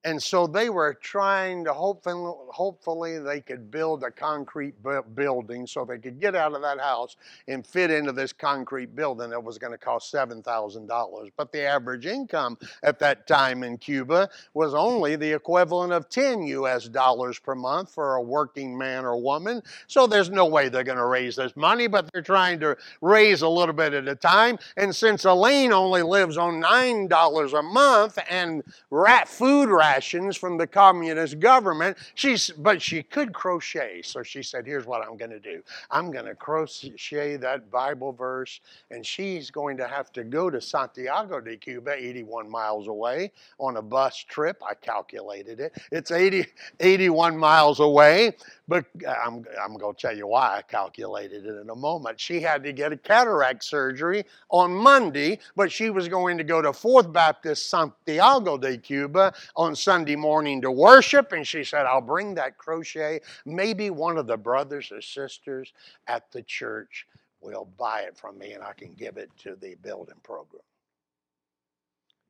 And 0.05 0.21
so 0.21 0.47
they 0.47 0.69
were 0.69 0.93
trying 0.93 1.65
to 1.65 1.73
hopefully, 1.73 2.33
hopefully 2.49 3.19
they 3.19 3.41
could 3.41 3.69
build 3.69 4.03
a 4.03 4.11
concrete 4.11 4.75
building 5.13 5.67
so 5.67 5.83
they 5.83 5.97
could 5.97 6.21
get 6.21 6.35
out 6.35 6.53
of 6.53 6.61
that 6.61 6.79
house 6.79 7.17
and 7.49 7.67
fit 7.67 7.91
into 7.91 8.13
this 8.13 8.31
concrete 8.31 8.95
building 8.95 9.29
that 9.31 9.43
was 9.43 9.57
going 9.57 9.73
to 9.73 9.77
cost 9.77 10.13
$7,000. 10.13 11.31
But 11.35 11.51
the 11.51 11.63
average 11.63 12.05
income 12.05 12.57
at 12.81 12.97
that 12.99 13.27
time 13.27 13.61
in 13.63 13.77
Cuba 13.77 14.29
was 14.53 14.73
only 14.73 15.17
the 15.17 15.33
equivalent 15.33 15.91
of 15.91 16.07
10 16.07 16.43
US 16.43 16.87
dollars 16.87 17.37
per 17.37 17.53
month 17.53 17.93
for 17.93 18.15
a 18.15 18.21
working 18.21 18.77
man 18.77 19.03
or 19.03 19.21
woman. 19.21 19.61
So 19.87 20.07
there's 20.07 20.29
no 20.29 20.45
way 20.45 20.69
they're 20.69 20.85
going 20.85 20.97
to 20.97 21.05
raise 21.07 21.35
this 21.35 21.57
money, 21.57 21.87
but 21.87 22.09
they're 22.13 22.21
trying 22.21 22.61
to 22.61 22.77
raise 23.01 23.41
a 23.41 23.49
little 23.49 23.75
bit 23.75 23.93
at 23.93 24.07
a 24.07 24.15
time. 24.15 24.59
And 24.77 24.95
since 24.95 25.25
Elaine 25.25 25.73
only 25.73 26.03
lives 26.03 26.37
on 26.37 26.61
$9 26.61 27.59
a 27.59 27.63
month 27.63 28.17
and 28.29 28.63
rat 28.91 29.27
food 29.27 29.67
rat 29.67 29.88
from 30.37 30.57
the 30.57 30.67
communist 30.67 31.39
government. 31.39 31.97
She's, 32.15 32.49
but 32.49 32.81
she 32.81 33.03
could 33.03 33.33
crochet. 33.33 34.01
So 34.03 34.23
she 34.23 34.43
said, 34.43 34.65
Here's 34.65 34.85
what 34.85 35.01
I'm 35.01 35.17
going 35.17 35.31
to 35.31 35.39
do 35.39 35.61
I'm 35.91 36.11
going 36.11 36.25
to 36.25 36.35
crochet 36.35 37.37
that 37.37 37.71
Bible 37.71 38.13
verse, 38.13 38.61
and 38.91 39.05
she's 39.05 39.51
going 39.51 39.77
to 39.77 39.87
have 39.87 40.11
to 40.13 40.23
go 40.23 40.49
to 40.49 40.61
Santiago 40.61 41.39
de 41.39 41.57
Cuba, 41.57 41.93
81 41.93 42.49
miles 42.49 42.87
away, 42.87 43.31
on 43.59 43.77
a 43.77 43.81
bus 43.81 44.17
trip. 44.17 44.61
I 44.67 44.73
calculated 44.73 45.59
it. 45.59 45.77
It's 45.91 46.11
80, 46.11 46.45
81 46.79 47.37
miles 47.37 47.79
away, 47.79 48.35
but 48.67 48.85
uh, 49.05 49.11
I'm, 49.11 49.45
I'm 49.61 49.75
going 49.77 49.95
to 49.95 50.01
tell 50.01 50.15
you 50.15 50.27
why 50.27 50.57
I 50.57 50.61
calculated 50.61 51.45
it 51.45 51.61
in 51.61 51.69
a 51.69 51.75
moment. 51.75 52.19
She 52.19 52.39
had 52.39 52.63
to 52.63 52.71
get 52.71 52.91
a 52.91 52.97
cataract 52.97 53.63
surgery 53.63 54.25
on 54.49 54.71
Monday, 54.73 55.39
but 55.55 55.71
she 55.71 55.89
was 55.89 56.07
going 56.07 56.37
to 56.37 56.43
go 56.43 56.61
to 56.61 56.73
Fourth 56.73 57.11
Baptist 57.11 57.69
Santiago 57.69 58.57
de 58.57 58.77
Cuba 58.77 59.33
on 59.55 59.75
Sunday 59.79 60.15
morning 60.15 60.61
to 60.61 60.71
worship, 60.71 61.31
and 61.31 61.45
she 61.45 61.63
said, 61.63 61.85
I'll 61.85 62.01
bring 62.01 62.35
that 62.35 62.57
crochet. 62.57 63.21
Maybe 63.45 63.89
one 63.89 64.17
of 64.17 64.27
the 64.27 64.37
brothers 64.37 64.91
or 64.91 65.01
sisters 65.01 65.73
at 66.07 66.31
the 66.31 66.43
church 66.43 67.07
will 67.41 67.69
buy 67.77 68.01
it 68.01 68.17
from 68.17 68.37
me 68.37 68.53
and 68.53 68.63
I 68.63 68.73
can 68.73 68.93
give 68.93 69.17
it 69.17 69.29
to 69.39 69.55
the 69.55 69.75
building 69.75 70.19
program. 70.23 70.61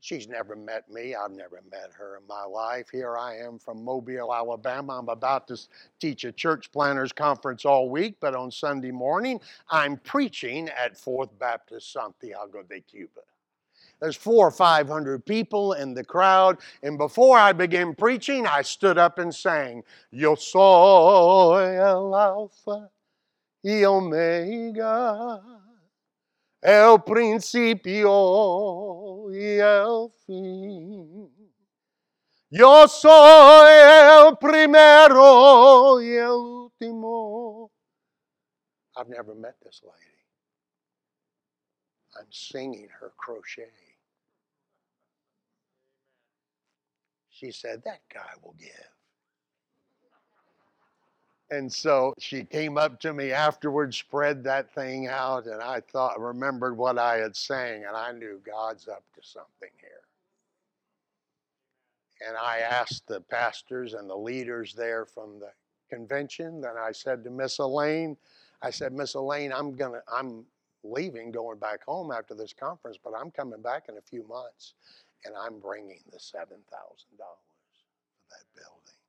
She's 0.01 0.29
never 0.29 0.55
met 0.55 0.89
me. 0.89 1.13
I've 1.13 1.31
never 1.31 1.61
met 1.69 1.91
her 1.97 2.17
in 2.17 2.23
my 2.27 2.45
life. 2.45 2.87
Here 2.89 3.17
I 3.17 3.35
am 3.35 3.59
from 3.59 3.83
Mobile, 3.83 4.33
Alabama. 4.33 4.97
I'm 4.97 5.09
about 5.09 5.45
to 5.49 5.59
teach 5.99 6.23
a 6.23 6.31
church 6.31 6.71
planners 6.71 7.11
conference 7.11 7.65
all 7.65 7.89
week, 7.89 8.15
but 8.21 8.33
on 8.33 8.49
Sunday 8.49 8.91
morning, 8.91 9.41
I'm 9.69 9.97
preaching 9.97 10.69
at 10.69 10.97
Fourth 10.97 11.37
Baptist 11.37 11.91
Santiago 11.91 12.63
de 12.63 12.79
Cuba. 12.79 13.21
There's 13.99 14.15
four 14.15 14.47
or 14.47 14.51
five 14.51 14.87
hundred 14.87 15.25
people 15.25 15.73
in 15.73 15.93
the 15.93 16.03
crowd. 16.03 16.57
And 16.83 16.97
before 16.97 17.37
I 17.37 17.51
began 17.51 17.93
preaching, 17.95 18.47
I 18.47 18.61
stood 18.61 18.97
up 18.97 19.19
and 19.19 19.35
sang, 19.35 19.83
Yo 20.11 20.35
soy 20.35 21.75
el 21.75 22.15
alfa 22.15 22.89
y 23.63 23.83
omega, 23.83 25.41
el 26.63 26.99
principio 26.99 28.09
y 29.31 29.59
el 29.59 30.09
fin. 30.25 31.29
Yo 32.51 32.87
soy 32.87 33.71
el 33.71 34.37
primero 34.37 35.99
y 36.01 36.15
el 36.15 36.71
último. 36.81 37.69
I've 38.95 39.09
never 39.09 39.35
met 39.35 39.55
this 39.61 39.81
lady. 39.83 39.95
I'm 42.17 42.25
singing 42.31 42.87
her 42.99 43.11
crochet. 43.17 43.88
She 47.39 47.51
said, 47.51 47.81
That 47.85 48.01
guy 48.13 48.31
will 48.43 48.55
give. 48.59 48.69
And 51.51 51.71
so 51.71 52.13
she 52.19 52.43
came 52.43 52.77
up 52.77 52.99
to 52.99 53.13
me 53.13 53.31
afterwards, 53.31 53.97
spread 53.97 54.43
that 54.43 54.73
thing 54.75 55.07
out, 55.07 55.47
and 55.47 55.63
I 55.63 55.79
thought, 55.79 56.19
remembered 56.19 56.77
what 56.77 56.99
I 56.99 57.17
had 57.17 57.35
sang, 57.35 57.85
and 57.85 57.95
I 57.95 58.11
knew 58.11 58.39
God's 58.45 58.87
up 58.87 59.03
to 59.15 59.21
something 59.23 59.69
here. 59.79 59.89
And 62.27 62.37
I 62.37 62.59
asked 62.59 63.07
the 63.07 63.21
pastors 63.21 63.93
and 63.93 64.07
the 64.07 64.15
leaders 64.15 64.75
there 64.75 65.05
from 65.05 65.39
the 65.39 65.49
convention, 65.89 66.61
then 66.61 66.77
I 66.77 66.91
said 66.91 67.23
to 67.23 67.31
Miss 67.31 67.57
Elaine, 67.57 68.15
I 68.61 68.69
said, 68.69 68.93
Miss 68.93 69.15
Elaine, 69.15 69.51
I'm 69.51 69.75
gonna, 69.75 70.01
I'm 70.11 70.45
leaving, 70.83 71.31
going 71.31 71.57
back 71.57 71.83
home 71.83 72.11
after 72.11 72.35
this 72.35 72.53
conference, 72.53 72.97
but 73.03 73.13
I'm 73.17 73.31
coming 73.31 73.61
back 73.61 73.85
in 73.89 73.97
a 73.97 74.01
few 74.01 74.27
months 74.27 74.73
and 75.25 75.35
I'm 75.35 75.59
bringing 75.59 76.01
the 76.11 76.17
$7,000 76.17 76.47
for 76.47 77.27
that 78.29 78.45
building. 78.55 78.99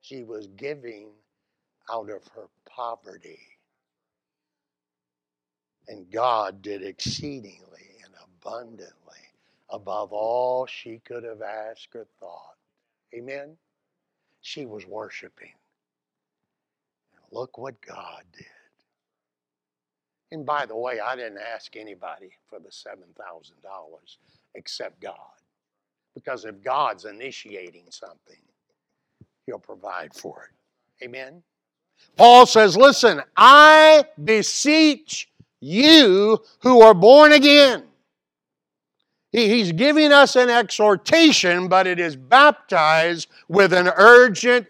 She 0.00 0.24
was 0.24 0.48
giving 0.56 1.10
out 1.90 2.10
of 2.10 2.26
her 2.34 2.48
poverty. 2.68 3.40
And 5.88 6.10
God 6.10 6.62
did 6.62 6.82
exceedingly 6.82 7.96
and 8.04 8.14
abundantly 8.24 8.90
above 9.70 10.12
all 10.12 10.66
she 10.66 11.00
could 11.04 11.24
have 11.24 11.42
asked 11.42 11.94
or 11.94 12.06
thought. 12.18 12.56
Amen? 13.14 13.56
She 14.40 14.66
was 14.66 14.86
worshiping. 14.86 15.52
And 17.14 17.22
look 17.32 17.58
what 17.58 17.80
God 17.80 18.22
did. 18.36 18.46
And 20.32 20.46
by 20.46 20.66
the 20.66 20.76
way, 20.76 21.00
I 21.00 21.16
didn't 21.16 21.38
ask 21.38 21.76
anybody 21.76 22.30
for 22.48 22.60
the 22.60 22.68
$7,000 22.68 23.02
except 24.54 25.00
God. 25.00 25.16
Because 26.14 26.44
if 26.44 26.62
God's 26.62 27.04
initiating 27.04 27.84
something, 27.90 28.36
He'll 29.46 29.58
provide 29.58 30.14
for 30.14 30.48
it. 30.48 31.04
Amen? 31.04 31.42
Paul 32.16 32.46
says, 32.46 32.76
Listen, 32.76 33.22
I 33.36 34.04
beseech 34.22 35.28
you 35.60 36.38
who 36.60 36.82
are 36.82 36.94
born 36.94 37.32
again. 37.32 37.84
He's 39.32 39.70
giving 39.70 40.12
us 40.12 40.34
an 40.34 40.50
exhortation, 40.50 41.68
but 41.68 41.86
it 41.86 42.00
is 42.00 42.16
baptized 42.16 43.28
with 43.48 43.72
an 43.72 43.88
urgent 43.96 44.66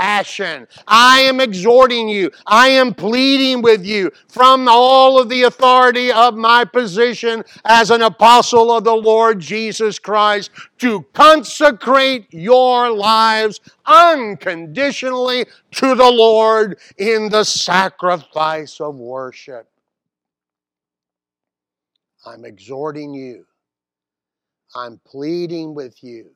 passion. 0.00 0.66
I 0.88 1.20
am 1.20 1.40
exhorting 1.40 2.08
you. 2.08 2.30
I 2.46 2.68
am 2.68 2.94
pleading 2.94 3.60
with 3.60 3.84
you 3.84 4.10
from 4.28 4.66
all 4.66 5.20
of 5.20 5.28
the 5.28 5.42
authority 5.42 6.10
of 6.10 6.34
my 6.34 6.64
position 6.64 7.44
as 7.66 7.90
an 7.90 8.00
apostle 8.00 8.72
of 8.72 8.84
the 8.84 8.94
Lord 8.94 9.40
Jesus 9.40 9.98
Christ 9.98 10.52
to 10.78 11.02
consecrate 11.12 12.32
your 12.32 12.90
lives 12.90 13.60
unconditionally 13.84 15.44
to 15.72 15.94
the 15.94 16.10
Lord 16.10 16.78
in 16.96 17.28
the 17.28 17.44
sacrifice 17.44 18.80
of 18.80 18.94
worship. 18.94 19.68
I'm 22.24 22.46
exhorting 22.46 23.12
you. 23.12 23.44
I'm 24.74 24.98
pleading 25.04 25.74
with 25.74 26.02
you 26.02 26.30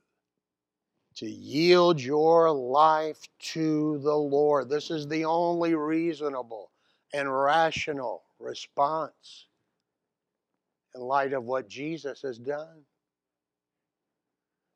to 1.17 1.27
yield 1.27 2.01
your 2.01 2.51
life 2.51 3.21
to 3.39 3.99
the 3.99 4.15
Lord. 4.15 4.69
This 4.69 4.91
is 4.91 5.07
the 5.07 5.25
only 5.25 5.75
reasonable 5.75 6.71
and 7.13 7.33
rational 7.33 8.23
response 8.41 9.47
in 10.95 11.01
light 11.01 11.33
of 11.33 11.45
what 11.45 11.69
Jesus 11.69 12.23
has 12.23 12.39
done. 12.39 12.83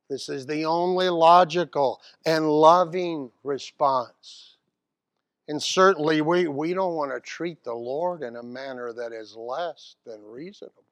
This 0.08 0.28
is 0.28 0.46
the 0.46 0.64
only 0.64 1.08
logical 1.10 2.00
and 2.24 2.50
loving 2.50 3.30
response. 3.44 4.56
And 5.48 5.62
certainly, 5.62 6.20
we, 6.20 6.46
we 6.46 6.74
don't 6.74 6.94
want 6.94 7.12
to 7.12 7.20
treat 7.20 7.62
the 7.64 7.74
Lord 7.74 8.22
in 8.22 8.36
a 8.36 8.42
manner 8.42 8.92
that 8.92 9.12
is 9.12 9.34
less 9.36 9.96
than 10.06 10.22
reasonable 10.24 10.84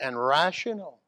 and 0.00 0.18
rational. 0.18 0.99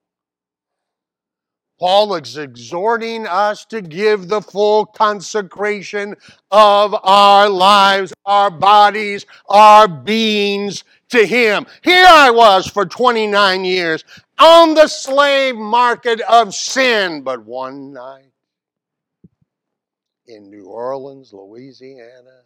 Paul 1.82 2.14
is 2.14 2.36
exhorting 2.36 3.26
us 3.26 3.64
to 3.64 3.82
give 3.82 4.28
the 4.28 4.40
full 4.40 4.86
consecration 4.86 6.14
of 6.52 6.94
our 7.02 7.48
lives, 7.48 8.14
our 8.24 8.52
bodies, 8.52 9.26
our 9.48 9.88
beings 9.88 10.84
to 11.08 11.26
Him. 11.26 11.66
Here 11.82 12.06
I 12.08 12.30
was 12.30 12.68
for 12.68 12.86
29 12.86 13.64
years 13.64 14.04
on 14.38 14.74
the 14.74 14.86
slave 14.86 15.56
market 15.56 16.20
of 16.20 16.54
sin, 16.54 17.22
but 17.22 17.44
one 17.44 17.92
night 17.92 18.30
in 20.28 20.48
New 20.48 20.66
Orleans, 20.66 21.32
Louisiana, 21.32 22.42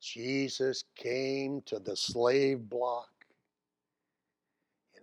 Jesus 0.00 0.82
came 0.96 1.62
to 1.66 1.78
the 1.78 1.94
slave 1.94 2.68
block 2.68 3.19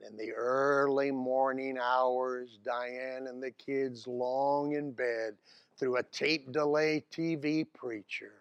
in 0.09 0.17
the 0.17 0.31
early 0.31 1.11
morning 1.11 1.77
hours, 1.81 2.59
Diane 2.63 3.27
and 3.27 3.41
the 3.41 3.51
kids 3.51 4.07
long 4.07 4.73
in 4.73 4.91
bed 4.91 5.35
through 5.77 5.97
a 5.97 6.03
tape 6.03 6.51
delay 6.51 7.03
TV 7.11 7.65
preacher 7.73 8.33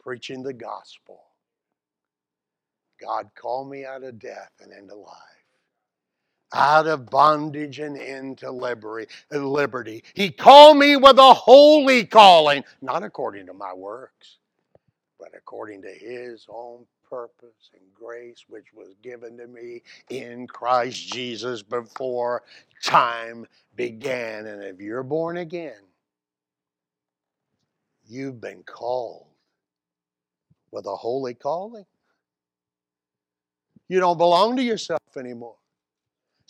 preaching 0.00 0.42
the 0.42 0.52
gospel. 0.52 1.22
God 3.00 3.30
called 3.34 3.70
me 3.70 3.84
out 3.84 4.02
of 4.02 4.18
death 4.18 4.50
and 4.60 4.72
into 4.72 4.94
life, 4.94 5.16
out 6.52 6.86
of 6.86 7.08
bondage 7.08 7.78
and 7.78 7.96
into 7.96 8.50
liberty. 8.50 9.06
Liberty. 9.30 10.04
He 10.14 10.30
called 10.30 10.76
me 10.76 10.96
with 10.96 11.18
a 11.18 11.32
holy 11.34 12.04
calling, 12.04 12.64
not 12.82 13.02
according 13.02 13.46
to 13.46 13.54
my 13.54 13.72
works, 13.72 14.36
but 15.20 15.30
according 15.36 15.82
to 15.82 15.90
His 15.90 16.46
own 16.48 16.86
purpose 17.08 17.70
and 17.74 17.82
grace 17.94 18.44
which 18.48 18.72
was 18.74 18.94
given 19.02 19.36
to 19.36 19.46
me 19.46 19.82
in 20.08 20.46
Christ 20.46 21.12
Jesus 21.12 21.62
before 21.62 22.42
time 22.82 23.46
began. 23.76 24.46
And 24.46 24.62
if 24.62 24.80
you're 24.80 25.02
born 25.02 25.36
again, 25.36 25.82
you've 28.08 28.40
been 28.40 28.62
called 28.62 29.26
with 30.70 30.86
a 30.86 30.96
holy 30.96 31.34
calling. 31.34 31.84
You 33.88 33.98
don't 33.98 34.18
belong 34.18 34.56
to 34.56 34.62
yourself 34.62 35.00
anymore. 35.18 35.56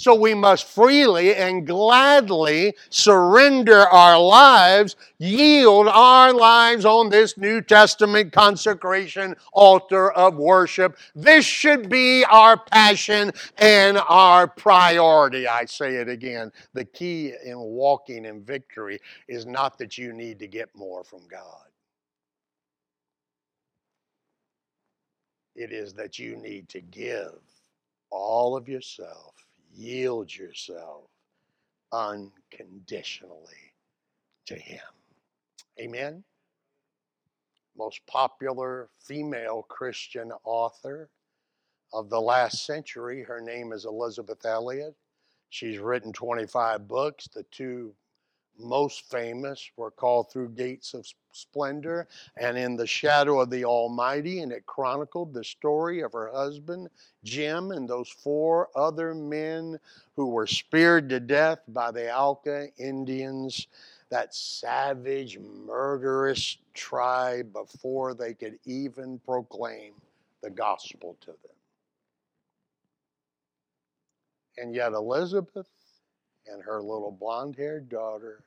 So 0.01 0.15
we 0.15 0.33
must 0.33 0.65
freely 0.65 1.35
and 1.35 1.67
gladly 1.67 2.75
surrender 2.89 3.81
our 3.81 4.19
lives, 4.19 4.97
yield 5.19 5.89
our 5.89 6.33
lives 6.33 6.87
on 6.87 7.11
this 7.11 7.37
New 7.37 7.61
Testament 7.61 8.33
consecration 8.33 9.37
altar 9.53 10.11
of 10.13 10.37
worship. 10.37 10.97
This 11.15 11.45
should 11.45 11.91
be 11.91 12.25
our 12.25 12.57
passion 12.57 13.33
and 13.59 13.99
our 14.09 14.49
priority. 14.49 15.47
I 15.47 15.67
say 15.67 15.97
it 15.97 16.09
again. 16.09 16.51
The 16.73 16.87
key 16.87 17.35
in 17.45 17.59
walking 17.59 18.25
in 18.25 18.43
victory 18.43 19.01
is 19.29 19.45
not 19.45 19.77
that 19.77 19.99
you 19.99 20.15
need 20.15 20.39
to 20.39 20.47
get 20.47 20.75
more 20.75 21.05
from 21.05 21.29
God. 21.31 21.67
It 25.55 25.73
is 25.73 25.93
that 25.93 26.19
you 26.19 26.37
need 26.37 26.71
to 26.71 26.81
give 26.81 27.35
all 28.11 28.57
of 28.57 28.67
yourself 28.67 29.35
yield 29.73 30.35
yourself 30.35 31.11
unconditionally 31.93 33.75
to 34.47 34.55
Him. 34.55 34.81
Amen. 35.81 36.25
Most 37.77 38.01
popular 38.07 38.89
female 39.01 39.65
Christian 39.69 40.33
author 40.45 41.09
of 41.93 42.11
the 42.11 42.21
last 42.21 42.67
century. 42.67 43.23
Her 43.23 43.41
name 43.41 43.73
is 43.73 43.85
Elisabeth 43.85 44.45
Elliot. 44.45 44.95
She's 45.49 45.79
written 45.79 46.13
25 46.13 46.87
books. 46.87 47.29
The 47.33 47.45
two 47.51 47.95
most 48.61 49.11
famous 49.11 49.71
were 49.77 49.91
called 49.91 50.31
Through 50.31 50.51
Gates 50.51 50.95
of 50.95 51.07
Splendor 51.33 52.07
and 52.37 52.57
In 52.57 52.77
the 52.77 52.83
mm-hmm. 52.83 52.87
Shadow 52.87 53.41
of 53.41 53.51
the 53.51 53.65
Almighty, 53.65 54.41
and 54.41 54.53
it 54.53 54.67
chronicled 54.67 55.33
the 55.33 55.45
story 55.45 56.01
of 56.01 56.13
her 56.13 56.31
husband, 56.33 56.89
Jim, 57.25 57.71
and 57.71 57.89
those 57.89 58.09
four 58.09 58.69
other 58.77 59.15
men 59.15 59.79
who 60.17 60.29
were 60.29 60.47
speared 60.47 61.09
to 61.09 61.21
death 61.21 61.61
by 61.69 61.91
the 61.91 62.15
Auca 62.15 62.69
Indians, 62.79 63.67
that 64.11 64.35
savage, 64.35 65.39
murderous 65.39 66.59
tribe, 66.75 67.53
before 67.53 68.15
they 68.15 68.35
could 68.35 68.59
even 68.65 69.19
proclaim 69.21 69.95
the 70.43 70.51
gospel 70.51 71.17
to 71.21 71.27
them. 71.27 71.57
And 74.59 74.75
yet, 74.75 74.93
Elisabeth 74.93 75.69
and 76.47 76.63
her 76.63 76.81
little 76.81 77.13
blonde 77.13 77.57
haired 77.57 77.89
daughter 77.89 78.43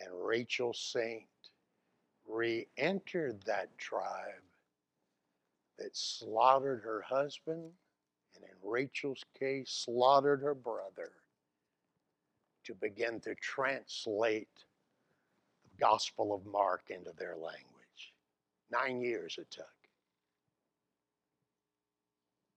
and 0.00 0.10
Rachel 0.26 0.72
Saint 0.72 1.24
re 2.28 2.66
entered 2.76 3.42
that 3.46 3.76
tribe 3.78 4.42
that 5.78 5.96
slaughtered 5.96 6.82
her 6.82 7.02
husband, 7.02 7.70
and 8.34 8.44
in 8.44 8.70
Rachel's 8.70 9.24
case, 9.38 9.70
slaughtered 9.84 10.40
her 10.42 10.54
brother 10.54 11.12
to 12.64 12.74
begin 12.74 13.20
to 13.20 13.34
translate 13.36 14.64
the 15.64 15.84
Gospel 15.84 16.32
of 16.32 16.46
Mark 16.46 16.84
into 16.90 17.12
their 17.18 17.34
language. 17.36 18.14
Nine 18.70 19.00
years 19.00 19.36
it 19.38 19.50
took. 19.50 19.66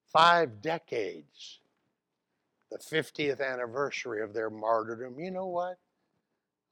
Five 0.06 0.62
decades, 0.62 1.60
the 2.72 2.78
50th 2.78 3.42
anniversary 3.42 4.22
of 4.22 4.34
their 4.34 4.50
martyrdom. 4.50 5.20
You 5.20 5.32
know 5.32 5.48
what? 5.48 5.78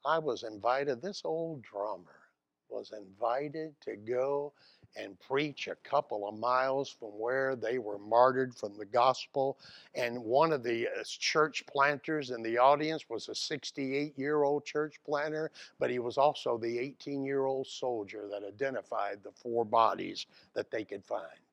I 0.04 0.18
was 0.18 0.42
invited. 0.42 1.00
This 1.00 1.22
old 1.24 1.62
drummer 1.62 2.20
was 2.68 2.92
invited 2.92 3.74
to 3.82 3.96
go 3.96 4.52
and 4.96 5.18
preach 5.20 5.66
a 5.66 5.74
couple 5.88 6.28
of 6.28 6.38
miles 6.38 6.88
from 6.88 7.08
where 7.08 7.56
they 7.56 7.78
were 7.78 7.98
martyred 7.98 8.54
from 8.54 8.76
the 8.76 8.84
gospel. 8.84 9.58
And 9.94 10.22
one 10.22 10.52
of 10.52 10.62
the 10.62 10.86
uh, 10.86 11.02
church 11.06 11.64
planters 11.66 12.30
in 12.30 12.42
the 12.42 12.58
audience 12.58 13.08
was 13.08 13.28
a 13.28 13.34
68 13.34 14.16
year 14.16 14.42
old 14.42 14.64
church 14.64 15.00
planter, 15.04 15.50
but 15.80 15.90
he 15.90 15.98
was 15.98 16.16
also 16.16 16.58
the 16.58 16.78
18 16.78 17.24
year 17.24 17.44
old 17.44 17.66
soldier 17.66 18.28
that 18.30 18.46
identified 18.46 19.18
the 19.24 19.32
four 19.32 19.64
bodies 19.64 20.26
that 20.54 20.70
they 20.70 20.84
could 20.84 21.04
find. 21.04 21.43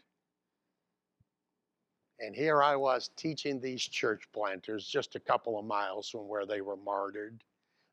And 2.24 2.36
here 2.36 2.62
I 2.62 2.76
was 2.76 3.10
teaching 3.16 3.60
these 3.60 3.82
church 3.82 4.24
planters 4.32 4.88
just 4.88 5.16
a 5.16 5.20
couple 5.20 5.58
of 5.58 5.66
miles 5.66 6.08
from 6.08 6.28
where 6.28 6.46
they 6.46 6.62
were 6.62 6.78
martyred. 6.78 7.44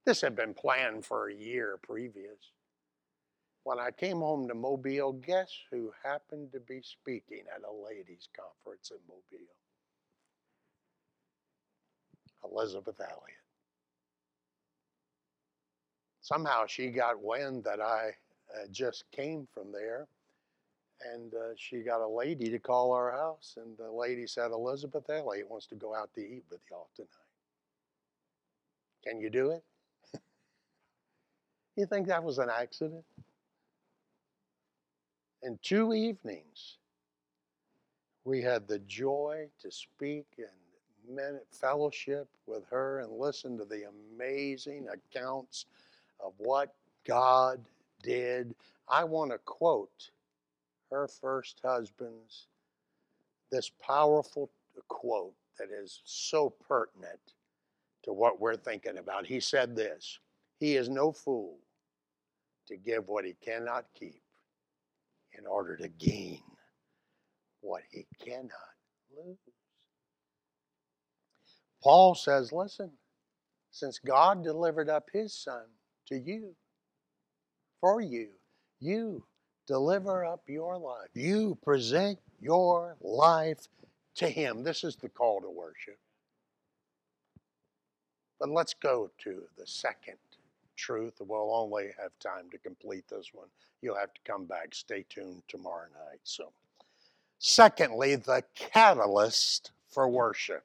This 0.05 0.20
had 0.20 0.37
been 0.37 0.53
planned 0.53 1.07
for 1.07 1.29
a 1.29 1.35
year 1.35 1.79
previous. 1.83 2.53
When 3.64 3.79
I 3.79 3.91
came 3.91 4.18
home 4.18 4.47
to 4.49 4.55
Mobile, 4.55 5.12
guess 5.12 5.51
who 5.70 5.93
happened 6.03 6.53
to 6.53 6.61
be 6.61 6.83
speaking 6.83 7.45
at 7.55 7.62
a 7.62 7.72
ladies' 7.72 8.29
conference 8.37 8.91
in 8.91 8.99
Mobile? 9.09 9.47
Elisabeth 12.45 13.01
Elliot. 13.01 13.39
Somehow 16.20 16.66
she 16.66 16.89
got 16.89 17.22
wind 17.22 17.64
that 17.64 17.81
I 17.81 18.11
uh, 18.55 18.66
just 18.70 19.05
came 19.11 19.49
from 19.53 19.72
there, 19.72 20.07
and 21.14 21.34
uh, 21.34 21.55
she 21.57 21.80
got 21.80 22.01
a 22.01 22.09
lady 22.09 22.51
to 22.51 22.59
call 22.59 22.92
our 22.92 23.12
house, 23.12 23.57
and 23.57 23.76
the 23.78 23.90
lady 23.90 24.26
said, 24.26 24.51
Elisabeth 24.51 25.09
Elliot 25.09 25.49
wants 25.49 25.66
to 25.66 25.74
go 25.74 25.94
out 25.94 26.12
to 26.14 26.20
eat 26.20 26.44
with 26.51 26.61
y'all 26.70 26.88
tonight. 26.94 27.09
Can 29.05 29.20
you 29.20 29.30
do 29.30 29.51
it? 29.51 29.62
you 31.76 31.86
think 31.86 32.09
that 32.09 32.24
was 32.24 32.38
an 32.38 32.49
accident? 32.51 33.05
In 35.42 35.59
two 35.62 35.94
evenings, 35.94 36.78
we 38.24 38.42
had 38.42 38.66
the 38.66 38.80
joy 38.80 39.46
to 39.62 39.70
speak 39.70 40.26
and 40.38 41.38
fellowship 41.51 42.28
with 42.46 42.64
her 42.68 43.01
and 43.01 43.12
listen 43.12 43.57
to 43.57 43.64
the 43.64 43.84
amazing 44.14 44.88
accounts 44.92 45.66
of 46.20 46.32
what 46.38 46.74
God 47.07 47.61
did. 48.03 48.55
I 48.88 49.05
want 49.05 49.30
to 49.30 49.38
quote 49.38 50.11
her 50.91 51.09
first 51.09 51.61
husband's 51.64 52.49
this 53.51 53.70
powerful 53.84 54.51
quote 54.89 55.34
that 55.59 55.68
is 55.70 56.03
so 56.05 56.51
pertinent 56.51 57.20
to 58.05 58.12
what 58.12 58.41
we're 58.41 58.57
thinking 58.57 58.99
about. 58.99 59.26
He 59.26 59.41
said 59.41 59.74
this 59.74 60.18
He 60.61 60.76
is 60.76 60.89
no 60.89 61.12
fool 61.12 61.59
to 62.66 62.76
give 62.76 63.09
what 63.09 63.24
he 63.24 63.34
cannot 63.45 63.86
keep 63.99 64.22
in 65.39 65.47
order 65.47 65.76
to 65.76 65.89
gain 65.89 66.43
what 67.61 67.82
he 67.91 68.07
cannot 68.24 68.53
lose. 69.16 69.36
Paul 71.82 72.14
says, 72.14 72.53
listen, 72.53 72.91
since 73.70 73.99
God 73.99 74.43
delivered 74.43 74.89
up 74.91 75.09
his 75.12 75.32
son 75.32 75.62
to 76.07 76.18
you, 76.18 76.55
for 77.80 78.01
you, 78.01 78.28
you 78.80 79.24
deliver 79.69 80.25
up 80.25 80.41
your 80.49 80.79
life. 80.79 81.11
You 81.14 81.57
present 81.62 82.19
your 82.41 82.97
life 83.03 83.69
to 84.16 84.29
him. 84.29 84.64
This 84.64 84.83
is 84.83 84.97
the 84.97 85.11
call 85.11 85.41
to 85.43 85.51
worship. 85.51 85.99
But 88.41 88.49
let's 88.49 88.75
go 88.75 89.11
to 89.25 89.43
the 89.59 89.66
second 89.66 90.16
truth. 90.77 91.14
We'll 91.21 91.55
only 91.55 91.91
have 92.01 92.12
time 92.19 92.51
to 92.51 92.59
complete 92.59 93.05
this 93.09 93.29
one. 93.33 93.49
You'll 93.83 93.97
have 93.97 94.14
to 94.14 94.21
come 94.25 94.47
back. 94.47 94.75
Stay 94.75 95.05
tuned 95.09 95.43
tomorrow 95.49 95.87
night. 96.09 96.21
So, 96.25 96.51
secondly, 97.39 98.16
the 98.16 98.43
catalyst 98.55 99.73
for 99.91 100.09
worship. 100.09 100.64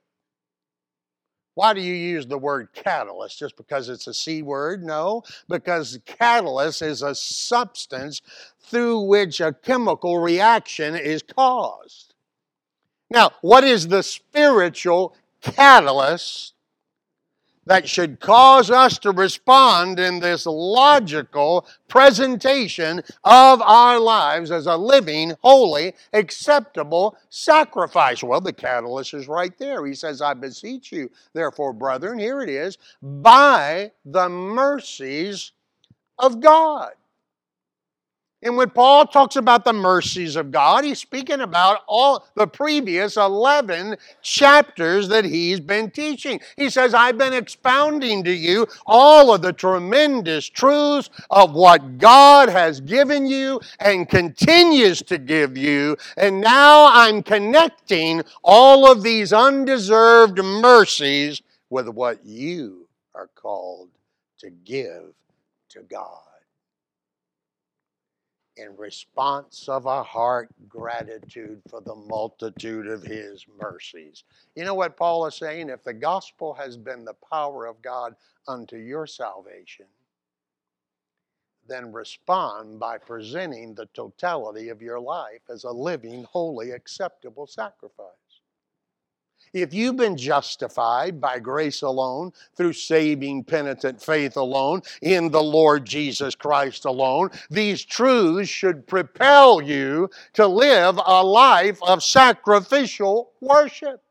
Why 1.56 1.74
do 1.74 1.82
you 1.82 1.93
use 1.93 2.26
the 2.26 2.38
word 2.38 2.70
catalyst? 2.74 3.38
Just 3.38 3.58
because 3.58 3.89
it's 3.89 4.08
a 4.08 4.14
C 4.14 4.41
word? 4.41 4.84
No, 4.84 5.24
because 5.47 5.99
catalyst 6.06 6.82
is 6.82 7.01
a 7.01 7.14
substance 7.14 8.22
through 8.60 9.01
which 9.01 9.39
a 9.39 9.54
chemical 9.54 10.20
reaction 10.20 10.95
is 10.95 11.22
caused. 11.22 12.16
Now, 13.10 13.32
what 13.41 13.64
is 13.64 13.88
the 13.88 14.01
spiritual 14.01 15.16
catalyst 15.41 16.54
that 17.66 17.88
should 17.88 18.20
cause 18.20 18.70
us 18.70 18.97
to 18.99 19.11
respond 19.11 19.99
in 19.99 20.20
this 20.20 20.45
logical 20.45 21.66
presentation 21.88 23.01
of 23.24 23.61
our 23.61 23.99
lives 23.99 24.51
as 24.51 24.66
a 24.66 24.76
living, 24.76 25.34
holy, 25.41 25.93
acceptable 26.14 27.18
sacrifice. 27.30 28.24
Well, 28.24 28.41
the 28.41 28.53
catalyst 28.53 29.14
is 29.14 29.28
right 29.28 29.57
there. 29.57 29.86
He 29.86 29.95
says, 29.95 30.22
I 30.22 30.34
beseech 30.34 30.91
you, 30.91 31.09
therefore, 31.34 31.74
brethren, 31.74 32.20
here 32.20 32.41
it 32.41 32.49
is, 32.49 32.78
by 33.01 33.91
the 34.05 34.30
mercies 34.30 35.51
of 36.20 36.39
God. 36.39 36.91
And 38.44 38.58
when 38.58 38.70
Paul 38.72 39.08
talks 39.08 39.38
about 39.38 39.64
the 39.64 39.72
mercies 39.72 40.36
of 40.36 40.52
God, 40.52 40.84
he's 40.84 41.00
speaking 41.00 41.39
about 41.39 41.80
all 41.88 42.28
the 42.36 42.46
previous 42.46 43.16
11 43.16 43.96
chapters 44.22 45.08
that 45.08 45.24
he's 45.24 45.62
been 45.62 45.89
teaching. 45.89 46.41
He 46.58 46.70
says, 46.70 46.94
I've 46.94 47.18
been 47.18 47.32
expounding 47.32 48.22
to 48.26 48.34
you 48.34 48.68
all 48.86 49.34
of 49.34 49.41
the 49.41 49.54
tremendous 49.54 50.50
truths 50.50 51.10
of 51.30 51.54
what 51.54 51.98
God 51.98 52.50
has 52.50 52.82
given 52.82 53.26
you 53.26 53.62
and 53.80 54.10
continues 54.10 55.02
to 55.04 55.18
give 55.18 55.58
you. 55.58 55.96
And 56.18 56.41
now 56.41 56.89
I'm 56.91 57.24
connecting 57.24 58.24
all 58.44 58.91
of 58.91 59.04
these 59.04 59.32
undeserved 59.32 60.44
mercies 60.44 61.41
with 61.70 61.88
what 61.88 62.26
you 62.26 62.89
are 63.16 63.30
called 63.36 63.88
to 64.39 64.50
give 64.50 65.14
to 65.70 65.82
God 65.84 66.32
in 68.58 68.76
response 68.78 69.68
of 69.68 69.86
a 69.86 70.04
heart 70.04 70.49
gratitude 70.68 71.62
for 71.70 71.82
the 71.82 71.95
multitude 71.95 72.88
of 72.88 73.04
his 73.04 73.45
mercies. 73.62 74.24
You 74.56 74.64
know 74.64 74.76
what 74.76 74.97
Paul 74.97 75.26
is 75.26 75.36
saying? 75.36 75.70
If 75.70 75.84
the 75.84 75.93
gospel 75.93 76.54
has 76.54 76.78
been 76.78 77.04
the 77.06 77.16
power 77.32 77.66
of 77.66 77.82
God 77.82 78.16
unto 78.47 78.78
your 78.78 79.08
salvation, 79.08 79.88
then 81.68 81.91
respond 81.91 82.80
by 82.80 82.97
presenting 82.97 83.74
the 83.74 83.88
totality 83.93 84.70
of 84.70 84.82
your 84.82 84.99
life 84.99 85.41
as 85.49 85.64
a 85.64 85.72
living, 85.72 86.24
holy, 86.24 86.72
acceptable 86.72 87.47
sacrifice. 87.47 88.22
If 89.54 89.74
you've 89.74 89.97
been 89.97 90.18
justified 90.18 91.22
by 91.22 91.39
grace 91.39 91.82
alone, 91.82 92.34
through 92.56 92.74
saving, 92.74 93.43
penitent 93.45 94.01
faith 94.01 94.36
alone, 94.36 94.82
in 95.01 95.30
the 95.30 95.43
Lord 95.43 95.86
Jesus 95.86 96.36
Christ 96.36 96.86
alone, 96.86 97.30
these 97.49 97.86
truths 97.86 98.49
should 98.49 98.88
propel 98.88 99.62
you 99.62 100.10
to 100.34 100.47
live 100.47 100.99
a 101.06 101.24
life 101.24 101.78
of 101.84 102.04
sacrificial 102.04 103.32
worship. 103.41 104.03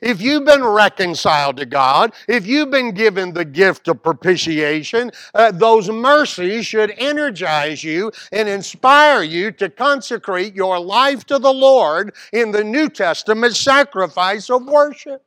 If 0.00 0.20
you've 0.20 0.44
been 0.44 0.64
reconciled 0.64 1.56
to 1.58 1.66
God, 1.66 2.12
if 2.28 2.46
you've 2.46 2.70
been 2.70 2.92
given 2.92 3.32
the 3.32 3.44
gift 3.44 3.88
of 3.88 4.02
propitiation, 4.02 5.10
uh, 5.34 5.50
those 5.50 5.90
mercies 5.90 6.66
should 6.66 6.94
energize 6.96 7.84
you 7.84 8.12
and 8.32 8.48
inspire 8.48 9.22
you 9.22 9.52
to 9.52 9.68
consecrate 9.68 10.54
your 10.54 10.78
life 10.78 11.24
to 11.26 11.38
the 11.38 11.52
Lord 11.52 12.14
in 12.32 12.50
the 12.50 12.64
New 12.64 12.88
Testament 12.88 13.56
sacrifice 13.56 14.48
of 14.48 14.66
worship. 14.66 15.22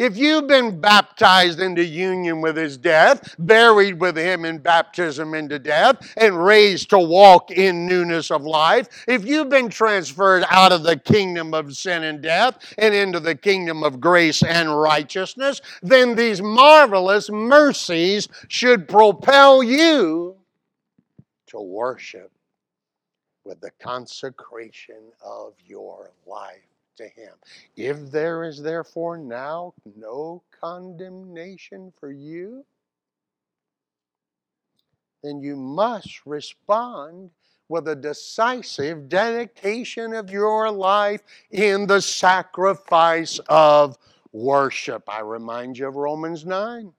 If 0.00 0.16
you've 0.16 0.46
been 0.46 0.80
baptized 0.80 1.60
into 1.60 1.84
union 1.84 2.40
with 2.40 2.56
his 2.56 2.78
death, 2.78 3.34
buried 3.38 4.00
with 4.00 4.16
him 4.16 4.46
in 4.46 4.56
baptism 4.56 5.34
into 5.34 5.58
death, 5.58 6.14
and 6.16 6.42
raised 6.42 6.88
to 6.88 6.98
walk 6.98 7.50
in 7.50 7.86
newness 7.86 8.30
of 8.30 8.40
life, 8.40 8.88
if 9.06 9.26
you've 9.26 9.50
been 9.50 9.68
transferred 9.68 10.44
out 10.48 10.72
of 10.72 10.84
the 10.84 10.96
kingdom 10.96 11.52
of 11.52 11.76
sin 11.76 12.02
and 12.04 12.22
death 12.22 12.72
and 12.78 12.94
into 12.94 13.20
the 13.20 13.34
kingdom 13.34 13.84
of 13.84 14.00
grace 14.00 14.42
and 14.42 14.74
righteousness, 14.80 15.60
then 15.82 16.14
these 16.14 16.40
marvelous 16.40 17.28
mercies 17.28 18.26
should 18.48 18.88
propel 18.88 19.62
you 19.62 20.34
to 21.48 21.60
worship 21.60 22.32
with 23.44 23.60
the 23.60 23.72
consecration 23.78 25.12
of 25.22 25.52
your 25.66 26.10
life 26.26 26.69
to 27.00 27.08
him. 27.08 27.34
If 27.76 28.10
there 28.10 28.44
is 28.44 28.62
therefore 28.62 29.18
now 29.18 29.74
no 29.96 30.42
condemnation 30.60 31.92
for 31.98 32.12
you, 32.12 32.64
then 35.22 35.40
you 35.40 35.56
must 35.56 36.24
respond 36.26 37.30
with 37.68 37.88
a 37.88 37.94
decisive 37.94 39.08
dedication 39.08 40.12
of 40.14 40.30
your 40.30 40.70
life 40.70 41.22
in 41.50 41.86
the 41.86 42.00
sacrifice 42.00 43.38
of 43.48 43.96
worship. 44.32 45.02
I 45.08 45.20
remind 45.20 45.78
you 45.78 45.86
of 45.86 45.96
Romans 45.96 46.44
9. 46.44 46.92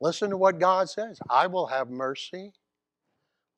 Listen 0.00 0.30
to 0.30 0.36
what 0.36 0.58
God 0.58 0.88
says 0.88 1.20
I 1.28 1.46
will 1.46 1.66
have 1.66 1.90
mercy 1.90 2.52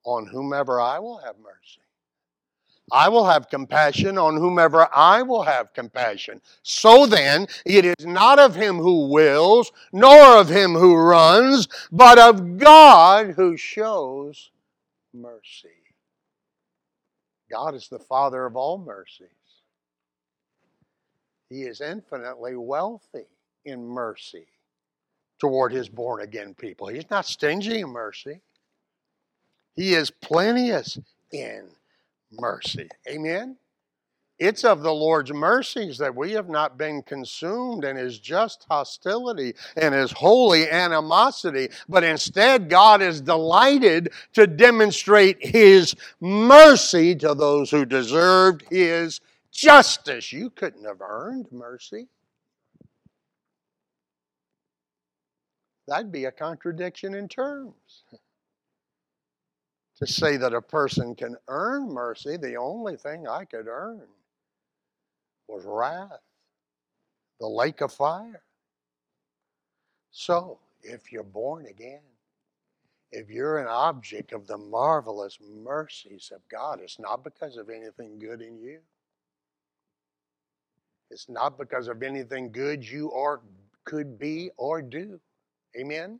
on 0.04 0.26
whomever 0.26 0.80
I 0.80 0.98
will 0.98 1.18
have 1.18 1.36
mercy. 1.38 1.83
I 2.92 3.08
will 3.08 3.24
have 3.24 3.48
compassion 3.48 4.18
on 4.18 4.36
whomever 4.36 4.88
I 4.94 5.22
will 5.22 5.42
have 5.42 5.72
compassion. 5.72 6.40
So 6.62 7.06
then, 7.06 7.46
it 7.64 7.84
is 7.84 8.06
not 8.06 8.38
of 8.38 8.54
him 8.54 8.76
who 8.76 9.08
wills, 9.08 9.72
nor 9.92 10.38
of 10.38 10.48
him 10.48 10.74
who 10.74 10.94
runs, 10.94 11.68
but 11.90 12.18
of 12.18 12.58
God 12.58 13.30
who 13.30 13.56
shows 13.56 14.50
mercy. 15.14 15.68
God 17.50 17.74
is 17.74 17.88
the 17.88 17.98
Father 17.98 18.44
of 18.44 18.56
all 18.56 18.78
mercies. 18.78 19.28
He 21.48 21.62
is 21.62 21.80
infinitely 21.80 22.56
wealthy 22.56 23.26
in 23.64 23.86
mercy 23.86 24.46
toward 25.38 25.72
his 25.72 25.88
born 25.88 26.20
again 26.20 26.54
people. 26.54 26.88
He's 26.88 27.08
not 27.10 27.26
stingy 27.26 27.80
in 27.80 27.88
mercy, 27.88 28.40
he 29.74 29.94
is 29.94 30.10
plenteous 30.10 30.98
in 31.32 31.68
mercy. 32.32 32.88
Amen? 33.08 33.56
It's 34.38 34.64
of 34.64 34.82
the 34.82 34.92
Lord's 34.92 35.32
mercies 35.32 35.96
that 35.98 36.14
we 36.14 36.32
have 36.32 36.48
not 36.48 36.76
been 36.76 37.02
consumed 37.02 37.84
in 37.84 37.96
his 37.96 38.18
just 38.18 38.66
hostility 38.68 39.54
and 39.76 39.94
his 39.94 40.10
holy 40.10 40.68
animosity, 40.68 41.68
but 41.88 42.02
instead 42.02 42.68
God 42.68 43.00
is 43.00 43.20
delighted 43.20 44.12
to 44.32 44.48
demonstrate 44.48 45.38
his 45.40 45.94
mercy 46.20 47.14
to 47.16 47.34
those 47.34 47.70
who 47.70 47.84
deserved 47.84 48.64
his 48.70 49.20
justice. 49.52 50.32
You 50.32 50.50
couldn't 50.50 50.84
have 50.84 51.00
earned 51.00 51.46
mercy. 51.52 52.08
That'd 55.86 56.10
be 56.10 56.24
a 56.24 56.32
contradiction 56.32 57.14
in 57.14 57.28
terms 57.28 58.04
to 59.96 60.06
say 60.06 60.36
that 60.36 60.52
a 60.52 60.60
person 60.60 61.14
can 61.14 61.36
earn 61.48 61.88
mercy, 61.88 62.36
the 62.36 62.56
only 62.56 62.96
thing 62.96 63.28
I 63.28 63.44
could 63.44 63.68
earn 63.68 64.02
was 65.48 65.64
wrath, 65.64 66.20
the 67.40 67.46
lake 67.46 67.80
of 67.80 67.92
fire. 67.92 68.42
So, 70.10 70.58
if 70.82 71.12
you're 71.12 71.22
born 71.22 71.66
again, 71.66 72.00
if 73.12 73.30
you're 73.30 73.58
an 73.58 73.68
object 73.68 74.32
of 74.32 74.46
the 74.46 74.58
marvelous 74.58 75.38
mercies 75.40 76.32
of 76.34 76.40
God, 76.48 76.80
it's 76.82 76.98
not 76.98 77.22
because 77.22 77.56
of 77.56 77.70
anything 77.70 78.18
good 78.18 78.42
in 78.42 78.58
you. 78.58 78.80
It's 81.10 81.28
not 81.28 81.56
because 81.56 81.86
of 81.86 82.02
anything 82.02 82.50
good 82.50 82.88
you 82.88 83.08
or 83.08 83.40
could 83.84 84.18
be 84.18 84.50
or 84.56 84.82
do. 84.82 85.20
Amen? 85.78 86.18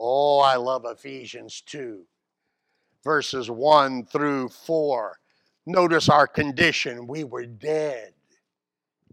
Oh, 0.00 0.40
I 0.40 0.56
love 0.56 0.84
Ephesians 0.84 1.60
2 1.66 2.04
verses 3.04 3.50
1 3.50 4.06
through 4.06 4.48
4. 4.48 5.18
Notice 5.66 6.08
our 6.08 6.26
condition. 6.26 7.06
We 7.06 7.24
were 7.24 7.46
dead 7.46 8.12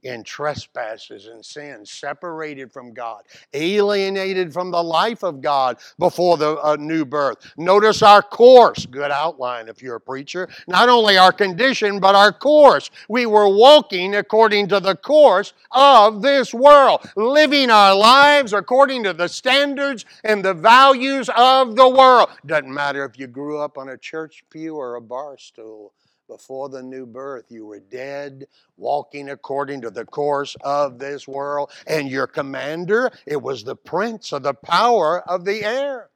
in 0.03 0.23
trespasses 0.23 1.27
and 1.27 1.43
sins, 1.43 1.91
separated 1.91 2.71
from 2.71 2.93
God, 2.93 3.23
alienated 3.53 4.53
from 4.53 4.71
the 4.71 4.83
life 4.83 5.23
of 5.23 5.41
God 5.41 5.77
before 5.97 6.37
the 6.37 6.57
uh, 6.59 6.77
new 6.79 7.05
birth. 7.05 7.37
Notice 7.57 8.01
our 8.01 8.21
course, 8.21 8.85
good 8.85 9.11
outline 9.11 9.67
if 9.67 9.81
you're 9.81 9.95
a 9.95 10.01
preacher. 10.01 10.49
Not 10.67 10.89
only 10.89 11.17
our 11.17 11.31
condition, 11.31 11.99
but 11.99 12.15
our 12.15 12.31
course. 12.31 12.89
We 13.07 13.25
were 13.25 13.49
walking 13.49 14.15
according 14.15 14.69
to 14.69 14.79
the 14.79 14.95
course 14.95 15.53
of 15.71 16.21
this 16.21 16.53
world, 16.53 17.01
living 17.15 17.69
our 17.69 17.95
lives 17.95 18.53
according 18.53 19.03
to 19.03 19.13
the 19.13 19.27
standards 19.27 20.05
and 20.23 20.43
the 20.43 20.53
values 20.53 21.29
of 21.35 21.75
the 21.75 21.89
world. 21.89 22.29
Doesn't 22.45 22.73
matter 22.73 23.05
if 23.05 23.19
you 23.19 23.27
grew 23.27 23.59
up 23.59 23.77
on 23.77 23.89
a 23.89 23.97
church 23.97 24.43
pew 24.49 24.75
or 24.75 24.95
a 24.95 25.01
bar 25.01 25.37
stool 25.37 25.93
before 26.29 26.69
the 26.69 26.81
new 26.81 27.05
birth. 27.05 27.45
You 27.49 27.65
were 27.65 27.81
dead, 27.81 28.47
walking 28.77 29.29
according 29.29 29.81
to 29.81 29.89
the 29.89 30.05
course 30.05 30.55
of 30.61 30.99
this 30.99 31.27
world. 31.27 31.71
And 31.85 32.07
your 32.07 32.27
commander, 32.27 33.11
it 33.25 33.41
was 33.41 33.65
the 33.65 33.75
prince 33.75 34.31
of 34.31 34.43
the 34.43 34.53
power 34.53 35.27
of 35.27 35.43
the 35.43 35.65
air. 35.65 36.09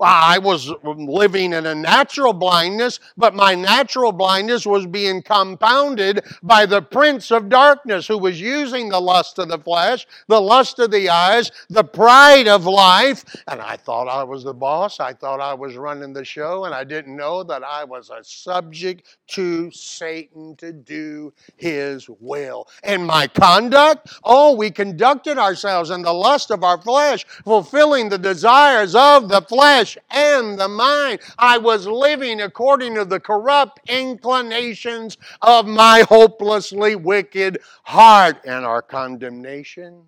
I 0.00 0.38
was 0.38 0.72
living 0.82 1.52
in 1.52 1.66
a 1.66 1.74
natural 1.74 2.32
blindness, 2.32 2.98
but 3.16 3.34
my 3.34 3.54
natural 3.54 4.10
blindness 4.10 4.64
was 4.64 4.86
being 4.86 5.22
compounded 5.22 6.24
by 6.42 6.64
the 6.64 6.80
prince 6.80 7.30
of 7.30 7.48
darkness 7.50 8.06
who 8.06 8.16
was 8.16 8.40
using 8.40 8.88
the 8.88 9.00
lust 9.00 9.38
of 9.38 9.48
the 9.48 9.58
flesh, 9.58 10.06
the 10.28 10.40
lust 10.40 10.78
of 10.78 10.90
the 10.90 11.10
eyes, 11.10 11.50
the 11.68 11.84
pride 11.84 12.48
of 12.48 12.64
life. 12.64 13.24
And 13.46 13.60
I 13.60 13.76
thought 13.76 14.08
I 14.08 14.24
was 14.24 14.44
the 14.44 14.54
boss. 14.54 14.98
I 14.98 15.12
thought 15.12 15.40
I 15.40 15.52
was 15.52 15.76
running 15.76 16.14
the 16.14 16.24
show, 16.24 16.64
and 16.64 16.74
I 16.74 16.84
didn't 16.84 17.16
know 17.16 17.42
that 17.44 17.62
I 17.62 17.84
was 17.84 18.10
a 18.10 18.24
subject 18.24 19.18
to 19.28 19.70
Satan 19.72 20.56
to 20.56 20.72
do 20.72 21.34
his 21.56 22.08
will. 22.08 22.66
And 22.82 23.06
my 23.06 23.26
conduct, 23.26 24.14
oh, 24.24 24.56
we 24.56 24.70
conducted 24.70 25.38
ourselves 25.38 25.90
in 25.90 26.02
the 26.02 26.12
lust 26.12 26.50
of 26.50 26.64
our 26.64 26.80
flesh, 26.80 27.26
fulfilling 27.44 28.08
the 28.08 28.18
desires 28.18 28.94
of 28.94 29.28
the 29.28 29.42
flesh 29.42 29.81
flesh 29.84 29.98
and 30.10 30.58
the 30.58 30.68
mind. 30.68 31.20
I 31.38 31.58
was 31.58 31.86
living 31.86 32.40
according 32.40 32.94
to 32.94 33.04
the 33.04 33.20
corrupt 33.20 33.80
inclinations 33.88 35.18
of 35.40 35.66
my 35.66 36.04
hopelessly 36.08 36.94
wicked 36.94 37.58
heart. 37.82 38.40
And 38.44 38.64
our 38.64 38.82
condemnation, 38.82 40.02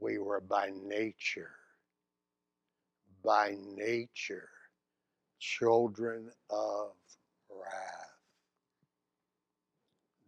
we 0.00 0.18
were 0.18 0.40
by 0.40 0.70
nature, 0.84 1.52
by 3.24 3.56
nature, 3.76 4.48
children 5.38 6.30
of 6.50 6.90
wrath 7.50 7.98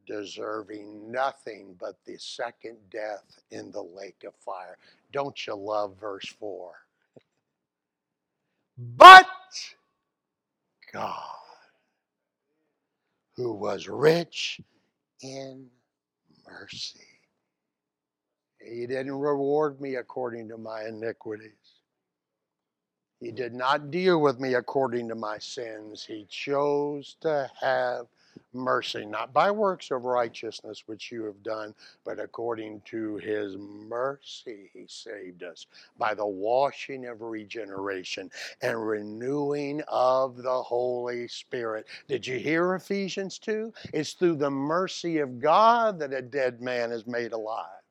deserving 0.07 1.11
nothing 1.11 1.75
but 1.81 1.97
the 2.05 2.19
second 2.19 2.77
death 2.91 3.41
in 3.51 3.71
the 3.71 3.83
lake 3.83 4.23
of 4.27 4.35
fire. 4.35 4.77
Don't 5.13 5.47
you 5.47 5.55
love 5.55 5.97
verse 5.99 6.29
4? 6.39 6.84
But 8.79 9.27
God, 10.93 11.23
who 13.37 13.53
was 13.53 13.89
rich 13.89 14.61
in 15.23 15.67
mercy. 16.49 17.01
He 18.61 18.87
didn't 18.87 19.13
reward 19.13 19.81
me 19.81 19.97
according 19.97 20.49
to 20.49 20.59
my 20.59 20.85
iniquities. 20.85 21.53
He 23.21 23.31
did 23.33 23.55
not 23.55 23.91
deal 23.91 24.21
with 24.21 24.41
me 24.41 24.55
according 24.55 25.09
to 25.09 25.15
my 25.15 25.39
sins. 25.39 26.05
He 26.07 26.27
chose 26.29 27.17
to 27.21 27.51
have 27.61 28.07
mercy, 28.55 29.05
not 29.05 29.33
by 29.33 29.51
works 29.51 29.91
of 29.91 30.05
righteousness 30.05 30.85
which 30.87 31.11
you 31.13 31.25
have 31.25 31.43
done, 31.43 31.75
but 32.05 32.19
according 32.19 32.81
to 32.87 33.17
his 33.17 33.57
mercy 33.59 34.71
he 34.73 34.85
saved 34.89 35.43
us 35.43 35.67
by 35.99 36.15
the 36.15 36.27
washing 36.27 37.07
of 37.07 37.23
regeneration 37.23 38.31
and 38.63 38.87
renewing 38.87 39.83
of 39.89 40.37
the 40.37 40.63
Holy 40.63 41.29
Spirit. 41.29 41.87
Did 42.09 42.27
you 42.27 42.39
hear 42.39 42.75
Ephesians 42.75 43.39
2? 43.39 43.73
It's 43.93 44.13
through 44.13 44.37
the 44.37 44.51
mercy 44.51 45.19
of 45.19 45.41
God 45.41 45.99
that 45.99 46.13
a 46.13 46.23
dead 46.23 46.61
man 46.61 46.93
is 46.93 47.07
made 47.07 47.33
alive. 47.33 47.84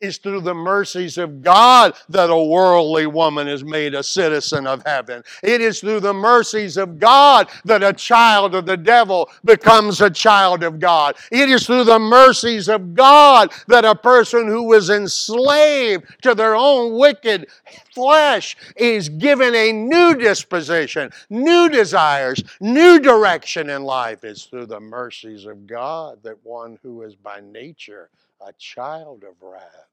It's 0.00 0.16
through 0.16 0.40
the 0.40 0.54
mercies 0.54 1.18
of 1.18 1.42
God 1.42 1.92
that 2.08 2.30
a 2.30 2.42
worldly 2.42 3.06
woman 3.06 3.46
is 3.46 3.62
made 3.62 3.94
a 3.94 4.02
citizen 4.02 4.66
of 4.66 4.82
heaven. 4.86 5.22
It 5.42 5.60
is 5.60 5.80
through 5.80 6.00
the 6.00 6.14
mercies 6.14 6.78
of 6.78 6.98
God 6.98 7.50
that 7.66 7.82
a 7.82 7.92
child 7.92 8.54
of 8.54 8.64
the 8.64 8.78
devil 8.78 9.28
becomes 9.44 10.00
a 10.00 10.08
child 10.08 10.62
of 10.62 10.80
God. 10.80 11.16
It 11.30 11.50
is 11.50 11.66
through 11.66 11.84
the 11.84 11.98
mercies 11.98 12.70
of 12.70 12.94
God 12.94 13.52
that 13.68 13.84
a 13.84 13.94
person 13.94 14.48
who 14.48 14.62
was 14.62 14.88
enslaved 14.88 16.04
to 16.22 16.34
their 16.34 16.56
own 16.56 16.98
wicked 16.98 17.48
flesh 17.94 18.56
is 18.76 19.10
given 19.10 19.54
a 19.54 19.70
new 19.70 20.14
disposition, 20.14 21.10
new 21.28 21.68
desires, 21.68 22.42
new 22.58 23.00
direction 23.00 23.68
in 23.68 23.82
life. 23.84 24.24
It's 24.24 24.44
through 24.44 24.66
the 24.66 24.80
mercies 24.80 25.44
of 25.44 25.66
God 25.66 26.22
that 26.22 26.42
one 26.42 26.78
who 26.82 27.02
is 27.02 27.14
by 27.16 27.40
nature 27.40 28.08
a 28.40 28.54
child 28.54 29.24
of 29.24 29.34
wrath 29.42 29.89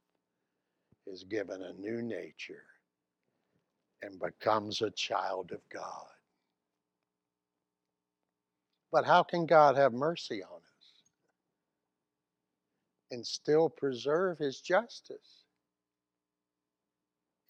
is 1.18 1.24
given 1.24 1.64
a 1.64 1.74
new 1.74 2.04
nature 2.04 2.64
and 4.04 4.20
becomes 4.20 4.84
a 4.84 4.92
child 4.92 5.52
of 5.52 5.62
God. 5.74 6.06
But 8.92 9.04
how 9.04 9.24
can 9.24 9.48
God 9.48 9.76
have 9.78 9.94
mercy 9.94 10.44
on 10.44 10.58
us 10.58 10.94
and 13.10 13.26
still 13.26 13.68
preserve 13.68 14.38
His 14.38 14.62
justice 14.62 15.46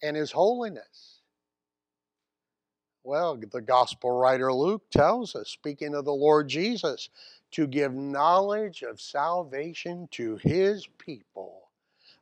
and 0.02 0.16
His 0.16 0.32
holiness? 0.32 1.20
Well, 3.04 3.36
the 3.36 3.60
gospel 3.60 4.12
writer 4.12 4.50
Luke 4.50 4.88
tells 4.90 5.36
us, 5.36 5.50
speaking 5.50 5.94
of 5.94 6.06
the 6.06 6.14
Lord 6.14 6.48
Jesus, 6.48 7.10
to 7.50 7.66
give 7.66 7.92
knowledge 7.92 8.82
of 8.82 8.98
salvation 8.98 10.08
to 10.12 10.36
His 10.36 10.88
people 10.98 11.67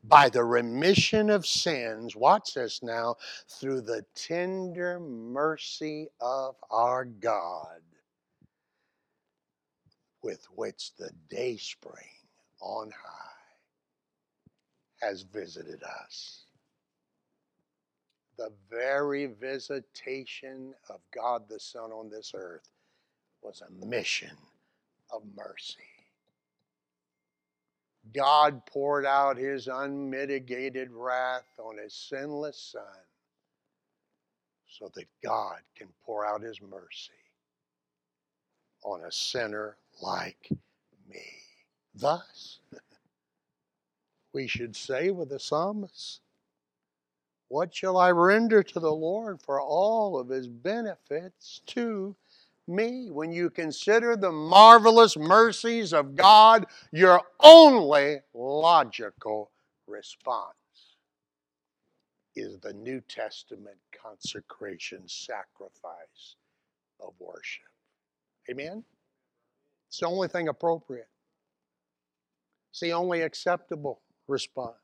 by 0.09 0.29
the 0.29 0.45
remission 0.45 1.31
of 1.31 1.47
sins, 1.47 2.15
watch 2.15 2.55
this 2.55 2.83
now, 2.83 3.17
through 3.49 3.81
the 3.81 4.05
tender 4.15 5.01
mercy 5.01 6.09
of 6.21 6.57
our 6.71 7.05
God, 7.05 7.81
with 10.23 10.47
which 10.55 10.95
the 10.97 11.11
day 11.31 11.57
spring 11.57 12.05
on 12.61 12.91
high 12.91 13.27
has 15.07 15.23
visited 15.23 15.83
us. 15.83 16.45
The 18.39 18.53
very 18.71 19.27
visitation 19.27 20.75
of 20.91 21.01
God 21.15 21.49
the 21.49 21.61
Son 21.61 21.91
on 21.91 22.11
this 22.11 22.33
earth 22.35 22.69
was 23.43 23.63
a 23.63 23.87
mission 23.87 24.37
of 25.11 25.23
mercy. 25.37 25.96
God 28.15 28.65
poured 28.67 29.07
out 29.07 29.37
his 29.37 29.69
unmitigated 29.69 30.91
wrath 30.93 31.47
on 31.59 31.79
his 31.79 31.95
sinless 31.95 32.73
Son 32.73 32.83
so 34.69 34.91
that 34.95 35.07
God 35.23 35.61
can 35.77 35.89
pour 36.05 36.27
out 36.27 36.43
his 36.43 36.61
mercy 36.61 37.13
on 38.85 39.03
a 39.05 39.13
sinner 39.13 39.77
like 40.03 40.49
me. 41.09 41.25
Thus, 41.95 42.61
we 44.33 44.47
should 44.47 44.77
say 44.77 45.11
with 45.11 45.31
the 45.31 45.41
psalmist, 45.41 46.21
What 47.49 47.75
shall 47.75 47.97
I 47.97 48.11
render 48.11 48.63
to 48.63 48.81
the 48.81 48.93
Lord 48.93 49.41
for 49.41 49.61
all 49.61 50.19
of 50.19 50.29
his 50.29 50.47
benefits 50.47 51.63
to 51.67 52.15
me? 52.69 53.09
When 53.11 53.33
you 53.33 53.51
consider 53.51 54.17
the 54.17 54.33
marvelous 54.33 55.17
mercies 55.17 55.93
of 55.93 56.17
God, 56.17 56.67
your 56.93 57.21
only 57.41 58.19
logical 58.35 59.51
response 59.87 60.55
is 62.35 62.59
the 62.59 62.73
New 62.73 63.01
Testament 63.09 63.77
consecration 64.03 65.03
sacrifice 65.07 66.37
of 67.01 67.15
worship. 67.19 67.65
Amen? 68.51 68.85
It's 69.89 70.01
the 70.01 70.07
only 70.07 70.29
thing 70.29 70.49
appropriate. 70.49 71.09
It's 72.71 72.81
the 72.81 72.93
only 72.93 73.23
acceptable 73.23 74.01
response. 74.29 74.75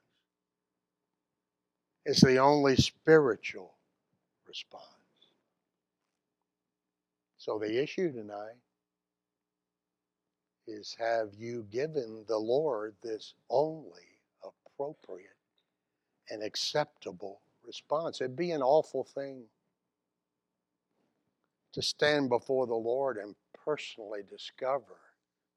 It's 2.05 2.23
the 2.23 2.39
only 2.39 2.77
spiritual 2.77 3.75
response. 4.49 5.02
So 7.43 7.59
the 7.59 7.83
issue 7.83 8.13
tonight 8.13 8.55
is 10.69 10.95
have 10.97 11.31
you 11.37 11.67
given 11.73 12.25
the 12.29 12.39
Lord 12.39 12.95
this 13.03 13.35
only 13.51 14.21
appropriate 14.45 15.27
and 16.31 16.41
acceptable 16.41 17.41
response? 17.67 18.21
It'd 18.21 18.37
be 18.37 18.53
an 18.53 18.63
awful 18.63 19.03
thing 19.03 19.43
to 21.73 21.83
stand 21.83 22.29
before 22.29 22.69
the 22.69 22.77
Lord 22.77 23.17
and 23.17 23.35
personally 23.65 24.21
discover 24.31 25.01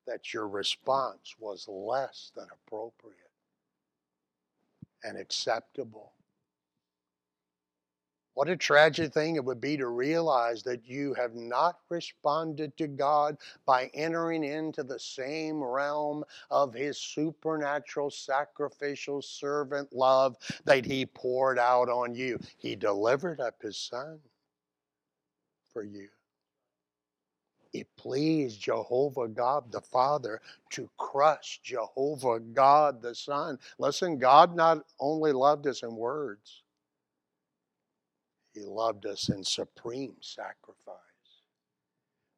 that 0.07 0.33
your 0.33 0.47
response 0.47 1.35
was 1.39 1.67
less 1.67 2.31
than 2.35 2.47
appropriate 2.51 3.29
and 5.03 5.19
acceptable. 5.19 6.13
What 8.35 8.49
a 8.49 8.57
tragic 8.57 9.13
thing 9.13 9.37
it 9.37 9.45
would 9.45 9.61
be 9.61 9.77
to 9.77 9.87
realize 9.87 10.61
that 10.63 10.85
you 10.85 11.13
have 11.13 11.35
not 11.35 11.79
responded 11.89 12.75
to 12.77 12.87
God 12.87 13.37
by 13.65 13.89
entering 13.93 14.43
into 14.43 14.83
the 14.83 14.99
same 14.99 15.63
realm 15.63 16.25
of 16.51 16.73
His 16.73 16.97
supernatural 16.97 18.11
sacrificial 18.11 19.21
servant 19.21 19.93
love 19.93 20.35
that 20.65 20.85
He 20.85 21.05
poured 21.05 21.57
out 21.57 21.87
on 21.87 22.13
you. 22.13 22.37
He 22.57 22.75
delivered 22.75 23.39
up 23.39 23.61
His 23.61 23.77
Son 23.77 24.19
for 25.71 25.83
you. 25.83 26.09
It 27.71 27.87
pleased 27.95 28.61
Jehovah 28.61 29.29
God 29.29 29.71
the 29.71 29.81
Father 29.81 30.41
to 30.71 30.89
crush 30.97 31.61
Jehovah 31.63 32.41
God 32.41 33.01
the 33.01 33.15
Son. 33.15 33.57
Listen, 33.79 34.17
God 34.17 34.57
not 34.57 34.85
only 34.99 35.31
loved 35.31 35.67
us 35.67 35.83
in 35.83 35.95
words, 35.95 36.63
He 38.55 38.63
loved 38.63 39.05
us 39.05 39.27
in 39.27 39.43
supreme 39.43 40.15
sacrifice. 40.21 40.95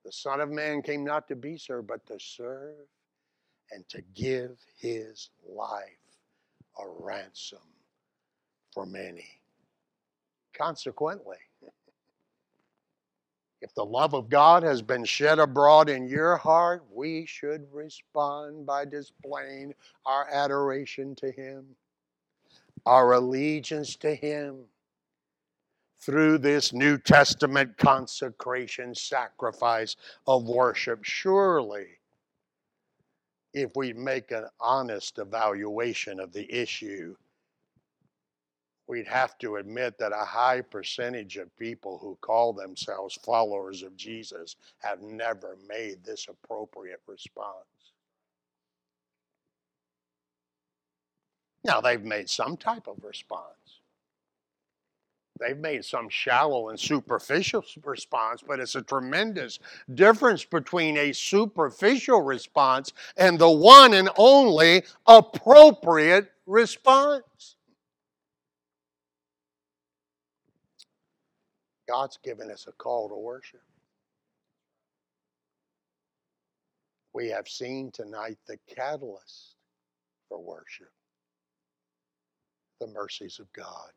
The 0.03 0.11
Son 0.11 0.41
of 0.41 0.49
Man 0.49 0.82
came 0.82 1.03
not 1.03 1.28
to 1.28 1.36
be 1.36 1.57
served, 1.57 1.88
but 1.88 2.03
to 2.07 2.20
serve 2.20 2.88
and 3.72 3.88
to 3.89 4.01
give 4.15 4.57
His 4.78 5.30
life 5.47 5.84
a 6.80 6.84
ransom 6.99 7.59
for 8.74 8.88
many. 8.88 9.28
Consequently, 10.57 11.38
if 13.61 13.76
the 13.76 13.86
love 13.86 14.15
of 14.15 14.28
God 14.28 14.63
has 14.63 14.82
been 14.82 15.05
shed 15.05 15.38
abroad 15.38 15.88
in 15.88 16.07
your 16.07 16.36
heart, 16.36 16.84
we 16.91 17.28
should 17.28 17.68
respond 17.72 18.65
by 18.65 18.86
displaying 18.86 19.76
our 20.07 20.28
adoration 20.32 21.13
to 21.15 21.32
Him, 21.32 21.76
our 22.88 23.13
allegiance 23.13 23.95
to 23.97 24.15
Him 24.15 24.65
through 25.99 26.37
this 26.37 26.73
New 26.73 26.97
Testament 26.97 27.77
consecration 27.77 28.93
sacrifice 28.93 29.95
of 30.27 30.47
worship. 30.47 31.03
Surely, 31.03 31.87
if 33.53 33.71
we 33.75 33.93
make 33.93 34.31
an 34.31 34.45
honest 34.59 35.17
evaluation 35.17 36.19
of 36.19 36.31
the 36.31 36.51
issue, 36.53 37.15
we'd 38.87 39.07
have 39.07 39.37
to 39.39 39.57
admit 39.57 39.97
that 39.97 40.11
a 40.11 40.25
high 40.25 40.61
percentage 40.61 41.37
of 41.37 41.55
people 41.57 41.97
who 41.97 42.17
call 42.21 42.53
themselves 42.53 43.17
followers 43.23 43.83
of 43.83 43.95
Jesus 43.97 44.55
have 44.79 45.01
never 45.01 45.57
made 45.67 46.03
this 46.03 46.27
appropriate 46.29 47.01
response. 47.07 47.65
Now, 51.63 51.81
they've 51.81 52.03
made 52.03 52.29
some 52.29 52.55
type 52.55 52.87
of 52.87 53.03
response. 53.03 53.76
They've 55.39 55.57
made 55.57 55.85
some 55.85 56.09
shallow 56.09 56.69
and 56.69 56.79
superficial 56.79 57.63
response, 57.83 58.43
but 58.45 58.59
it's 58.59 58.75
a 58.75 58.81
tremendous 58.81 59.59
difference 59.93 60.43
between 60.45 60.97
a 60.97 61.13
superficial 61.13 62.21
response 62.21 62.93
and 63.17 63.38
the 63.38 63.49
one 63.49 63.93
and 63.93 64.09
only 64.17 64.83
appropriate 65.05 66.31
response. 66.45 67.55
God's 71.88 72.17
given 72.23 72.51
us 72.51 72.65
a 72.67 72.73
call 72.73 73.09
to 73.09 73.15
worship. 73.15 73.61
We 77.13 77.29
have 77.29 77.47
seen 77.47 77.91
tonight 77.91 78.38
the 78.47 78.57
catalyst 78.67 79.55
for 80.29 80.39
worship 80.39 80.91
the 82.79 82.88
mercies 82.88 83.39
of 83.39 83.51
God. 83.53 83.91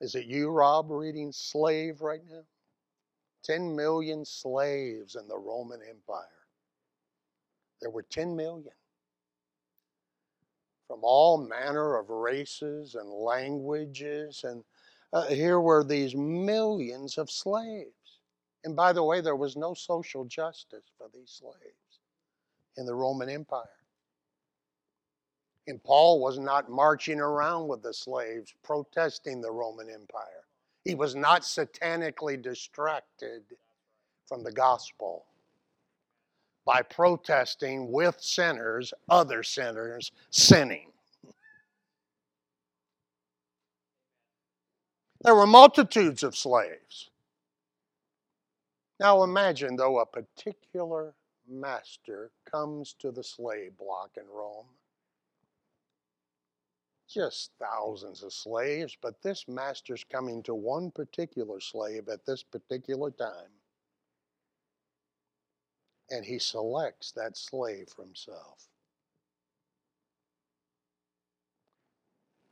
Is 0.00 0.14
it 0.14 0.26
you, 0.26 0.50
Rob, 0.50 0.90
reading 0.90 1.32
slave 1.32 2.00
right 2.00 2.22
now? 2.30 2.42
10 3.44 3.74
million 3.74 4.24
slaves 4.24 5.16
in 5.16 5.26
the 5.28 5.38
Roman 5.38 5.80
Empire. 5.88 6.26
There 7.80 7.90
were 7.90 8.02
10 8.02 8.36
million 8.36 8.72
from 10.86 11.00
all 11.02 11.38
manner 11.38 11.96
of 11.96 12.10
races 12.10 12.94
and 12.94 13.08
languages. 13.08 14.42
And 14.44 14.64
uh, 15.12 15.26
here 15.26 15.60
were 15.60 15.84
these 15.84 16.14
millions 16.14 17.18
of 17.18 17.30
slaves. 17.30 17.92
And 18.64 18.74
by 18.74 18.92
the 18.92 19.04
way, 19.04 19.20
there 19.20 19.36
was 19.36 19.56
no 19.56 19.74
social 19.74 20.24
justice 20.24 20.84
for 20.96 21.08
these 21.14 21.30
slaves 21.30 22.00
in 22.76 22.86
the 22.86 22.94
Roman 22.94 23.28
Empire. 23.28 23.77
And 25.68 25.84
Paul 25.84 26.20
was 26.20 26.38
not 26.38 26.70
marching 26.70 27.20
around 27.20 27.68
with 27.68 27.82
the 27.82 27.92
slaves 27.92 28.54
protesting 28.62 29.42
the 29.42 29.50
Roman 29.50 29.90
Empire. 29.90 30.46
He 30.82 30.94
was 30.94 31.14
not 31.14 31.42
satanically 31.42 32.40
distracted 32.40 33.42
from 34.26 34.42
the 34.42 34.50
gospel 34.50 35.26
by 36.64 36.80
protesting 36.80 37.92
with 37.92 38.18
sinners, 38.18 38.94
other 39.10 39.42
sinners 39.42 40.10
sinning. 40.30 40.90
There 45.20 45.34
were 45.34 45.46
multitudes 45.46 46.22
of 46.22 46.34
slaves. 46.34 47.10
Now 48.98 49.22
imagine, 49.22 49.76
though, 49.76 49.98
a 49.98 50.06
particular 50.06 51.12
master 51.46 52.30
comes 52.50 52.94
to 53.00 53.10
the 53.10 53.22
slave 53.22 53.76
block 53.76 54.12
in 54.16 54.24
Rome 54.32 54.64
just 57.08 57.52
thousands 57.58 58.22
of 58.22 58.32
slaves, 58.32 58.96
but 59.00 59.22
this 59.22 59.48
master's 59.48 60.04
coming 60.04 60.42
to 60.42 60.54
one 60.54 60.90
particular 60.90 61.58
slave 61.58 62.08
at 62.08 62.24
this 62.26 62.42
particular 62.42 63.10
time. 63.10 63.50
And 66.10 66.24
he 66.24 66.38
selects 66.38 67.12
that 67.12 67.36
slave 67.36 67.88
for 67.94 68.04
himself. 68.04 68.68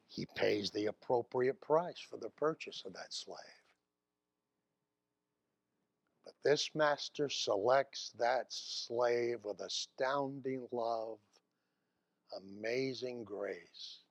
He 0.08 0.26
pays 0.34 0.70
the 0.70 0.86
appropriate 0.86 1.60
price 1.60 2.00
for 2.00 2.16
the 2.16 2.30
purchase 2.30 2.82
of 2.86 2.94
that 2.94 3.12
slave. 3.12 3.36
But 6.24 6.34
this 6.42 6.70
master 6.74 7.28
selects 7.28 8.12
that 8.18 8.46
slave 8.48 9.40
with 9.44 9.60
astounding 9.60 10.66
love, 10.72 11.18
amazing 12.34 13.24
grace 13.24 14.05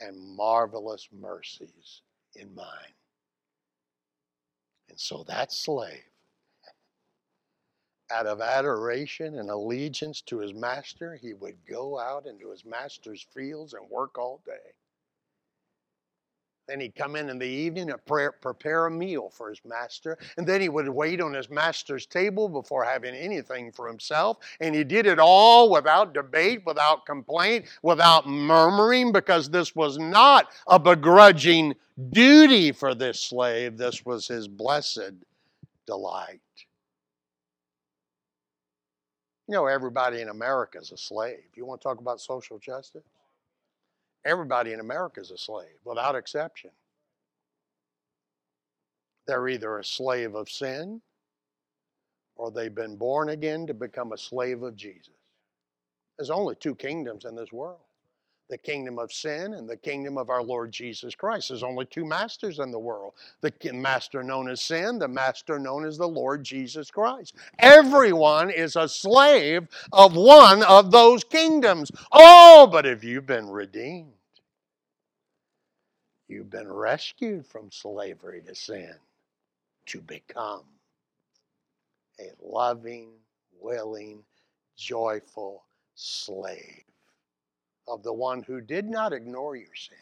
and 0.00 0.36
marvelous 0.36 1.08
mercies 1.12 2.02
in 2.34 2.54
mind. 2.54 2.94
And 4.88 4.98
so 4.98 5.24
that 5.28 5.52
slave, 5.52 6.02
out 8.10 8.26
of 8.26 8.40
adoration 8.40 9.38
and 9.38 9.50
allegiance 9.50 10.20
to 10.22 10.38
his 10.38 10.54
master, 10.54 11.16
he 11.20 11.34
would 11.34 11.56
go 11.68 11.98
out 11.98 12.26
into 12.26 12.50
his 12.50 12.64
master's 12.64 13.26
fields 13.34 13.74
and 13.74 13.88
work 13.90 14.16
all 14.18 14.40
day. 14.46 14.72
Then 16.68 16.80
he'd 16.80 16.96
come 16.96 17.14
in 17.14 17.28
in 17.28 17.38
the 17.38 17.46
evening 17.46 17.90
and 17.90 18.04
prepare 18.40 18.86
a 18.86 18.90
meal 18.90 19.30
for 19.30 19.48
his 19.48 19.60
master. 19.64 20.18
And 20.36 20.46
then 20.46 20.60
he 20.60 20.68
would 20.68 20.88
wait 20.88 21.20
on 21.20 21.32
his 21.32 21.48
master's 21.48 22.06
table 22.06 22.48
before 22.48 22.84
having 22.84 23.14
anything 23.14 23.70
for 23.70 23.86
himself. 23.86 24.38
And 24.60 24.74
he 24.74 24.82
did 24.82 25.06
it 25.06 25.20
all 25.20 25.70
without 25.70 26.12
debate, 26.12 26.62
without 26.66 27.06
complaint, 27.06 27.66
without 27.82 28.28
murmuring, 28.28 29.12
because 29.12 29.48
this 29.48 29.76
was 29.76 29.96
not 29.96 30.48
a 30.66 30.78
begrudging 30.78 31.74
duty 32.10 32.72
for 32.72 32.94
this 32.94 33.20
slave. 33.20 33.76
This 33.76 34.04
was 34.04 34.26
his 34.26 34.48
blessed 34.48 35.12
delight. 35.86 36.40
You 39.48 39.54
know, 39.54 39.66
everybody 39.66 40.20
in 40.20 40.28
America 40.28 40.78
is 40.78 40.90
a 40.90 40.96
slave. 40.96 41.44
You 41.54 41.64
want 41.64 41.80
to 41.80 41.88
talk 41.88 42.00
about 42.00 42.20
social 42.20 42.58
justice? 42.58 43.04
Everybody 44.26 44.72
in 44.72 44.80
America 44.80 45.20
is 45.20 45.30
a 45.30 45.38
slave, 45.38 45.78
without 45.84 46.16
exception. 46.16 46.70
They're 49.26 49.48
either 49.48 49.78
a 49.78 49.84
slave 49.84 50.34
of 50.34 50.50
sin 50.50 51.00
or 52.34 52.50
they've 52.50 52.74
been 52.74 52.96
born 52.96 53.28
again 53.28 53.66
to 53.68 53.74
become 53.74 54.12
a 54.12 54.18
slave 54.18 54.62
of 54.62 54.76
Jesus. 54.76 55.14
There's 56.18 56.30
only 56.30 56.56
two 56.56 56.74
kingdoms 56.74 57.24
in 57.24 57.36
this 57.36 57.52
world 57.52 57.80
the 58.48 58.58
kingdom 58.58 58.98
of 58.98 59.12
sin 59.12 59.54
and 59.54 59.68
the 59.68 59.76
kingdom 59.76 60.16
of 60.16 60.30
our 60.30 60.42
Lord 60.42 60.70
Jesus 60.70 61.14
Christ. 61.14 61.48
There's 61.48 61.62
only 61.62 61.84
two 61.86 62.04
masters 62.04 62.58
in 62.58 62.70
the 62.70 62.78
world 62.78 63.14
the 63.40 63.52
master 63.72 64.22
known 64.22 64.48
as 64.48 64.62
sin, 64.62 64.98
the 64.98 65.08
master 65.08 65.58
known 65.58 65.84
as 65.84 65.98
the 65.98 66.08
Lord 66.08 66.44
Jesus 66.44 66.90
Christ. 66.90 67.34
Everyone 67.58 68.50
is 68.50 68.76
a 68.76 68.88
slave 68.88 69.68
of 69.92 70.14
one 70.14 70.62
of 70.62 70.90
those 70.90 71.24
kingdoms. 71.24 71.90
Oh, 72.12 72.68
but 72.70 72.86
if 72.86 73.02
you've 73.02 73.26
been 73.26 73.48
redeemed, 73.48 74.12
You've 76.28 76.50
been 76.50 76.72
rescued 76.72 77.46
from 77.46 77.70
slavery 77.70 78.42
to 78.46 78.54
sin 78.54 78.94
to 79.86 80.00
become 80.00 80.64
a 82.18 82.30
loving, 82.42 83.10
willing, 83.60 84.24
joyful 84.76 85.64
slave 85.94 86.82
of 87.88 88.02
the 88.02 88.12
one 88.12 88.42
who 88.42 88.60
did 88.60 88.86
not 88.86 89.12
ignore 89.12 89.56
your 89.56 89.74
sin, 89.74 89.98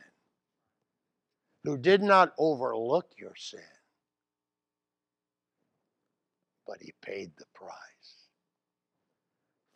who 1.64 1.76
did 1.78 2.02
not 2.02 2.34
overlook 2.38 3.12
your 3.16 3.36
sin, 3.36 3.60
but 6.66 6.78
he 6.82 6.92
paid 7.02 7.32
the 7.36 7.46
price 7.54 7.74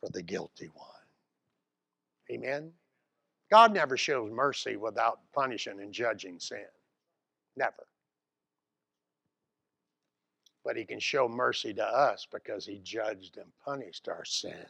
for 0.00 0.10
the 0.10 0.22
guilty 0.22 0.70
one. 0.74 0.86
Amen. 2.30 2.72
God 3.50 3.72
never 3.72 3.96
shows 3.96 4.30
mercy 4.30 4.76
without 4.76 5.20
punishing 5.34 5.80
and 5.80 5.92
judging 5.92 6.38
sin. 6.38 6.66
Never. 7.56 7.86
But 10.64 10.76
He 10.76 10.84
can 10.84 11.00
show 11.00 11.28
mercy 11.28 11.74
to 11.74 11.84
us 11.84 12.26
because 12.30 12.66
He 12.66 12.80
judged 12.82 13.38
and 13.38 13.50
punished 13.64 14.08
our 14.08 14.24
sin 14.24 14.66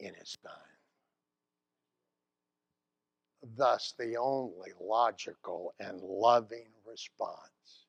in 0.00 0.14
His 0.14 0.36
time. 0.44 0.67
Thus, 3.56 3.94
the 3.98 4.16
only 4.16 4.72
logical 4.80 5.72
and 5.78 6.00
loving 6.00 6.66
response 6.86 7.86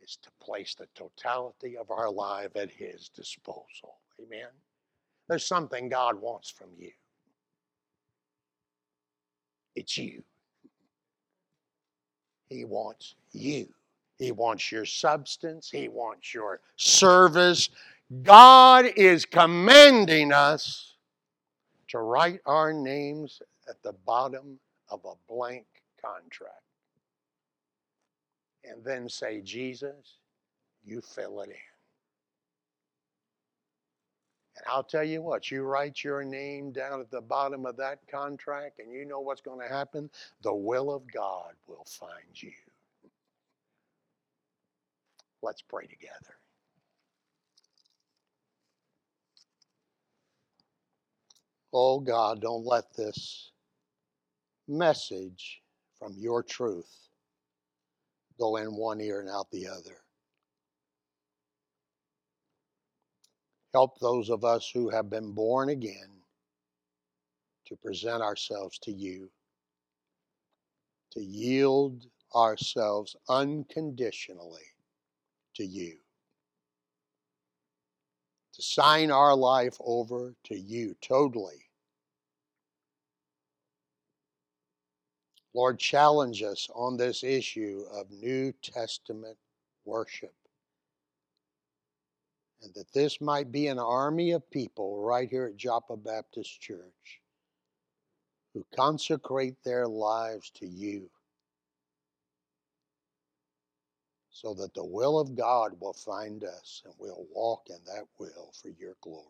is 0.00 0.16
to 0.22 0.30
place 0.40 0.74
the 0.74 0.88
totality 0.94 1.76
of 1.76 1.90
our 1.90 2.10
life 2.10 2.56
at 2.56 2.70
His 2.70 3.08
disposal. 3.08 3.98
Amen? 4.20 4.48
There's 5.28 5.44
something 5.44 5.88
God 5.88 6.20
wants 6.20 6.50
from 6.50 6.68
you. 6.78 6.92
It's 9.74 9.98
you. 9.98 10.22
He 12.48 12.64
wants 12.64 13.16
you. 13.32 13.68
He 14.18 14.32
wants 14.32 14.72
your 14.72 14.86
substance. 14.86 15.70
He 15.70 15.88
wants 15.88 16.32
your 16.32 16.60
service. 16.76 17.68
God 18.22 18.86
is 18.96 19.26
commanding 19.26 20.32
us 20.32 20.94
to 21.88 21.98
write 21.98 22.40
our 22.46 22.72
names 22.72 23.42
at 23.68 23.82
the 23.82 23.92
bottom 24.04 24.58
of 24.90 25.04
a 25.04 25.14
blank 25.32 25.66
contract. 26.00 26.62
And 28.64 28.84
then 28.84 29.08
say, 29.08 29.40
Jesus, 29.42 30.18
you 30.84 31.00
fill 31.00 31.40
it 31.40 31.50
in. 31.50 31.56
And 34.56 34.64
I'll 34.68 34.82
tell 34.82 35.04
you 35.04 35.20
what, 35.22 35.50
you 35.50 35.62
write 35.62 36.02
your 36.02 36.24
name 36.24 36.72
down 36.72 37.00
at 37.00 37.10
the 37.10 37.20
bottom 37.20 37.66
of 37.66 37.76
that 37.76 37.98
contract, 38.10 38.78
and 38.78 38.90
you 38.90 39.04
know 39.04 39.20
what's 39.20 39.42
going 39.42 39.60
to 39.60 39.72
happen? 39.72 40.08
The 40.42 40.54
will 40.54 40.90
of 40.92 41.02
God 41.12 41.52
will 41.66 41.84
find 41.86 42.42
you. 42.42 42.52
Let's 45.42 45.62
pray 45.62 45.86
together. 45.86 46.36
Oh 51.72 52.00
God, 52.00 52.40
don't 52.40 52.64
let 52.64 52.94
this 52.96 53.52
message 54.68 55.62
from 55.98 56.14
your 56.16 56.42
truth 56.42 57.06
go 58.38 58.56
in 58.56 58.74
one 58.76 59.00
ear 59.00 59.20
and 59.20 59.28
out 59.28 59.50
the 59.50 59.66
other. 59.66 59.98
Help 63.72 63.98
those 63.98 64.30
of 64.30 64.44
us 64.44 64.70
who 64.72 64.88
have 64.88 65.10
been 65.10 65.32
born 65.32 65.68
again 65.68 66.08
to 67.66 67.76
present 67.76 68.22
ourselves 68.22 68.78
to 68.78 68.92
you, 68.92 69.28
to 71.12 71.20
yield 71.20 72.06
ourselves 72.34 73.16
unconditionally 73.28 74.62
to 75.54 75.64
you, 75.64 75.96
to 78.54 78.62
sign 78.62 79.10
our 79.10 79.34
life 79.34 79.76
over 79.80 80.34
to 80.44 80.58
you 80.58 80.94
totally. 81.00 81.65
Lord, 85.56 85.78
challenge 85.78 86.42
us 86.42 86.68
on 86.74 86.98
this 86.98 87.24
issue 87.24 87.84
of 87.90 88.10
New 88.10 88.52
Testament 88.60 89.38
worship 89.86 90.34
and 92.60 92.74
that 92.74 92.92
this 92.92 93.22
might 93.22 93.50
be 93.50 93.68
an 93.68 93.78
army 93.78 94.32
of 94.32 94.50
people 94.50 95.00
right 95.00 95.30
here 95.30 95.46
at 95.46 95.56
Joppa 95.56 95.96
Baptist 95.96 96.60
Church 96.60 97.22
who 98.52 98.66
consecrate 98.76 99.56
their 99.64 99.88
lives 99.88 100.50
to 100.50 100.66
you 100.66 101.08
so 104.28 104.52
that 104.52 104.74
the 104.74 104.84
will 104.84 105.18
of 105.18 105.34
God 105.34 105.72
will 105.80 105.94
find 105.94 106.44
us 106.44 106.82
and 106.84 106.92
we'll 106.98 107.26
walk 107.34 107.68
in 107.70 107.78
that 107.86 108.04
will 108.18 108.52
for 108.60 108.68
your 108.78 108.96
glory. 109.00 109.24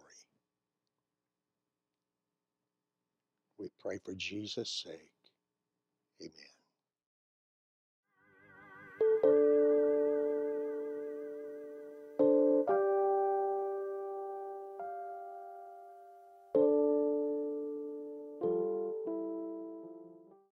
We 3.61 3.69
pray 3.81 4.01
for 4.05 4.15
Jesus' 4.15 4.83
sake. 4.85 5.16
Amen. 6.23 6.51